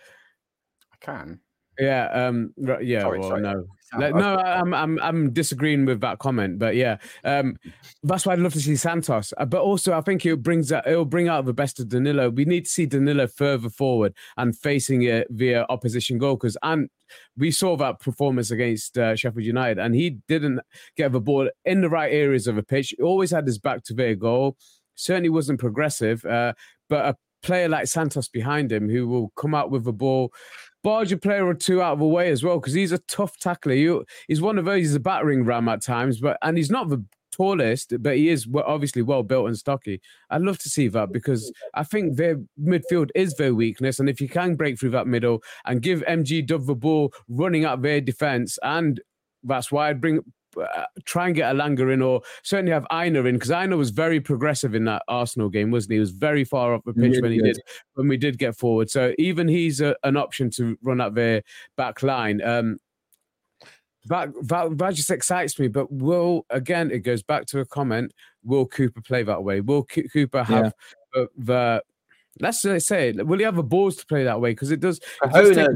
I 0.92 1.06
can. 1.06 1.40
Yeah. 1.82 2.08
Um. 2.08 2.54
Yeah. 2.58 3.02
Sorry, 3.02 3.20
well, 3.20 3.30
sorry. 3.30 3.42
no. 3.42 3.66
No, 3.98 4.38
I'm 4.38 4.74
I'm 4.74 5.00
I'm 5.02 5.34
disagreeing 5.34 5.86
with 5.86 6.00
that 6.00 6.20
comment, 6.20 6.60
but 6.60 6.76
yeah, 6.76 6.98
um, 7.26 7.58
that's 8.04 8.26
why 8.26 8.32
I'd 8.32 8.40
love 8.40 8.54
to 8.54 8.62
see 8.62 8.78
Santos. 8.78 9.34
Uh, 9.38 9.46
But 9.46 9.62
also, 9.64 9.92
I 9.92 10.00
think 10.00 10.26
it 10.26 10.42
brings 10.42 10.72
out 10.72 10.88
it'll 10.88 11.04
bring 11.04 11.28
out 11.28 11.44
the 11.44 11.54
best 11.54 11.78
of 11.80 11.90
Danilo. 11.90 12.30
We 12.30 12.46
need 12.46 12.66
to 12.66 12.72
see 12.72 12.86
Danilo 12.86 13.28
further 13.28 13.70
forward 13.70 14.14
and 14.38 14.58
facing 14.58 15.04
it 15.04 15.28
via 15.30 15.66
opposition 15.68 16.18
goal 16.18 16.36
because 16.36 16.58
and 16.64 16.90
we 17.36 17.52
saw 17.52 17.76
that 17.78 18.00
performance 18.00 18.50
against 18.52 18.98
uh, 18.98 19.16
Sheffield 19.18 19.44
United, 19.44 19.78
and 19.80 19.94
he 19.94 20.12
didn't 20.30 20.62
get 20.96 21.12
the 21.12 21.20
ball 21.20 21.50
in 21.66 21.82
the 21.82 21.90
right 21.90 22.14
areas 22.14 22.48
of 22.48 22.56
the 22.56 22.64
pitch. 22.64 22.94
He 22.96 23.04
always 23.04 23.32
had 23.32 23.46
his 23.46 23.60
back 23.60 23.84
to 23.86 23.94
their 23.94 24.16
goal. 24.16 24.56
Certainly 24.96 25.30
wasn't 25.30 25.60
progressive, 25.60 26.24
uh, 26.24 26.54
but 26.88 27.06
a 27.06 27.18
player 27.44 27.68
like 27.68 27.88
Santos 27.88 28.30
behind 28.30 28.72
him 28.72 28.88
who 28.90 29.08
will 29.08 29.34
come 29.36 29.54
out 29.56 29.72
with 29.72 29.84
the 29.84 29.92
ball 29.92 30.32
barge 30.84 31.12
a 31.12 31.18
player 31.18 31.46
or 31.46 31.54
two 31.54 31.82
out 31.82 31.94
of 31.94 32.00
the 32.00 32.06
way 32.06 32.30
as 32.30 32.44
well 32.44 32.60
because 32.60 32.74
he's 32.74 32.92
a 32.92 32.98
tough 33.00 33.38
tackler. 33.38 34.04
He's 34.28 34.42
one 34.42 34.58
of 34.58 34.66
those. 34.66 34.80
He's 34.80 34.96
a 34.96 35.00
battering 35.00 35.46
ram 35.46 35.70
at 35.70 35.82
times, 35.82 36.20
but 36.20 36.38
and 36.42 36.58
he's 36.58 36.72
not 36.72 36.90
the 36.90 37.04
tallest, 37.32 37.94
but 38.02 38.18
he 38.18 38.30
is 38.30 38.48
obviously 38.66 39.02
well 39.02 39.24
built 39.24 39.48
and 39.48 39.58
stocky. 39.58 40.02
I'd 40.30 40.42
love 40.42 40.60
to 40.60 40.70
see 40.70 40.88
that 40.90 41.12
because 41.12 41.52
I 41.74 41.84
think 41.84 42.18
their 42.18 42.38
midfield 42.62 43.10
is 43.16 43.36
their 43.36 43.56
weakness, 43.56 44.00
and 44.00 44.10
if 44.10 44.22
you 44.22 44.30
can 44.30 44.56
break 44.56 44.80
through 44.80 44.92
that 44.92 45.08
middle 45.08 45.42
and 45.66 45.82
give 45.82 46.02
MG 46.02 46.46
Dub 46.46 46.66
the 46.66 46.76
ball 46.76 47.12
running 47.30 47.66
at 47.66 47.82
their 47.82 48.02
defense, 48.02 48.60
and 48.64 49.00
that's 49.44 49.72
why 49.72 49.90
I'd 49.90 50.02
bring 50.02 50.20
uh, 50.58 50.86
try 51.06 51.28
and 51.28 51.36
get 51.36 51.56
Elanga 51.56 51.94
in, 51.94 52.02
or 52.02 52.22
certainly 52.44 52.72
have 52.72 52.86
Aina 52.92 53.24
in, 53.24 53.36
because 53.36 53.52
Aina 53.52 53.78
was 53.78 53.90
very 53.90 54.20
progressive 54.20 54.76
in 54.76 54.86
that 54.86 55.04
Arsenal 55.08 55.50
game, 55.50 55.72
wasn't 55.72 55.92
he? 55.92 55.96
He 55.96 56.00
was 56.00 56.12
very 56.12 56.44
far 56.44 56.74
off 56.74 56.84
the 56.86 56.94
pitch 56.94 57.22
when 57.22 57.32
he 57.32 57.42
did 57.42 57.60
when 57.94 58.08
we 58.08 58.18
did 58.18 58.38
get 58.38 58.56
forward. 58.56 58.90
So 58.90 59.14
even 59.18 59.48
he's 59.48 59.82
a, 59.82 59.96
an 60.04 60.18
option 60.18 60.50
to 60.52 60.78
run 60.82 61.02
up 61.02 61.14
their 61.14 61.44
back 61.78 62.04
line. 62.04 62.42
Um, 62.42 62.80
that, 64.06 64.30
that 64.44 64.78
that 64.78 64.94
just 64.96 65.12
excites 65.12 65.60
me. 65.60 65.68
But 65.68 65.92
will 65.92 66.46
again, 66.50 66.92
it 66.92 67.00
goes 67.00 67.24
back 67.24 67.46
to 67.48 67.60
a 67.60 67.66
comment. 67.66 68.14
Will 68.44 68.66
Cooper 68.66 69.02
play 69.02 69.24
that 69.24 69.44
way? 69.44 69.62
Will 69.62 69.86
C- 69.92 70.10
Cooper 70.12 70.44
have 70.44 70.66
yeah. 70.66 70.72
the, 71.14 71.30
the 71.38 71.84
let's 72.40 72.62
say 72.62 73.12
will 73.12 73.38
he 73.38 73.44
have 73.44 73.56
the 73.56 73.64
balls 73.64 73.98
to 73.98 74.06
play 74.06 74.24
that 74.24 74.42
way? 74.42 74.52
Because 74.52 74.72
it 74.72 74.80
does. 74.80 75.00
It 75.24 75.32
does 75.32 75.56
take, 75.56 75.68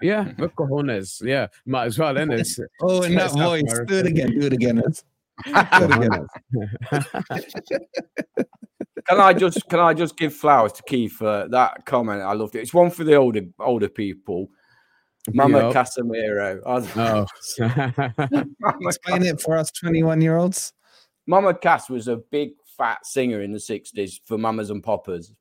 yeah, 0.00 0.32
the 0.38 0.48
cojones. 0.48 1.22
Yeah, 1.22 1.48
might 1.64 1.86
as 1.86 1.98
well, 1.98 2.16
isn't 2.16 2.32
it? 2.32 2.48
oh, 2.82 3.02
in 3.02 3.14
that 3.14 3.32
voice. 3.32 3.62
Do 3.86 3.96
it 3.96 4.06
again. 4.06 4.38
Do 4.38 4.46
it 4.46 4.52
again. 4.52 4.76
Do 4.76 4.92
it 5.44 5.90
again. 5.90 6.26
can 9.08 9.20
I 9.20 9.32
just 9.32 9.68
can 9.68 9.80
I 9.80 9.94
just 9.94 10.16
give 10.16 10.34
flowers 10.34 10.72
to 10.72 10.82
Keith 10.84 11.12
for 11.12 11.48
that 11.48 11.84
comment? 11.86 12.22
I 12.22 12.32
loved 12.32 12.56
it. 12.56 12.60
It's 12.60 12.74
one 12.74 12.90
for 12.90 13.04
the 13.04 13.14
older 13.14 13.42
older 13.58 13.88
people. 13.88 14.48
Mama 15.32 15.72
Casemiro. 15.72 16.60
Oh. 16.64 17.26
Explain 18.80 19.24
it 19.24 19.40
for 19.40 19.56
us 19.56 19.72
21 19.72 20.20
year 20.20 20.36
olds. 20.36 20.72
Mama 21.26 21.52
Cass 21.54 21.90
was 21.90 22.06
a 22.06 22.18
big 22.18 22.50
fat 22.78 23.04
singer 23.04 23.40
in 23.40 23.52
the 23.52 23.58
60s 23.58 24.20
for 24.24 24.38
Mamas 24.38 24.70
and 24.70 24.82
Papas. 24.82 25.32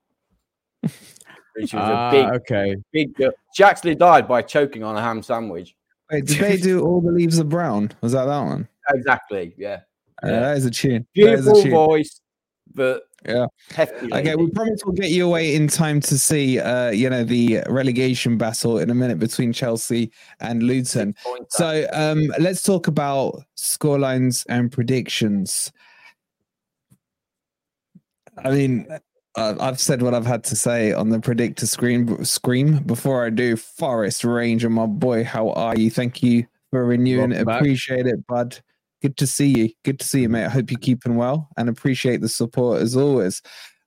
She 1.58 1.76
was 1.76 1.86
ah, 1.88 2.10
a 2.10 2.12
big, 2.12 2.26
okay. 2.42 2.76
big 2.92 3.14
girl. 3.16 3.32
She 3.54 3.64
actually 3.64 3.96
died 3.96 4.28
by 4.28 4.42
choking 4.42 4.84
on 4.84 4.98
a 4.98 5.02
ham 5.02 5.24
sandwich. 5.24 5.76
Wait, 6.12 6.26
did 6.26 6.38
they 6.38 6.58
do 6.58 6.82
All 6.82 7.02
the 7.02 7.12
Leaves 7.12 7.40
Are 7.40 7.46
Brown? 7.46 7.92
Was 8.02 8.12
that 8.12 8.26
that 8.26 8.42
one? 8.42 8.68
Exactly, 8.94 9.56
yeah. 9.58 9.80
Uh, 10.24 10.28
yeah. 10.28 10.40
That 10.42 10.58
is 10.58 10.66
a 10.66 10.70
tune. 10.70 11.08
Beautiful 11.16 11.58
a 11.58 11.64
tune. 11.64 11.72
voice, 11.72 12.22
but 12.76 13.02
yeah. 13.28 13.48
Okay, 13.80 14.36
we 14.36 14.52
promise 14.52 14.82
we'll 14.86 14.94
get 14.94 15.10
you 15.10 15.26
away 15.26 15.56
in 15.56 15.68
time 15.68 16.00
to 16.02 16.20
see, 16.20 16.60
uh, 16.60 16.92
you 16.92 17.10
know, 17.10 17.24
the 17.24 17.64
relegation 17.68 18.38
battle 18.38 18.78
in 18.78 18.92
a 18.92 18.94
minute 18.94 19.18
between 19.18 19.54
Chelsea 19.54 20.12
and 20.40 20.62
Luton. 20.62 21.16
So 21.50 21.88
um, 21.94 22.32
let's 22.40 22.62
talk 22.62 22.88
about 22.88 23.42
scorelines 23.58 24.46
and 24.50 24.72
predictions. 24.72 25.72
I 28.38 28.52
mean, 28.52 28.88
I've 29.38 29.80
said 29.80 30.02
what 30.02 30.14
I've 30.14 30.26
had 30.26 30.44
to 30.46 30.56
say 30.56 30.94
on 30.94 31.10
the 31.10 31.20
predictor 31.20 31.66
screen. 31.66 32.24
Scream 32.24 32.80
before 32.84 33.26
I 33.26 33.30
do. 33.30 33.56
Forest 33.56 34.24
Ranger, 34.24 34.70
my 34.70 34.86
boy, 34.86 35.24
how 35.24 35.50
are 35.52 35.76
you? 35.76 35.90
Thank 35.92 36.24
you 36.24 36.46
for 36.72 36.86
renewing. 36.86 37.32
Welcome 37.32 37.50
Appreciate 37.50 38.04
back. 38.04 38.14
it, 38.14 38.28
bud. 38.28 38.60
Good 39.02 39.18
to 39.18 39.28
see 39.28 39.48
you. 39.48 39.70
Good 39.84 40.00
to 40.00 40.06
see 40.06 40.22
you, 40.22 40.30
mate. 40.30 40.46
I 40.46 40.50
hope 40.50 40.72
you're 40.72 40.80
keeping 40.80 41.16
well 41.16 41.50
and 41.58 41.70
appreciate 41.70 42.22
the 42.22 42.30
support 42.30 42.82
as 42.82 42.96
always. 42.96 43.42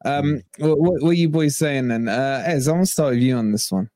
Um, 0.05 0.42
mm. 0.59 0.68
what, 0.78 1.03
what 1.03 1.11
are 1.11 1.14
you 1.14 1.28
boys 1.28 1.57
saying 1.57 1.88
then? 1.88 2.09
Uh, 2.09 2.42
Ez, 2.46 2.68
I'm 2.68 2.76
gonna 2.76 2.86
start 2.86 3.14
with 3.14 3.22
you 3.22 3.36
on 3.36 3.51
this 3.51 3.72
one. 3.72 3.90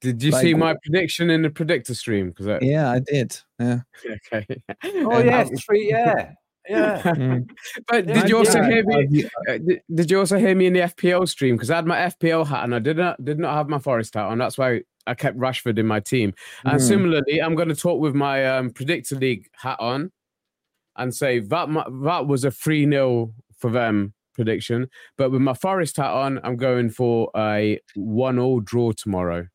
Did 0.00 0.22
you 0.22 0.32
like, 0.32 0.42
see 0.42 0.54
my 0.54 0.74
prediction 0.82 1.30
in 1.30 1.42
the 1.42 1.50
predictor 1.50 1.94
stream? 1.94 2.30
Because 2.30 2.48
I... 2.48 2.58
yeah, 2.60 2.90
I 2.90 2.98
did. 3.00 3.38
Yeah. 3.60 3.80
okay. 4.34 4.46
Oh 4.84 5.18
yeah, 5.18 5.44
three. 5.64 5.88
Yeah. 5.88 6.32
Yeah. 6.68 7.02
Mm. 7.16 7.48
but 7.86 8.06
did 8.06 8.28
you 8.28 8.38
also 8.38 8.60
yeah. 8.60 8.68
hear 8.68 8.84
me? 8.84 9.24
Uh, 9.48 9.58
did 9.94 10.10
you 10.10 10.18
also 10.18 10.38
hear 10.38 10.54
me 10.54 10.66
in 10.66 10.72
the 10.72 10.80
FPL 10.80 11.28
stream? 11.28 11.56
Because 11.56 11.70
I 11.70 11.76
had 11.76 11.86
my 11.86 11.96
FPL 11.96 12.46
hat 12.46 12.64
and 12.64 12.74
I 12.74 12.78
did 12.78 12.96
not 12.96 13.24
did 13.24 13.38
not 13.38 13.54
have 13.54 13.68
my 13.68 13.78
Forest 13.78 14.14
hat 14.14 14.26
on. 14.26 14.38
That's 14.38 14.58
why 14.58 14.82
I 15.06 15.14
kept 15.14 15.38
Rashford 15.38 15.78
in 15.78 15.86
my 15.86 16.00
team. 16.00 16.34
And 16.64 16.80
mm. 16.80 16.86
similarly, 16.86 17.40
I'm 17.40 17.54
going 17.54 17.68
to 17.68 17.76
talk 17.76 18.00
with 18.00 18.14
my 18.14 18.44
um, 18.46 18.70
predictor 18.70 19.16
league 19.16 19.48
hat 19.52 19.78
on 19.80 20.12
and 20.96 21.14
say 21.14 21.38
that 21.38 21.68
that 22.02 22.26
was 22.26 22.44
a 22.44 22.50
3 22.50 22.88
0 22.90 23.32
for 23.58 23.70
them 23.70 24.14
prediction. 24.34 24.88
But 25.16 25.30
with 25.30 25.40
my 25.40 25.54
Forest 25.54 25.96
hat 25.96 26.10
on, 26.10 26.40
I'm 26.44 26.56
going 26.56 26.90
for 26.90 27.30
a 27.36 27.80
1 27.94 28.34
0 28.34 28.60
draw 28.60 28.92
tomorrow. 28.92 29.46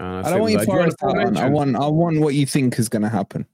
Uh, 0.00 0.22
I 0.24 0.30
don't 0.30 0.40
want 0.40 0.52
your 0.52 0.64
Forest 0.64 0.96
hat 1.00 1.18
on. 1.18 1.36
I 1.36 1.48
want, 1.48 1.76
I 1.76 1.86
want 1.86 2.20
what 2.20 2.34
you 2.34 2.46
think 2.46 2.78
is 2.78 2.88
going 2.88 3.02
to 3.02 3.08
happen. 3.08 3.46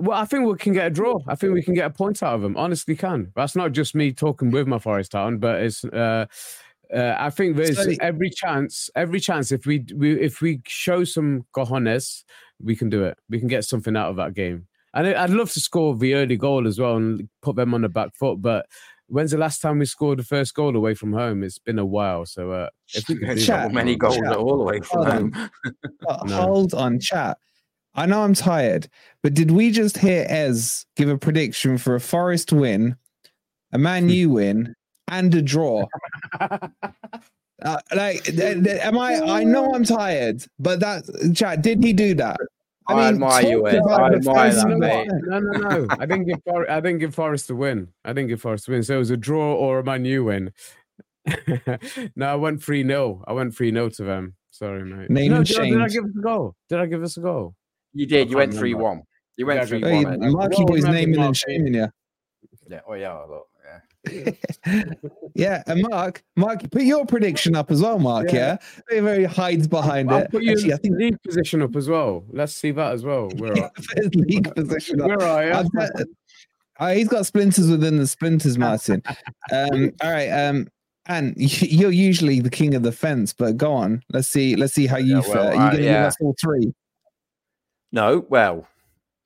Well, 0.00 0.18
I 0.18 0.24
think 0.24 0.46
we 0.46 0.56
can 0.56 0.72
get 0.72 0.86
a 0.86 0.90
draw. 0.90 1.20
I 1.26 1.34
think 1.34 1.52
we 1.52 1.62
can 1.62 1.74
get 1.74 1.86
a 1.86 1.90
point 1.90 2.22
out 2.22 2.34
of 2.34 2.42
them. 2.42 2.56
Honestly, 2.56 2.96
can. 2.96 3.32
That's 3.34 3.56
not 3.56 3.72
just 3.72 3.94
me 3.94 4.12
talking 4.12 4.50
with 4.50 4.66
my 4.66 4.78
Forest 4.78 5.12
hat 5.12 5.22
on, 5.22 5.38
but 5.38 5.60
it's. 5.62 5.84
Uh, 5.84 6.26
uh, 6.94 7.14
I 7.18 7.30
think 7.30 7.56
there's 7.56 7.76
so, 7.76 7.92
every 8.00 8.30
chance, 8.30 8.90
every 8.96 9.20
chance. 9.20 9.52
If 9.52 9.64
we, 9.64 9.84
we 9.94 10.20
if 10.20 10.40
we 10.40 10.60
show 10.66 11.04
some 11.04 11.46
cojones, 11.54 12.24
we 12.62 12.74
can 12.74 12.90
do 12.90 13.04
it. 13.04 13.16
We 13.28 13.38
can 13.38 13.48
get 13.48 13.64
something 13.64 13.96
out 13.96 14.10
of 14.10 14.16
that 14.16 14.34
game. 14.34 14.66
And 14.92 15.06
I'd 15.06 15.30
love 15.30 15.52
to 15.52 15.60
score 15.60 15.96
the 15.96 16.14
early 16.14 16.36
goal 16.36 16.66
as 16.66 16.80
well 16.80 16.96
and 16.96 17.28
put 17.42 17.54
them 17.54 17.74
on 17.74 17.82
the 17.82 17.88
back 17.88 18.16
foot. 18.16 18.42
But 18.42 18.66
when's 19.06 19.30
the 19.30 19.38
last 19.38 19.60
time 19.60 19.78
we 19.78 19.86
scored 19.86 20.18
the 20.18 20.24
first 20.24 20.54
goal 20.54 20.74
away 20.74 20.94
from 20.94 21.12
home? 21.12 21.44
It's 21.44 21.58
been 21.58 21.78
a 21.78 21.84
while. 21.84 22.26
So 22.26 22.50
uh, 22.50 22.70
if 22.92 23.08
we 23.08 23.16
could 23.16 23.38
chat, 23.38 23.72
many 23.72 23.94
goals 23.94 24.16
chat. 24.16 24.34
all 24.36 24.58
the 24.58 24.64
way 24.64 24.80
from 24.80 25.04
hold 25.04 25.08
home. 25.08 25.50
On. 26.08 26.28
no. 26.28 26.36
Hold 26.36 26.74
on, 26.74 26.98
chat. 26.98 27.38
I 27.94 28.06
know 28.06 28.22
I'm 28.22 28.34
tired, 28.34 28.88
but 29.22 29.34
did 29.34 29.50
we 29.50 29.70
just 29.70 29.98
hear 29.98 30.26
Ez 30.28 30.86
give 30.96 31.08
a 31.08 31.18
prediction 31.18 31.76
for 31.76 31.94
a 31.94 32.00
Forest 32.00 32.52
win, 32.52 32.96
a 33.72 33.78
Man 33.78 34.08
U 34.08 34.30
win, 34.30 34.74
and 35.08 35.34
a 35.34 35.42
draw? 35.42 35.86
Uh, 37.62 37.78
like, 37.94 38.26
am 38.38 38.98
I? 38.98 39.20
I 39.20 39.44
know 39.44 39.74
I'm 39.74 39.84
tired, 39.84 40.42
but 40.58 40.80
that 40.80 41.04
chat. 41.34 41.60
Did 41.60 41.84
he 41.84 41.92
do 41.92 42.14
that? 42.14 42.38
I, 42.88 42.92
I 42.92 42.96
mean, 42.96 43.14
admire 43.14 43.46
you, 43.46 43.68
Ed. 43.68 43.82
I 43.86 44.14
admire 44.14 44.54
that, 44.54 44.78
mate. 44.78 45.08
No, 45.24 45.38
no, 45.38 45.68
no. 45.68 45.86
I 45.90 46.06
didn't 46.06 46.24
give 46.24 46.38
For- 46.46 46.70
I 46.70 46.80
didn't 46.80 46.98
give 47.00 47.14
Forest 47.14 47.50
a 47.50 47.54
win. 47.54 47.88
I 48.04 48.14
didn't 48.14 48.28
give 48.28 48.40
Forest 48.40 48.68
a 48.68 48.70
win. 48.70 48.82
So 48.82 48.94
it 48.94 48.98
was 48.98 49.10
a 49.10 49.16
draw 49.16 49.54
or 49.54 49.80
a 49.80 49.84
Man 49.84 50.04
U 50.06 50.24
win. 50.24 50.52
no, 52.16 52.32
I 52.32 52.34
went 52.34 52.62
3 52.62 52.86
0. 52.86 53.24
I 53.26 53.32
went 53.32 53.54
3 53.54 53.72
0 53.72 53.90
to 53.90 54.04
them. 54.04 54.34
Sorry, 54.50 54.84
mate. 54.84 55.10
Name 55.10 55.30
no, 55.30 55.36
and 55.38 55.46
did, 55.46 55.56
did 55.56 55.80
I 55.82 55.88
give 55.88 56.04
us 56.04 56.10
a 56.18 56.22
goal? 56.22 56.54
Did 56.68 56.80
I 56.80 56.86
give 56.86 57.02
us 57.02 57.16
a 57.16 57.20
goal? 57.20 57.54
You 57.92 58.06
did. 58.06 58.30
You 58.30 58.36
went 58.36 58.54
3 58.54 58.74
1. 58.74 59.02
You 59.36 59.46
went 59.46 59.68
3 59.68 59.82
1. 59.82 59.92
Hey, 59.92 60.28
Marky 60.30 60.64
boy's 60.64 60.84
naming 60.84 61.20
and 61.20 61.36
shaming 61.36 61.74
you. 61.74 61.88
Yeah. 62.68 62.80
Oh, 62.86 62.94
yeah. 62.94 63.14
Look. 63.28 63.46
yeah, 65.34 65.62
and 65.66 65.82
Mark, 65.82 66.22
Mark, 66.36 66.70
put 66.70 66.82
your 66.82 67.04
prediction 67.04 67.54
up 67.54 67.70
as 67.70 67.82
well, 67.82 67.98
Mark. 67.98 68.32
Yeah, 68.32 68.34
yeah? 68.34 68.56
very, 68.88 69.00
very 69.00 69.24
hides 69.24 69.68
behind 69.68 70.10
I'll 70.10 70.20
it. 70.20 70.30
Put 70.30 70.42
your 70.42 70.52
Actually, 70.52 70.72
I 70.72 70.76
think 70.78 70.96
league 70.96 71.22
position 71.22 71.60
up 71.60 71.76
as 71.76 71.88
well. 71.88 72.24
Let's 72.30 72.54
see 72.54 72.70
that 72.70 72.92
as 72.92 73.04
well. 73.04 73.28
Where 73.36 73.56
yeah, 73.56 73.68
league 74.14 74.54
position 74.54 75.00
up. 75.00 75.08
Where 75.08 75.22
are 75.22 75.44
you? 75.44 76.04
Uh, 76.78 76.94
he's 76.94 77.08
got 77.08 77.26
splinters 77.26 77.70
within 77.70 77.98
the 77.98 78.06
splinters, 78.06 78.56
Martin. 78.56 79.02
um, 79.52 79.92
all 80.02 80.10
right, 80.10 80.30
um, 80.30 80.66
and 81.06 81.34
you're 81.36 81.90
usually 81.90 82.40
the 82.40 82.50
king 82.50 82.74
of 82.74 82.82
the 82.82 82.92
fence, 82.92 83.34
but 83.34 83.58
go 83.58 83.72
on. 83.72 84.02
Let's 84.12 84.28
see. 84.28 84.56
Let's 84.56 84.72
see 84.72 84.86
how 84.86 84.96
you 84.96 85.20
yeah, 85.20 85.28
well, 85.28 85.48
Are 85.48 85.52
you 85.52 85.58
going 85.58 85.76
to 85.76 85.82
yeah. 85.82 85.92
give 85.92 86.06
us 86.06 86.16
all 86.22 86.34
three? 86.42 86.72
No, 87.92 88.24
well, 88.28 88.66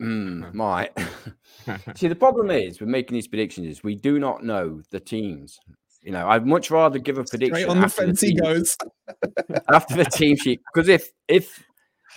mm, 0.00 0.52
might. 0.54 0.96
See, 1.96 2.08
the 2.08 2.14
problem 2.14 2.50
is 2.50 2.80
with 2.80 2.88
making 2.88 3.14
these 3.14 3.28
predictions 3.28 3.66
is 3.68 3.84
we 3.84 3.94
do 3.94 4.18
not 4.18 4.44
know 4.44 4.82
the 4.90 5.00
teams. 5.00 5.58
You 6.02 6.12
know, 6.12 6.28
I'd 6.28 6.46
much 6.46 6.70
rather 6.70 6.98
give 6.98 7.16
a 7.16 7.24
prediction 7.24 7.56
Straight 7.56 7.68
on 7.68 7.80
the 7.80 7.88
fence 7.88 8.20
the 8.20 8.26
he 8.28 8.34
goes 8.34 8.76
after 9.72 9.96
the 9.96 10.04
team 10.04 10.36
sheet 10.36 10.60
because 10.72 10.88
if 10.88 11.10
if 11.28 11.64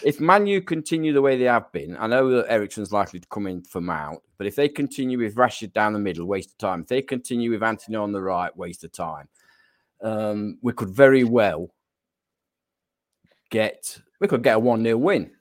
if 0.04 0.20
Manu 0.20 0.62
continue 0.62 1.14
the 1.14 1.22
way 1.22 1.38
they 1.38 1.46
have 1.46 1.72
been, 1.72 1.96
I 1.98 2.08
know 2.08 2.30
that 2.30 2.52
Eriksen's 2.52 2.92
likely 2.92 3.20
to 3.20 3.28
come 3.30 3.48
in 3.48 3.64
for 3.64 3.80
Mount, 3.80 4.20
but 4.38 4.46
if 4.46 4.56
they 4.56 4.68
continue 4.68 5.18
with 5.18 5.38
Rashid 5.38 5.74
down 5.74 5.94
the 5.94 6.00
middle, 6.00 6.26
waste 6.26 6.52
of 6.52 6.58
time. 6.58 6.82
If 6.82 6.88
they 6.88 7.02
continue 7.02 7.52
with 7.52 7.64
Antony 7.64 7.96
on 7.96 8.12
the 8.12 8.22
right, 8.22 8.56
waste 8.56 8.84
of 8.84 8.92
time. 8.92 9.30
Um, 10.04 10.60
we 10.62 10.74
could 10.74 10.90
very 10.90 11.24
well 11.24 11.74
get 13.50 14.00
we 14.20 14.28
could 14.28 14.44
get 14.44 14.58
a 14.58 14.60
one 14.60 14.84
0 14.84 14.98
win. 14.98 15.32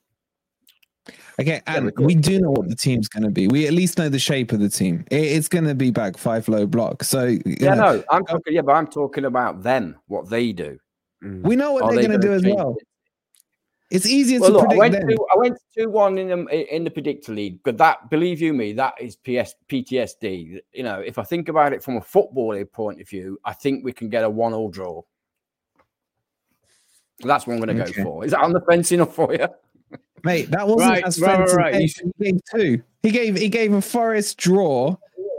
Okay, 1.39 1.61
and 1.67 1.93
we 1.99 2.15
do 2.15 2.41
know 2.41 2.51
what 2.51 2.69
the 2.69 2.75
team's 2.75 3.09
going 3.09 3.23
to 3.23 3.31
be. 3.31 3.47
We 3.47 3.67
at 3.67 3.73
least 3.73 3.99
know 3.99 4.09
the 4.09 4.19
shape 4.19 4.53
of 4.53 4.61
the 4.61 4.69
team. 4.69 5.05
it's 5.11 5.49
going 5.49 5.65
to 5.65 5.75
be 5.75 5.91
back 5.91 6.17
five 6.17 6.49
low 6.49 6.67
block. 6.67 7.05
So 7.05 7.37
yeah, 7.45 7.75
know, 7.75 7.97
no, 7.97 8.05
I'm 8.11 8.25
talking. 8.25 8.55
Yeah, 8.55 8.63
but 8.63 8.73
I'm 8.73 8.87
talking 8.87 9.27
about 9.27 9.63
them, 9.63 9.97
what 10.07 10.31
they 10.31 10.53
do. 10.53 10.79
Mm. 11.23 11.43
We 11.43 11.57
know 11.57 11.73
what 11.73 11.85
Are 11.85 11.91
they're 11.91 12.03
they 12.03 12.09
going 12.09 12.21
to 12.21 12.27
do 12.27 12.33
as 12.33 12.45
well. 12.45 12.77
It? 12.79 12.87
It's 13.89 14.07
easier 14.07 14.41
well, 14.41 14.51
to 14.51 14.55
look, 14.57 14.69
predict. 14.69 14.83
I 14.83 14.89
went, 14.89 14.93
them. 14.93 15.09
to, 15.09 15.27
I 15.35 15.39
went 15.39 15.59
two 15.77 15.89
one 15.91 16.19
in 16.19 16.29
the 16.29 16.75
in 16.75 16.85
the 16.85 16.91
predictor 16.91 17.33
league, 17.33 17.61
but 17.65 17.79
that, 17.79 18.11
believe 18.11 18.41
you 18.41 18.53
me, 18.53 18.73
that 18.73 18.95
is 19.01 19.15
PS 19.17 19.55
PTSD. 19.69 20.61
You 20.73 20.83
know, 20.83 21.01
if 21.01 21.19
I 21.19 21.23
think 21.23 21.49
about 21.49 21.73
it 21.73 21.85
from 21.85 21.97
a 21.97 22.01
footballing 22.01 22.71
point 22.73 23.01
of 23.01 23.09
view, 23.09 23.39
I 23.45 23.53
think 23.53 23.85
we 23.85 23.93
can 23.93 24.09
get 24.09 24.25
a 24.25 24.31
one 24.31 24.55
all 24.55 24.71
draw. 24.71 25.03
That's 27.21 27.47
what 27.47 27.55
I'm 27.55 27.61
going 27.61 27.77
to 27.77 27.83
okay. 27.83 27.93
go 27.93 28.03
for. 28.03 28.25
Is 28.25 28.33
that 28.33 28.41
on 28.41 28.53
the 28.53 28.61
fence 28.61 28.91
enough 28.93 29.15
for 29.15 29.33
you? 29.33 29.47
Mate, 30.27 30.51
that 30.51 30.66
wasn't 30.66 30.91
right, 30.91 31.05
as 31.05 31.20
right, 31.20 31.39
right, 31.39 31.55
right. 31.55 31.74
He 31.77 31.93
gave 32.20 32.41
two. 32.53 32.83
He 33.05 33.11
gave 33.12 33.37
he 33.37 33.49
gave 33.49 33.72
a 33.72 33.81
Forest 33.81 34.39
draw 34.39 34.97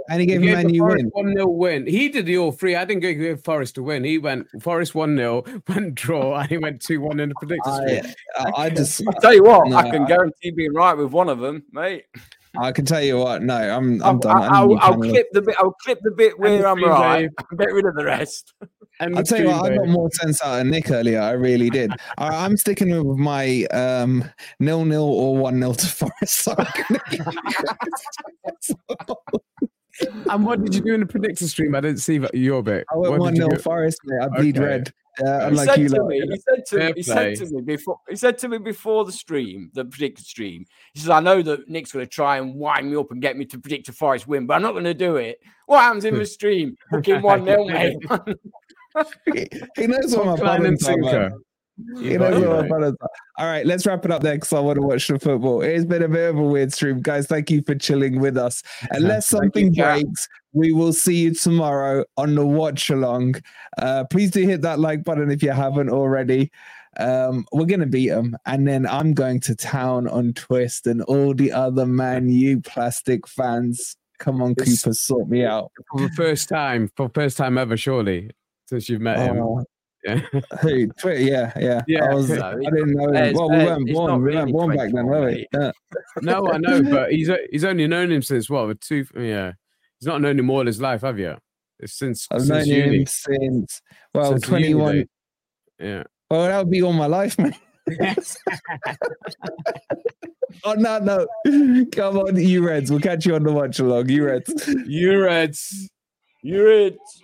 and 0.10 0.22
he 0.22 0.26
gave 0.26 0.42
he 0.42 0.48
a 0.48 0.54
Man 0.54 0.70
U 0.70 0.86
win. 0.86 1.10
1 1.10 1.34
0 1.34 1.48
win. 1.48 1.86
He 1.86 2.08
did 2.08 2.26
the 2.26 2.38
all 2.38 2.54
three. 2.54 2.74
I 2.78 2.86
didn't 2.86 3.02
give 3.02 3.44
Forest 3.44 3.76
to 3.76 3.84
win. 3.84 4.06
He 4.06 4.18
went 4.18 4.48
Forest 4.62 4.96
1 4.96 5.18
0, 5.18 5.44
went 5.68 5.96
draw, 5.96 6.38
and 6.40 6.50
he 6.50 6.58
went 6.58 6.82
2 6.82 7.02
1 7.02 7.20
in 7.20 7.30
the 7.30 7.36
prediction. 7.36 7.74
I, 7.74 8.14
I, 8.38 8.52
I, 8.64 8.70
just 8.70 9.02
I 9.06 9.12
tell 9.20 9.34
you 9.34 9.44
what, 9.44 9.68
no, 9.68 9.76
I 9.76 9.90
can 9.90 10.06
guarantee 10.06 10.52
being 10.52 10.74
right 10.74 10.94
with 10.94 11.12
one 11.12 11.28
of 11.28 11.40
them, 11.40 11.64
mate. 11.74 12.06
I 12.58 12.72
can 12.72 12.86
tell 12.86 13.04
you 13.04 13.18
what. 13.18 13.44
No, 13.44 13.56
I'm. 13.56 14.02
I'm 14.02 14.04
I'll, 14.04 14.18
done. 14.18 14.44
I'll, 14.44 14.80
I'll 14.80 14.98
clip 14.98 15.28
the 15.34 15.42
bit. 15.42 15.56
I'll 15.60 15.74
clip 15.74 16.00
the 16.02 16.12
bit 16.12 16.40
where 16.40 16.66
I'm 16.66 16.82
right. 16.82 17.30
Get 17.58 17.74
rid 17.74 17.86
of 17.86 17.96
the 17.96 18.06
rest. 18.06 18.54
I'll 19.00 19.24
tell 19.24 19.40
you 19.40 19.48
what. 19.48 19.72
I 19.72 19.76
got 19.76 19.88
more 19.88 20.10
sense 20.12 20.44
out 20.44 20.62
of 20.62 20.68
Nick 20.68 20.92
earlier. 20.92 21.22
I 21.22 21.32
really 21.32 21.70
did. 21.70 21.92
I, 22.18 22.46
am 22.46 22.58
sticking 22.58 22.90
with 23.08 23.18
my 23.18 23.64
um, 23.66 24.24
nil 24.60 24.86
nil 24.86 25.04
or 25.04 25.38
one 25.38 25.60
nil 25.60 25.74
to 25.74 25.88
Forest. 25.98 26.48
and 30.30 30.46
what 30.46 30.64
did 30.64 30.76
you 30.76 30.82
do 30.82 30.94
in 30.94 31.02
the 31.02 31.06
predictor 31.06 31.48
stream? 31.48 31.76
I 31.76 31.82
didn't 31.82 32.00
see 32.00 32.20
your 32.34 32.64
bit. 32.64 32.86
I 32.92 32.98
went 32.98 33.20
one 33.20 33.34
nil 33.34 33.56
Forest. 33.58 34.00
Mate. 34.06 34.24
I 34.24 34.30
bleed 34.30 34.58
okay. 34.58 34.66
red. 34.66 34.94
Yeah, 35.20 35.50
he, 35.50 35.56
said 35.56 35.80
you, 35.80 36.06
me, 36.06 36.22
he 36.22 36.38
said 36.38 36.64
to 36.68 36.78
me, 36.78 36.94
he 36.96 37.02
said 37.02 37.36
to 37.38 37.48
me 37.48 37.62
before 37.62 37.98
he 38.08 38.16
said 38.16 38.38
to 38.38 38.48
me 38.50 38.60
before 38.60 39.04
the 39.04 39.12
stream, 39.12 39.72
the 39.74 39.84
predicted 39.84 40.26
stream. 40.26 40.64
He 40.94 41.00
says, 41.00 41.10
"I 41.10 41.22
know 41.22 41.42
that 41.42 41.68
Nick's 41.68 41.92
going 41.92 42.06
to 42.06 42.10
try 42.10 42.38
and 42.38 42.54
wind 42.54 42.92
me 42.92 42.98
up 42.98 43.10
and 43.10 43.20
get 43.20 43.36
me 43.36 43.46
to 43.46 43.58
predict 43.58 43.90
a 43.90 43.94
Forest 43.94 44.28
win, 44.28 44.46
but 44.46 44.54
I'm 44.54 44.62
not 44.62 44.74
going 44.74 44.84
to 44.84 44.94
do 44.94 45.16
it." 45.16 45.40
What 45.66 45.82
happens 45.82 46.06
in 46.06 46.18
the 46.18 46.26
stream? 46.26 46.78
Fucking 46.92 47.22
one 47.22 47.46
nil, 47.46 47.68
mate. 47.68 47.98
He 49.76 49.88
knows 49.88 50.16
what 50.16 50.26
my 50.26 50.34
opponents 50.34 50.88
are. 50.88 51.32
You 51.96 52.18
know, 52.18 52.96
All 53.38 53.46
right, 53.46 53.66
let's 53.66 53.86
wrap 53.86 54.04
it 54.04 54.10
up 54.10 54.24
there 54.24 54.34
because 54.34 54.52
I 54.52 54.60
want 54.60 54.78
to 54.78 54.82
watch 54.82 55.08
the 55.08 55.20
football. 55.20 55.62
It's 55.62 55.86
been 55.86 56.02
a 56.02 56.10
bit 56.10 56.32
of 56.32 56.38
a 56.38 56.44
weird 56.44 56.74
stream, 56.74 57.02
guys. 57.02 57.28
Thank 57.28 57.52
you 57.52 57.62
for 57.62 57.76
chilling 57.76 58.20
with 58.20 58.36
us. 58.36 58.64
Unless 58.90 59.28
something 59.28 59.74
you, 59.74 59.84
breaks, 59.84 60.28
we 60.54 60.72
will 60.74 60.92
see 60.92 61.16
you 61.16 61.36
tomorrow 61.36 62.04
on 62.18 62.34
the 62.34 62.46
watch 62.46 62.90
along. 62.90 63.36
Uh, 63.78 64.06
please 64.06 64.32
do 64.32 64.44
hit 64.44 64.62
that 64.64 64.80
like 64.80 65.04
button 65.04 65.30
if 65.30 65.44
you 65.44 65.52
haven't 65.52 65.90
already. 65.90 66.52
Um, 67.00 67.46
we're 67.52 67.66
gonna 67.66 67.86
beat 67.86 68.10
them, 68.10 68.36
and 68.48 68.68
then 68.68 68.88
I'm 68.88 69.14
going 69.14 69.40
to 69.42 69.56
town 69.56 70.08
on 70.08 70.34
Twist 70.34 70.88
and 70.88 71.04
all 71.04 71.36
the 71.36 71.52
other 71.52 71.86
Man 71.86 72.28
U 72.28 72.60
plastic 72.60 73.28
fans. 73.28 73.96
Come 74.18 74.42
on, 74.42 74.56
Cooper, 74.56 74.94
sort 74.94 75.30
me 75.30 75.46
out 75.46 75.72
for 75.92 76.02
the 76.02 76.10
first 76.16 76.50
time, 76.50 76.90
for 76.98 77.08
first 77.14 77.38
time 77.38 77.60
ever, 77.60 77.78
surely 77.78 78.32
since 78.68 78.90
you've 78.90 79.02
met 79.02 79.20
him. 79.20 79.38
Oh, 79.38 79.64
yeah. 80.06 80.22
Hey, 80.62 80.88
yeah, 81.24 81.52
yeah. 81.58 81.82
yeah. 81.88 82.06
I, 82.06 82.14
was, 82.14 82.32
I 82.40 82.56
didn't 82.56 82.92
know. 82.94 83.12
Him. 83.12 83.34
well, 83.34 83.50
we 83.50 83.58
weren't 83.58 83.94
born. 83.94 84.22
We 84.24 84.36
weren't 84.36 84.52
born 84.52 84.76
back 84.76 84.92
then, 84.92 85.06
were 85.06 85.26
we? 85.26 85.48
Yeah. 85.54 85.72
no, 86.22 86.52
I 86.52 86.58
know, 86.58 86.84
but 86.84 87.12
he's 87.12 87.30
he's 87.52 87.66
only 87.66 87.88
known 87.88 88.12
him 88.12 88.22
since 88.22 88.50
what? 88.50 88.80
Two? 88.82 89.06
Yeah, 89.16 89.54
he's 90.00 90.08
not 90.08 90.22
known 90.22 90.40
him 90.40 90.50
all 90.50 90.66
his 90.66 90.82
life, 90.82 91.02
have 91.02 91.20
you? 91.20 91.36
It's 91.80 91.94
since 91.94 92.28
I've 92.32 92.42
since 92.42 92.68
known 92.68 92.78
uni. 92.78 93.00
him 93.00 93.06
since 93.06 93.82
well, 94.14 94.32
since 94.32 94.44
twenty 94.44 94.74
one. 94.74 95.08
Yeah. 95.80 96.04
Well, 96.30 96.44
that 96.44 96.58
would 96.58 96.72
be 96.72 96.82
all 96.82 96.94
my 96.94 97.08
life, 97.08 97.38
man. 97.38 97.56
on 100.64 100.82
that 100.82 101.04
note, 101.04 101.30
come 101.94 102.18
on, 102.18 102.36
you 102.36 102.66
Reds. 102.66 102.92
We'll 102.92 103.00
catch 103.00 103.26
you 103.26 103.36
on 103.36 103.44
the 103.44 103.52
watch 103.52 103.80
along. 103.80 104.10
You 104.10 104.26
Reds. 104.26 104.68
You 104.86 105.24
Reds. 105.24 105.90
You 106.44 106.66
Reds. 106.66 107.24